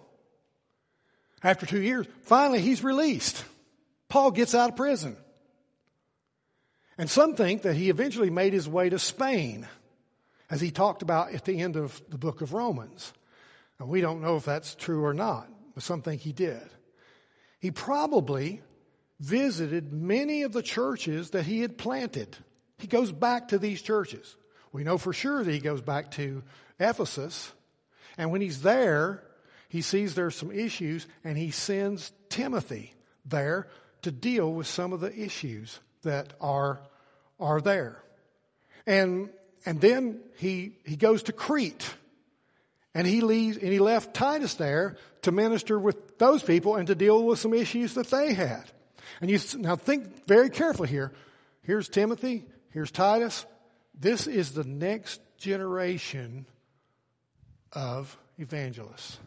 after 1.43 1.67
two 1.67 1.83
years, 1.83 2.07
finally 2.23 2.61
he's 2.61 2.83
released. 2.83 3.45
Paul 4.09 4.31
gets 4.31 4.55
out 4.55 4.71
of 4.71 4.77
prison. 4.77 5.17
And 6.97 7.09
some 7.09 7.35
think 7.35 7.63
that 7.63 7.77
he 7.77 7.91
eventually 7.91 8.31
made 8.31 8.53
his 8.53 8.69
way 8.69 8.89
to 8.89 8.99
Spain, 8.99 9.69
as 10.51 10.61
he 10.61 10.71
talked 10.71 11.03
about 11.03 11.33
at 11.33 11.45
the 11.45 11.61
end 11.61 11.77
of 11.77 12.01
the 12.09 12.19
book 12.19 12.41
of 12.41 12.53
Romans. 12.53 13.13
Now, 13.79 13.87
we 13.87 14.01
don't 14.01 14.23
know 14.23 14.37
if 14.37 14.45
that's 14.45 14.75
true 14.75 15.05
or 15.05 15.15
not, 15.15 15.49
but 15.75 15.83
some 15.83 16.03
think 16.03 16.23
he 16.23 16.33
did. 16.33 16.63
He 17.61 17.71
probably 17.71 18.63
visited 19.21 19.93
many 19.93 20.43
of 20.43 20.53
the 20.53 20.63
churches 20.63 21.31
that 21.31 21.45
he 21.45 21.61
had 21.61 21.77
planted. 21.77 22.37
He 22.79 22.87
goes 22.87 23.13
back 23.13 23.49
to 23.49 23.59
these 23.59 23.83
churches. 23.83 24.37
We 24.73 24.85
know 24.85 24.99
for 24.99 25.13
sure 25.13 25.43
that 25.43 25.51
he 25.51 25.59
goes 25.59 25.81
back 25.81 26.13
to 26.13 26.43
Ephesus. 26.79 27.53
And 28.17 28.31
when 28.31 28.41
he's 28.41 28.63
there, 28.63 29.25
he 29.69 29.83
sees 29.83 30.15
there's 30.15 30.37
some 30.37 30.53
issues 30.53 31.07
and 31.25 31.37
he 31.37 31.51
sends 31.51 32.13
Timothy 32.29 32.95
there 33.25 33.69
to 34.03 34.11
deal 34.11 34.53
with 34.53 34.67
some 34.67 34.93
of 34.93 35.01
the 35.01 35.17
issues 35.17 35.81
that 36.03 36.33
are, 36.41 36.81
are 37.41 37.61
there. 37.61 38.03
And, 38.87 39.31
and 39.67 39.81
then 39.81 40.21
he, 40.37 40.77
he 40.85 40.97
goes 40.97 41.25
to 41.25 41.33
Crete 41.33 41.89
and 42.95 43.07
he 43.07 43.21
leaves, 43.21 43.57
and 43.57 43.69
he 43.73 43.79
left 43.79 44.15
Titus 44.15 44.55
there 44.55 44.97
to 45.23 45.33
minister 45.33 45.79
with 45.79 46.19
those 46.19 46.43
people 46.43 46.77
and 46.77 46.87
to 46.87 46.95
deal 46.95 47.23
with 47.25 47.39
some 47.39 47.55
issues 47.55 47.95
that 47.95 48.09
they 48.09 48.33
had. 48.33 48.65
And 49.21 49.31
you 49.31 49.39
now 49.59 49.77
think 49.77 50.27
very 50.27 50.51
carefully 50.51 50.89
here. 50.89 51.13
Here's 51.63 51.89
Timothy. 51.89 52.45
Here's 52.71 52.91
Titus. 52.91 53.47
This 53.99 54.27
is 54.27 54.53
the 54.53 54.65
next 54.65 55.21
generation 55.37 56.47
of 57.73 58.17
evangelists. 58.39 59.19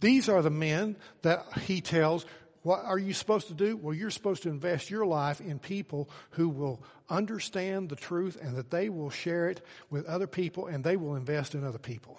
These 0.00 0.28
are 0.28 0.42
the 0.42 0.50
men 0.50 0.96
that 1.22 1.46
he 1.62 1.80
tells, 1.80 2.26
what 2.64 2.82
are 2.86 2.98
you 2.98 3.12
supposed 3.12 3.48
to 3.48 3.54
do? 3.54 3.76
Well, 3.76 3.94
you're 3.94 4.10
supposed 4.10 4.42
to 4.44 4.48
invest 4.48 4.90
your 4.90 5.04
life 5.04 5.42
in 5.42 5.58
people 5.58 6.08
who 6.30 6.48
will 6.48 6.82
understand 7.10 7.90
the 7.90 7.96
truth 7.96 8.38
and 8.40 8.56
that 8.56 8.70
they 8.70 8.88
will 8.88 9.10
share 9.10 9.50
it 9.50 9.60
with 9.90 10.06
other 10.06 10.26
people 10.26 10.66
and 10.66 10.82
they 10.82 10.96
will 10.96 11.14
invest 11.14 11.54
in 11.54 11.62
other 11.62 11.78
people. 11.78 12.18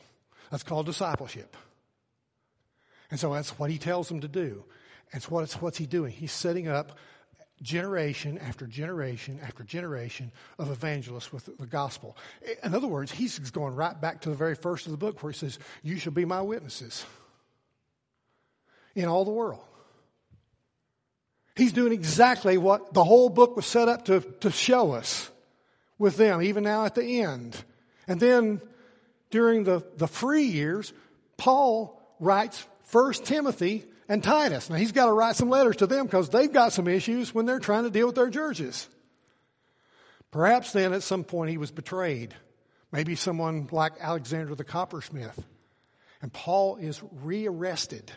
That's 0.52 0.62
called 0.62 0.86
discipleship. 0.86 1.58
And 3.10 3.20
so 3.20 3.34
that's 3.34 3.58
what 3.58 3.72
he 3.72 3.80
tells 3.80 4.08
them 4.08 4.22
to 4.22 4.28
do. 4.28 4.64
And 5.12 5.24
so 5.24 5.30
what's, 5.30 5.60
what's 5.60 5.80
he 5.80 5.88
doing? 5.88 6.12
He's 6.12 6.32
setting 6.32 6.68
up 6.68 6.96
generation 7.64 8.38
after 8.38 8.68
generation 8.68 9.40
after 9.42 9.64
generation 9.64 10.32
of 10.60 10.70
evangelists 10.70 11.34
with 11.34 11.50
the 11.58 11.66
gospel. 11.66 12.16
In 12.64 12.76
other 12.76 12.88
words, 12.88 13.12
he's 13.12 13.40
going 13.50 13.74
right 13.74 14.00
back 14.00 14.22
to 14.22 14.30
the 14.30 14.36
very 14.36 14.54
first 14.54 14.86
of 14.86 14.92
the 14.92 14.98
book 14.98 15.24
where 15.24 15.32
he 15.32 15.38
says, 15.40 15.58
You 15.82 15.98
shall 15.98 16.14
be 16.14 16.26
my 16.26 16.44
witnesses 16.44 17.04
in 18.94 19.06
all 19.06 19.26
the 19.26 19.32
world. 19.32 19.64
He's 21.56 21.74
doing 21.74 21.94
exactly 21.94 22.58
what 22.58 22.94
the 22.94 23.04
whole 23.04 23.30
book 23.30 23.56
was 23.56 23.66
set 23.66 23.88
up 23.88 24.06
to, 24.06 24.22
to 24.42 24.52
show 24.52 24.92
us 24.92 25.30
with 25.98 26.18
them, 26.18 26.42
even 26.42 26.64
now 26.64 26.86
at 26.86 26.96
the 26.96 27.22
end. 27.22 27.56
And 28.08 28.20
then 28.20 28.62
during 29.32 29.64
the, 29.64 29.86
the 29.98 30.08
free 30.08 30.44
years, 30.44 30.94
Paul 31.38 32.02
writes 32.20 32.66
First 32.84 33.26
Timothy 33.26 33.86
and 34.08 34.24
Titus. 34.24 34.70
Now 34.70 34.76
he's 34.76 34.92
got 34.92 35.06
to 35.06 35.14
write 35.14 35.36
some 35.36 35.50
letters 35.50 35.78
to 35.78 35.88
them 35.88 36.06
because 36.06 36.30
they've 36.30 36.52
got 36.52 36.74
some 36.74 36.88
issues 36.88 37.34
when 37.34 37.46
they're 37.46 37.60
trying 37.60 37.84
to 37.84 37.90
deal 37.90 38.08
with 38.08 38.16
their 38.16 38.30
churches. 38.30 38.88
Perhaps 40.32 40.74
then 40.74 40.92
at 40.92 41.04
some 41.04 41.24
point 41.24 41.52
he 41.52 41.58
was 41.58 41.72
betrayed. 41.72 42.36
Maybe 42.92 43.16
someone 43.16 43.70
like 43.72 43.94
Alexander 44.00 44.54
the 44.56 44.64
coppersmith. 44.66 45.42
And 46.22 46.32
Paul 46.32 46.78
is 46.78 47.02
rearrested 47.24 48.12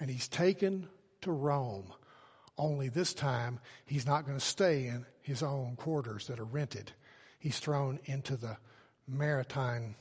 and 0.00 0.10
he's 0.10 0.28
taken 0.28 0.88
to 1.22 1.32
Rome. 1.32 1.92
Only 2.58 2.88
this 2.88 3.12
time 3.12 3.60
he's 3.84 4.06
not 4.06 4.26
going 4.26 4.38
to 4.38 4.44
stay 4.44 4.86
in 4.86 5.04
his 5.22 5.42
own 5.42 5.76
quarters 5.76 6.26
that 6.28 6.40
are 6.40 6.44
rented. 6.44 6.92
He's 7.38 7.58
thrown 7.58 7.98
into 8.06 8.36
the 8.36 8.56
Mamertine 9.08 9.94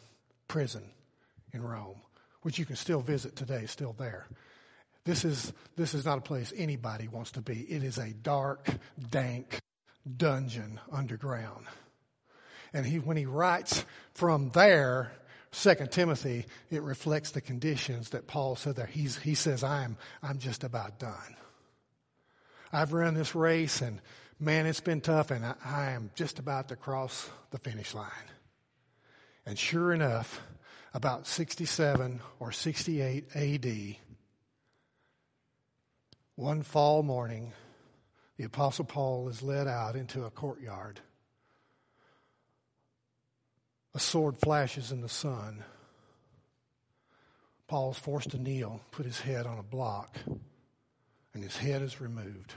prison 0.47 0.84
in 1.53 1.62
Rome, 1.64 2.01
which 2.41 2.58
you 2.58 2.66
can 2.66 2.76
still 2.76 3.01
visit 3.01 3.36
today, 3.36 3.66
still 3.66 3.93
there. 3.97 4.28
This 5.03 5.24
is, 5.24 5.53
this 5.76 5.93
is 5.93 6.06
not 6.06 6.18
a 6.18 6.22
place 6.22 6.51
anybody 6.56 7.08
wants 7.08 7.32
to 7.34 7.41
be. 7.41 7.60
It 7.60 7.84
is 7.84 7.97
a 7.97 8.10
dark, 8.10 8.68
dank 9.12 9.60
dungeon 10.18 10.80
underground. 10.91 11.66
And 12.74 12.86
he, 12.86 12.99
when 12.99 13.18
he 13.18 13.26
writes 13.26 13.86
from 14.14 14.49
there, 14.49 15.12
Second 15.51 15.91
Timothy, 15.91 16.45
it 16.70 16.82
reflects 16.82 17.32
the 17.32 17.39
conditions 17.39 18.10
that 18.10 18.28
Paul 18.28 18.58
said 18.58 18.76
there. 18.76 18.88
He's, 18.88 19.16
he 19.16 19.36
says, 19.36 19.64
I'm, 19.64 19.95
I'm 20.22 20.38
just 20.38 20.66
about 20.66 20.99
done. 20.99 21.38
I've 22.76 22.91
run 22.91 23.13
this 23.13 23.36
race 23.36 23.82
and 23.82 24.01
man, 24.38 24.65
it's 24.65 24.82
been 24.82 24.99
tough 24.99 25.32
and 25.32 25.45
I, 25.45 25.55
I 25.63 25.91
am 25.91 26.11
just 26.13 26.39
about 26.39 26.67
to 26.69 26.76
cross 26.76 27.30
the 27.51 27.57
finish 27.57 27.93
line. 27.93 28.09
And 29.45 29.57
sure 29.57 29.93
enough, 29.93 30.41
about 30.93 31.26
67 31.26 32.19
or 32.41 32.51
68 32.51 33.34
AD, 33.34 33.95
one 36.36 36.63
fall 36.63 37.01
morning, 37.01 37.53
the 38.36 38.43
Apostle 38.43 38.84
Paul 38.84 39.30
is 39.30 39.41
led 39.41 39.69
out 39.69 39.95
into 39.95 40.26
a 40.26 40.30
courtyard. 40.30 40.99
A 43.93 43.99
sword 43.99 44.38
flashes 44.38 44.91
in 44.91 44.99
the 44.99 45.07
sun. 45.07 45.63
Paul 47.67 47.91
is 47.91 47.97
forced 47.97 48.32
to 48.32 48.38
kneel, 48.38 48.82
put 48.91 49.05
his 49.05 49.21
head 49.21 49.45
on 49.45 49.59
a 49.59 49.63
block, 49.63 50.17
and 51.34 51.41
his 51.41 51.55
head 51.55 51.82
is 51.82 52.01
removed. 52.01 52.53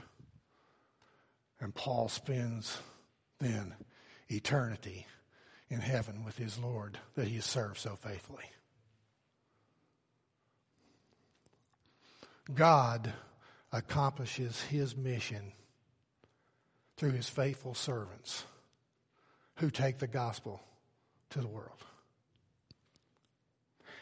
And 1.61 1.75
Paul 1.75 2.07
spends 2.07 2.77
then 3.39 3.73
eternity 4.29 5.05
in 5.69 5.79
heaven 5.79 6.23
with 6.23 6.37
his 6.37 6.57
Lord 6.57 6.97
that 7.15 7.27
he 7.27 7.35
has 7.35 7.45
served 7.45 7.77
so 7.77 7.95
faithfully. 7.95 8.45
God 12.53 13.13
accomplishes 13.71 14.61
his 14.63 14.95
mission 14.95 15.51
through 16.97 17.11
his 17.11 17.29
faithful 17.29 17.75
servants 17.75 18.43
who 19.55 19.69
take 19.69 19.99
the 19.99 20.07
gospel 20.07 20.61
to 21.29 21.39
the 21.39 21.47
world. 21.47 21.83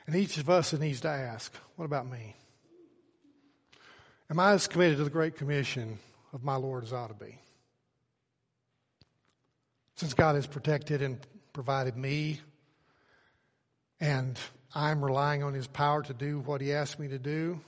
And 0.06 0.16
each 0.16 0.38
of 0.38 0.50
us 0.50 0.72
needs 0.74 1.02
to 1.02 1.10
ask, 1.10 1.54
what 1.76 1.86
about 1.86 2.10
me? 2.10 2.36
Am 4.30 4.40
I 4.40 4.54
as 4.54 4.68
committed 4.68 4.98
to 4.98 5.04
the 5.04 5.10
Great 5.10 5.36
Commission 5.36 6.00
of 6.32 6.44
my 6.44 6.56
Lord 6.56 6.84
as 6.84 6.94
I 6.94 7.00
ought 7.00 7.08
to 7.08 7.26
be? 7.26 7.38
Since 9.98 10.14
God 10.14 10.36
has 10.36 10.48
protected 10.48 11.02
and 11.02 11.20
provided 11.54 11.98
me, 11.98 12.40
and 14.00 14.40
I'm 14.74 15.04
relying 15.04 15.44
on 15.44 15.54
His 15.54 15.68
power 15.68 16.04
to 16.04 16.14
do 16.14 16.40
what 16.40 16.62
He 16.62 16.72
asked 16.72 17.00
me 17.00 17.08
to 17.10 17.20
do, 17.20 17.60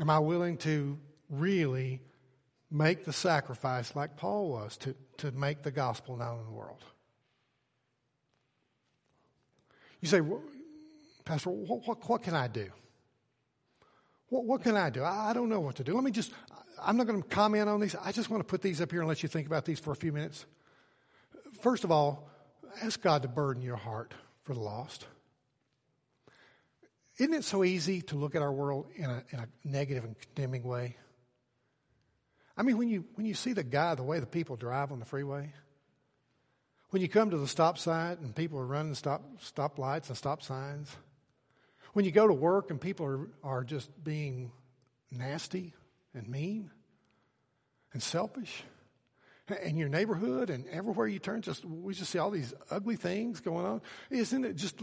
Am 0.00 0.10
I 0.10 0.18
willing 0.18 0.56
to 0.58 0.98
really 1.30 2.02
make 2.70 3.04
the 3.04 3.12
sacrifice 3.12 3.94
like 3.94 4.16
Paul 4.16 4.50
was 4.50 4.76
to, 4.78 4.94
to 5.18 5.30
make 5.32 5.62
the 5.62 5.70
gospel 5.70 6.16
known 6.16 6.40
in 6.40 6.44
the 6.46 6.50
world? 6.50 6.82
You 10.00 10.08
say, 10.08 10.20
Pastor, 11.24 11.50
what, 11.50 11.86
what, 11.86 12.08
what 12.08 12.22
can 12.22 12.34
I 12.34 12.48
do? 12.48 12.70
What, 14.28 14.44
what 14.44 14.62
can 14.62 14.76
I 14.76 14.90
do? 14.90 15.02
I, 15.02 15.30
I 15.30 15.32
don't 15.32 15.48
know 15.48 15.60
what 15.60 15.76
to 15.76 15.84
do. 15.84 15.94
Let 15.94 16.04
me 16.04 16.10
just, 16.10 16.32
I'm 16.82 16.96
not 16.96 17.06
going 17.06 17.22
to 17.22 17.28
comment 17.28 17.68
on 17.68 17.80
these. 17.80 17.94
I 17.94 18.12
just 18.12 18.30
want 18.30 18.40
to 18.40 18.44
put 18.44 18.62
these 18.62 18.80
up 18.80 18.90
here 18.90 19.00
and 19.00 19.08
let 19.08 19.22
you 19.22 19.28
think 19.28 19.46
about 19.46 19.64
these 19.64 19.78
for 19.78 19.92
a 19.92 19.96
few 19.96 20.12
minutes. 20.12 20.46
First 21.60 21.84
of 21.84 21.90
all, 21.90 22.28
ask 22.82 23.00
God 23.00 23.22
to 23.22 23.28
burden 23.28 23.62
your 23.62 23.76
heart 23.76 24.14
for 24.42 24.54
the 24.54 24.60
lost. 24.60 25.06
Isn't 27.18 27.34
it 27.34 27.44
so 27.44 27.62
easy 27.62 28.02
to 28.02 28.16
look 28.16 28.34
at 28.34 28.42
our 28.42 28.52
world 28.52 28.86
in 28.96 29.04
a, 29.04 29.22
in 29.30 29.38
a 29.38 29.48
negative 29.64 30.04
and 30.04 30.18
condemning 30.18 30.64
way? 30.64 30.96
I 32.56 32.62
mean, 32.62 32.76
when 32.76 32.88
you, 32.88 33.04
when 33.14 33.26
you 33.26 33.34
see 33.34 33.52
the 33.52 33.62
guy, 33.62 33.94
the 33.94 34.02
way 34.02 34.20
the 34.20 34.26
people 34.26 34.56
drive 34.56 34.92
on 34.92 34.98
the 34.98 35.04
freeway, 35.04 35.52
when 36.90 37.02
you 37.02 37.08
come 37.08 37.30
to 37.30 37.38
the 37.38 37.48
stop 37.48 37.78
sign 37.78 38.18
and 38.22 38.34
people 38.34 38.58
are 38.58 38.66
running 38.66 38.94
stop, 38.94 39.22
stop 39.40 39.78
lights 39.78 40.08
and 40.08 40.18
stop 40.18 40.42
signs, 40.42 40.94
when 41.92 42.04
you 42.04 42.10
go 42.10 42.26
to 42.26 42.34
work 42.34 42.70
and 42.70 42.80
people 42.80 43.06
are, 43.06 43.28
are 43.42 43.64
just 43.64 43.90
being 44.02 44.50
nasty 45.10 45.72
and 46.14 46.28
mean 46.28 46.70
and 47.92 48.02
selfish, 48.02 48.64
in 49.62 49.76
your 49.76 49.90
neighborhood 49.90 50.48
and 50.48 50.66
everywhere 50.68 51.06
you 51.06 51.18
turn, 51.18 51.42
just 51.42 51.64
we 51.64 51.92
just 51.92 52.10
see 52.10 52.18
all 52.18 52.30
these 52.30 52.54
ugly 52.70 52.96
things 52.96 53.40
going 53.40 53.66
on. 53.66 53.82
Isn't 54.08 54.44
it 54.44 54.56
just 54.56 54.80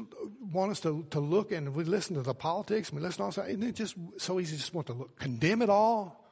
want 0.53 0.71
us 0.71 0.79
to, 0.81 1.05
to 1.09 1.19
look 1.19 1.51
and 1.51 1.73
we 1.73 1.83
listen 1.83 2.15
to 2.15 2.21
the 2.21 2.35
politics 2.35 2.89
and 2.89 2.99
we 2.99 3.03
listen 3.03 3.17
to 3.17 3.23
all 3.23 3.31
that? 3.31 3.49
Isn't 3.49 3.63
it 3.63 3.75
just 3.75 3.95
so 4.17 4.39
easy 4.39 4.57
just 4.57 4.73
want 4.73 4.87
to 4.87 4.93
look, 4.93 5.17
condemn 5.17 5.63
it 5.63 5.69
all? 5.69 6.23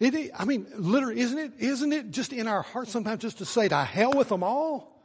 It, 0.00 0.30
I 0.36 0.44
mean, 0.44 0.66
literally, 0.74 1.20
isn't 1.20 1.38
it? 1.38 1.52
Isn't 1.58 1.92
it 1.92 2.10
just 2.10 2.32
in 2.32 2.48
our 2.48 2.62
hearts 2.62 2.92
sometimes 2.92 3.22
just 3.22 3.38
to 3.38 3.46
say, 3.46 3.68
"To 3.68 3.84
hell 3.84 4.12
with 4.12 4.28
them 4.28 4.42
all"? 4.42 5.02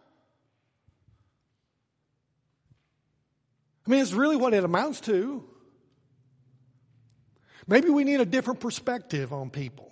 I 3.86 3.90
mean, 3.90 4.02
it's 4.02 4.12
really 4.12 4.36
what 4.36 4.54
it 4.54 4.64
amounts 4.64 5.02
to. 5.02 5.46
Maybe 7.68 7.90
we 7.90 8.04
need 8.04 8.22
a 8.22 8.26
different 8.26 8.60
perspective 8.60 9.34
on 9.34 9.50
people. 9.50 9.92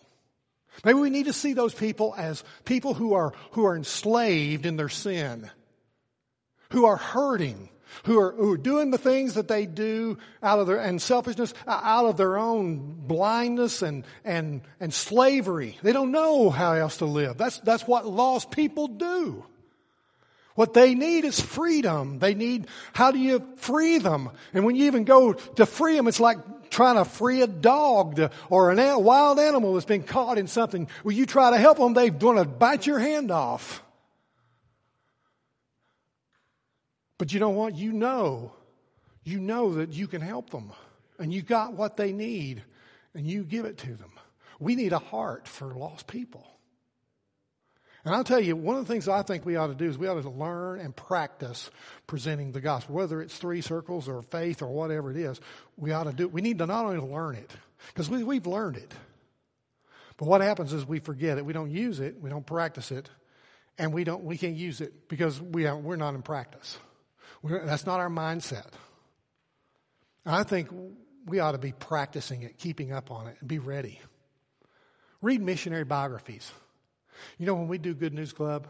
Maybe 0.83 0.99
we 0.99 1.09
need 1.09 1.25
to 1.25 1.33
see 1.33 1.53
those 1.53 1.73
people 1.73 2.13
as 2.17 2.43
people 2.65 2.93
who 2.93 3.13
are, 3.13 3.33
who 3.51 3.65
are 3.65 3.75
enslaved 3.75 4.65
in 4.65 4.77
their 4.77 4.89
sin, 4.89 5.49
who 6.71 6.85
are 6.85 6.97
hurting, 6.97 7.69
who 8.03 8.19
are, 8.19 8.31
who 8.31 8.53
are 8.53 8.57
doing 8.57 8.91
the 8.91 8.97
things 8.97 9.33
that 9.33 9.47
they 9.47 9.65
do 9.65 10.17
out 10.41 10.59
of 10.59 10.67
their, 10.67 10.77
and 10.77 11.01
selfishness, 11.01 11.53
uh, 11.67 11.79
out 11.83 12.05
of 12.05 12.17
their 12.17 12.37
own 12.37 12.95
blindness 13.07 13.81
and, 13.81 14.05
and, 14.23 14.61
and 14.79 14.93
slavery. 14.93 15.77
They 15.81 15.91
don't 15.91 16.11
know 16.11 16.49
how 16.49 16.73
else 16.73 16.97
to 16.97 17.05
live. 17.05 17.37
That's, 17.37 17.59
that's 17.59 17.87
what 17.87 18.05
lost 18.05 18.51
people 18.51 18.87
do. 18.87 19.43
What 20.59 20.73
they 20.73 20.93
need 20.93 21.23
is 21.23 21.39
freedom. 21.39 22.19
They 22.19 22.33
need, 22.33 22.67
how 22.91 23.11
do 23.11 23.17
you 23.17 23.47
free 23.55 23.97
them? 23.97 24.29
And 24.53 24.65
when 24.65 24.75
you 24.75 24.87
even 24.87 25.05
go 25.05 25.31
to 25.31 25.65
free 25.65 25.95
them, 25.95 26.09
it's 26.09 26.19
like 26.19 26.69
trying 26.69 26.95
to 26.95 27.05
free 27.05 27.41
a 27.41 27.47
dog 27.47 28.19
or 28.49 28.69
a 28.69 28.99
wild 28.99 29.39
animal 29.39 29.73
that's 29.73 29.85
been 29.85 30.03
caught 30.03 30.37
in 30.37 30.47
something. 30.47 30.89
When 31.03 31.15
you 31.15 31.25
try 31.25 31.51
to 31.51 31.57
help 31.57 31.77
them, 31.77 31.93
they're 31.93 32.09
going 32.09 32.35
to 32.35 32.43
bite 32.43 32.85
your 32.85 32.99
hand 32.99 33.31
off. 33.31 33.81
But 37.17 37.31
you 37.31 37.39
know 37.39 37.51
what? 37.51 37.75
You 37.75 37.93
know, 37.93 38.51
you 39.23 39.39
know 39.39 39.75
that 39.75 39.93
you 39.93 40.07
can 40.07 40.19
help 40.19 40.49
them 40.49 40.73
and 41.17 41.31
you 41.33 41.41
got 41.41 41.71
what 41.71 41.95
they 41.95 42.11
need 42.11 42.63
and 43.13 43.25
you 43.25 43.45
give 43.45 43.63
it 43.63 43.77
to 43.77 43.93
them. 43.95 44.11
We 44.59 44.75
need 44.75 44.91
a 44.91 44.99
heart 44.99 45.47
for 45.47 45.73
lost 45.73 46.07
people. 46.07 46.45
And 48.05 48.15
I'll 48.15 48.23
tell 48.23 48.39
you, 48.39 48.55
one 48.55 48.77
of 48.77 48.87
the 48.87 48.91
things 48.91 49.09
I 49.09 49.23
think 49.23 49.45
we 49.45 49.57
ought 49.57 49.67
to 49.67 49.75
do 49.75 49.85
is 49.85 49.97
we 49.97 50.07
ought 50.07 50.21
to 50.21 50.29
learn 50.29 50.79
and 50.79 50.95
practice 50.95 51.69
presenting 52.07 52.53
the 52.53 52.61
gospel, 52.61 52.95
whether 52.95 53.21
it's 53.21 53.37
three 53.37 53.61
circles 53.61 54.07
or 54.07 54.21
faith 54.21 54.61
or 54.61 54.67
whatever 54.67 55.11
it 55.11 55.17
is. 55.17 55.39
We 55.75 55.91
ought 55.91 56.05
to 56.05 56.13
do. 56.13 56.27
We 56.27 56.41
need 56.41 56.59
to 56.59 56.65
not 56.65 56.85
only 56.85 56.99
learn 56.99 57.35
it 57.35 57.51
because 57.87 58.09
we, 58.09 58.23
we've 58.23 58.47
learned 58.47 58.77
it, 58.77 58.93
but 60.17 60.27
what 60.27 60.41
happens 60.41 60.71
is 60.71 60.85
we 60.85 60.99
forget 60.99 61.37
it. 61.37 61.45
We 61.45 61.53
don't 61.53 61.71
use 61.71 61.99
it. 61.99 62.21
We 62.21 62.29
don't 62.29 62.45
practice 62.45 62.91
it, 62.91 63.09
and 63.77 63.93
we 63.93 64.05
don't. 64.05 64.23
We 64.23 64.37
can't 64.37 64.55
use 64.55 64.79
it 64.79 65.09
because 65.09 65.41
we 65.41 65.69
we're 65.69 65.97
not 65.97 66.15
in 66.15 66.21
practice. 66.21 66.77
We're, 67.41 67.65
that's 67.65 67.85
not 67.85 67.99
our 67.99 68.09
mindset. 68.09 68.67
I 70.25 70.43
think 70.43 70.69
we 71.25 71.39
ought 71.39 71.53
to 71.53 71.57
be 71.57 71.73
practicing 71.73 72.43
it, 72.43 72.57
keeping 72.57 72.91
up 72.91 73.11
on 73.11 73.27
it, 73.27 73.37
and 73.39 73.47
be 73.47 73.59
ready. 73.59 73.99
Read 75.21 75.41
missionary 75.41 75.83
biographies. 75.83 76.51
You 77.37 77.45
know, 77.45 77.55
when 77.55 77.67
we 77.67 77.77
do 77.77 77.93
Good 77.93 78.13
News 78.13 78.33
Club, 78.33 78.67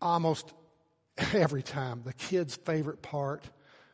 almost 0.00 0.52
every 1.34 1.62
time, 1.62 2.02
the 2.04 2.12
kids' 2.12 2.56
favorite 2.56 3.02
part 3.02 3.44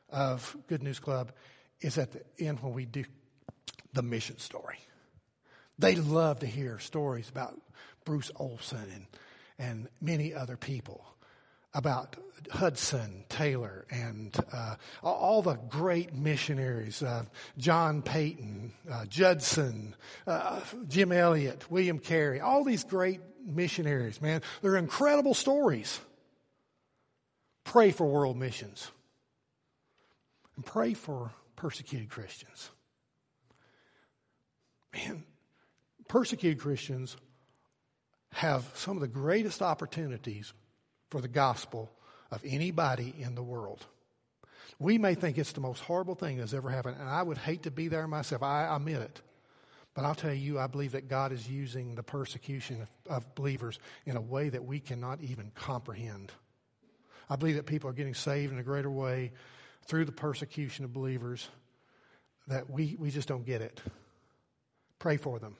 of 0.08 0.56
Good 0.68 0.82
News 0.82 0.98
Club 0.98 1.32
is 1.80 1.98
at 1.98 2.12
the 2.12 2.22
end 2.38 2.60
when 2.60 2.72
we 2.74 2.86
do 2.86 3.04
the 3.92 4.02
mission 4.02 4.38
story. 4.38 4.78
They 5.78 5.96
love 5.96 6.40
to 6.40 6.46
hear 6.46 6.78
stories 6.78 7.28
about 7.28 7.60
Bruce 8.04 8.30
Olson 8.36 8.86
and, 8.94 9.06
and 9.58 9.88
many 10.00 10.34
other 10.34 10.56
people 10.56 11.04
about 11.74 12.16
Hudson 12.50 13.24
Taylor 13.28 13.86
and 13.90 14.36
uh, 14.52 14.76
all 15.02 15.42
the 15.42 15.54
great 15.54 16.14
missionaries, 16.14 17.02
uh, 17.02 17.24
John 17.56 18.02
Paton, 18.02 18.72
uh, 18.90 19.06
Judson, 19.06 19.94
uh, 20.26 20.60
Jim 20.88 21.12
Elliot, 21.12 21.70
William 21.70 21.98
Carey, 21.98 22.40
all 22.40 22.64
these 22.64 22.84
great 22.84 23.20
missionaries, 23.44 24.20
man. 24.20 24.42
They're 24.60 24.76
incredible 24.76 25.34
stories. 25.34 26.00
Pray 27.64 27.90
for 27.90 28.06
world 28.06 28.36
missions 28.36 28.90
and 30.56 30.66
pray 30.66 30.94
for 30.94 31.30
persecuted 31.56 32.10
Christians. 32.10 32.70
Man, 34.92 35.24
persecuted 36.08 36.60
Christians 36.60 37.16
have 38.32 38.68
some 38.74 38.96
of 38.96 39.00
the 39.00 39.08
greatest 39.08 39.62
opportunities 39.62 40.52
for 41.12 41.20
the 41.20 41.28
gospel 41.28 41.92
of 42.30 42.40
anybody 42.42 43.14
in 43.18 43.34
the 43.34 43.42
world. 43.42 43.84
We 44.78 44.96
may 44.96 45.14
think 45.14 45.36
it's 45.36 45.52
the 45.52 45.60
most 45.60 45.80
horrible 45.80 46.14
thing 46.14 46.38
that's 46.38 46.54
ever 46.54 46.70
happened, 46.70 46.96
and 46.98 47.08
I 47.08 47.22
would 47.22 47.36
hate 47.36 47.64
to 47.64 47.70
be 47.70 47.88
there 47.88 48.08
myself. 48.08 48.42
I 48.42 48.74
admit 48.74 49.02
it. 49.02 49.20
But 49.92 50.06
I'll 50.06 50.14
tell 50.14 50.32
you, 50.32 50.58
I 50.58 50.68
believe 50.68 50.92
that 50.92 51.08
God 51.08 51.32
is 51.32 51.46
using 51.46 51.94
the 51.94 52.02
persecution 52.02 52.80
of, 52.80 52.88
of, 53.14 53.34
believers 53.34 53.78
in 54.06 54.16
a 54.16 54.22
way 54.22 54.48
that 54.48 54.64
we 54.64 54.80
cannot 54.80 55.20
even 55.20 55.52
comprehend. 55.54 56.32
I 57.28 57.36
believe 57.36 57.56
that 57.56 57.66
people 57.66 57.90
are 57.90 57.92
getting 57.92 58.14
saved 58.14 58.54
in 58.54 58.58
a 58.58 58.62
greater 58.62 58.90
way 58.90 59.32
through 59.84 60.06
the 60.06 60.12
persecution 60.12 60.86
of 60.86 60.94
believers 60.94 61.46
that 62.46 62.70
we, 62.70 62.96
we 62.98 63.10
just 63.10 63.28
don't 63.28 63.44
get 63.44 63.60
it. 63.60 63.82
Pray 64.98 65.18
for 65.18 65.38
them. 65.38 65.56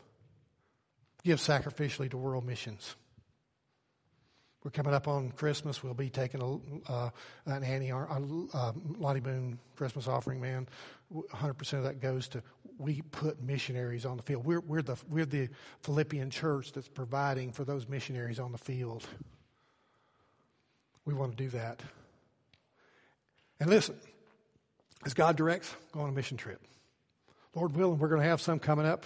Give 1.23 1.39
sacrificially 1.39 2.11
to 2.11 2.17
world 2.17 2.47
missions. 2.47 2.97
We're 4.65 4.71
coming 4.71 4.95
up 4.95 5.09
on 5.09 5.33
Christmas. 5.33 5.83
We'll 5.83 5.95
be 5.95 6.09
taking 6.09 6.41
a, 6.41 6.93
uh, 6.93 7.11
an 7.47 7.65
Annie, 7.65 7.91
uh, 7.91 8.07
uh, 8.55 8.73
Lottie 8.99 9.21
Moon 9.21 9.59
Christmas 9.75 10.07
offering, 10.07 10.41
man. 10.41 10.69
100% 11.13 11.73
of 11.75 11.85
that 11.85 12.01
goes 12.01 12.29
to, 12.29 12.43
we 12.79 13.03
put 13.11 13.43
missionaries 13.43 14.07
on 14.07 14.17
the 14.17 14.23
field. 14.23 14.45
We're, 14.45 14.61
we're, 14.61 14.83
the, 14.83 14.97
we're 15.09 15.27
the 15.27 15.49
Philippian 15.83 16.31
church 16.31 16.73
that's 16.73 16.89
providing 16.89 17.51
for 17.53 17.65
those 17.65 17.89
missionaries 17.89 18.39
on 18.39 18.53
the 18.53 18.59
field. 18.59 19.05
We 21.05 21.15
want 21.15 21.37
to 21.37 21.43
do 21.43 21.51
that. 21.51 21.81
And 23.59 23.69
listen, 23.69 23.97
as 25.05 25.13
God 25.13 25.37
directs, 25.37 25.75
go 25.93 26.01
on 26.01 26.09
a 26.09 26.13
mission 26.13 26.37
trip. 26.37 26.61
Lord 27.55 27.75
willing, 27.75 27.99
we're 27.99 28.09
going 28.09 28.23
to 28.23 28.29
have 28.29 28.41
some 28.41 28.61
coming 28.61 28.87
up 28.87 29.05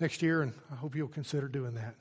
next 0.00 0.22
year, 0.22 0.42
and 0.42 0.52
I 0.72 0.76
hope 0.76 0.96
you'll 0.96 1.08
consider 1.08 1.46
doing 1.46 1.74
that. 1.74 1.94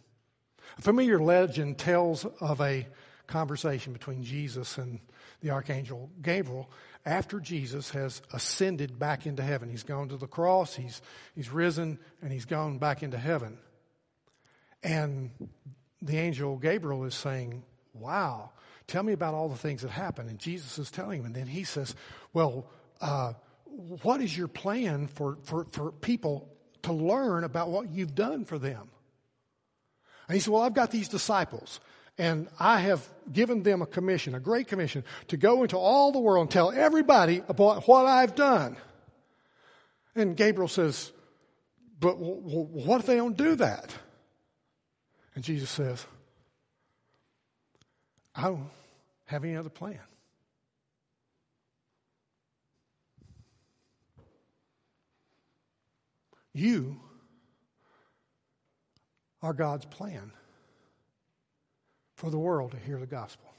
A 0.78 0.82
familiar 0.82 1.20
legend 1.20 1.78
tells 1.78 2.26
of 2.26 2.62
a 2.62 2.88
conversation 3.28 3.94
between 3.94 4.24
Jesus 4.24 4.78
and 4.78 5.00
the 5.42 5.52
archangel 5.52 6.10
Gabriel 6.22 6.70
after 7.06 7.40
Jesus 7.40 7.92
has 7.92 8.22
ascended 8.34 8.98
back 8.98 9.26
into 9.26 9.44
heaven. 9.44 9.70
He's 9.70 9.84
gone 9.84 10.10
to 10.10 10.18
the 10.18 10.28
cross, 10.28 10.76
he's, 10.76 11.02
he's 11.36 11.50
risen, 11.50 12.00
and 12.22 12.32
he's 12.32 12.46
gone 12.46 12.78
back 12.80 13.04
into 13.04 13.18
heaven. 13.18 13.58
And 14.84 15.32
the 16.02 16.18
angel 16.18 16.58
Gabriel 16.58 17.04
is 17.06 17.16
saying, 17.16 17.64
Wow, 17.94 18.52
tell 18.86 19.04
me 19.04 19.14
about 19.14 19.34
all 19.34 19.50
the 19.50 19.58
things 19.58 19.82
that 19.82 19.90
happened. 19.90 20.30
And 20.30 20.38
Jesus 20.38 20.78
is 20.78 20.92
telling 20.92 21.20
him. 21.20 21.26
And 21.26 21.36
then 21.36 21.48
he 21.48 21.64
says, 21.64 21.96
Well, 22.34 22.68
uh, 23.02 23.34
what 24.04 24.22
is 24.22 24.38
your 24.38 24.48
plan 24.48 25.08
for, 25.08 25.38
for, 25.44 25.66
for 25.72 25.92
people 25.92 26.50
to 26.84 26.94
learn 26.94 27.44
about 27.44 27.70
what 27.70 27.90
you've 27.90 28.16
done 28.16 28.46
for 28.46 28.58
them? 28.58 28.90
And 30.28 30.36
he 30.36 30.40
said, 30.40 30.54
Well, 30.54 30.62
I've 30.62 30.74
got 30.74 30.92
these 30.92 31.08
disciples, 31.08 31.80
and 32.18 32.48
I 32.60 32.80
have 32.80 33.08
given 33.32 33.64
them 33.64 33.82
a 33.82 33.86
commission, 33.86 34.36
a 34.36 34.40
great 34.40 34.68
commission, 34.68 35.04
to 35.30 35.38
go 35.38 35.64
into 35.64 35.78
all 35.78 36.12
the 36.12 36.20
world 36.20 36.42
and 36.42 36.52
tell 36.52 36.72
everybody 36.72 37.42
about 37.48 37.88
what 37.88 38.06
I've 38.06 38.36
done. 38.36 38.78
And 40.16 40.36
Gabriel 40.36 40.68
says, 40.68 41.12
But 42.00 42.18
what 42.18 43.00
if 43.02 43.06
they 43.06 43.16
don't 43.16 43.38
do 43.38 43.56
that? 43.56 43.94
And 45.36 45.44
Jesus 45.44 45.70
says, 45.70 46.06
I 48.36 48.44
don't 48.44 48.70
have 49.26 49.44
any 49.44 49.56
other 49.56 49.70
plan. 49.70 50.00
You 56.54 57.00
are 59.42 59.54
God's 59.54 59.86
plan 59.86 60.32
for 62.16 62.30
the 62.30 62.40
world 62.40 62.72
to 62.72 62.78
hear 62.78 63.00
the 63.00 63.06
gospel. 63.06 63.50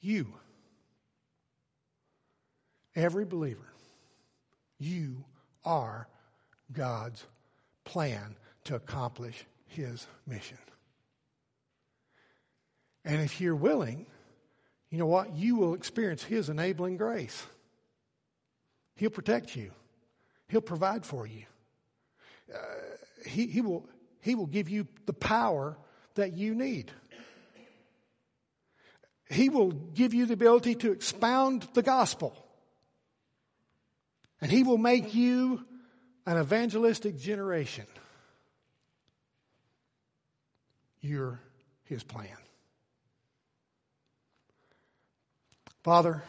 You, 0.00 0.32
every 2.94 3.24
believer, 3.24 3.72
you 4.78 5.24
are 5.64 6.06
God's 6.72 7.24
plan 7.84 8.36
to 8.64 8.76
accomplish 8.76 9.44
his 9.66 10.06
mission. 10.26 10.58
And 13.04 13.20
if 13.20 13.40
you're 13.40 13.56
willing, 13.56 14.06
you 14.90 14.98
know 14.98 15.06
what? 15.06 15.34
You 15.34 15.56
will 15.56 15.74
experience 15.74 16.22
his 16.22 16.48
enabling 16.48 16.96
grace. 16.96 17.44
He'll 18.96 19.10
protect 19.10 19.56
you. 19.56 19.70
He'll 20.48 20.60
provide 20.60 21.04
for 21.04 21.26
you. 21.26 21.44
Uh, 22.52 22.58
he, 23.26 23.46
he, 23.46 23.60
will, 23.60 23.88
he 24.20 24.34
will 24.34 24.46
give 24.46 24.68
you 24.68 24.86
the 25.06 25.12
power 25.12 25.76
that 26.14 26.34
you 26.34 26.54
need. 26.54 26.90
He 29.30 29.48
will 29.48 29.72
give 29.72 30.14
you 30.14 30.26
the 30.26 30.34
ability 30.34 30.74
to 30.76 30.92
expound 30.92 31.68
the 31.74 31.82
gospel. 31.82 32.36
And 34.40 34.50
He 34.50 34.62
will 34.62 34.78
make 34.78 35.14
you 35.14 35.64
an 36.26 36.38
evangelistic 36.38 37.18
generation. 37.18 37.86
You're 41.00 41.40
His 41.84 42.02
plan. 42.02 42.36
Father, 45.82 46.22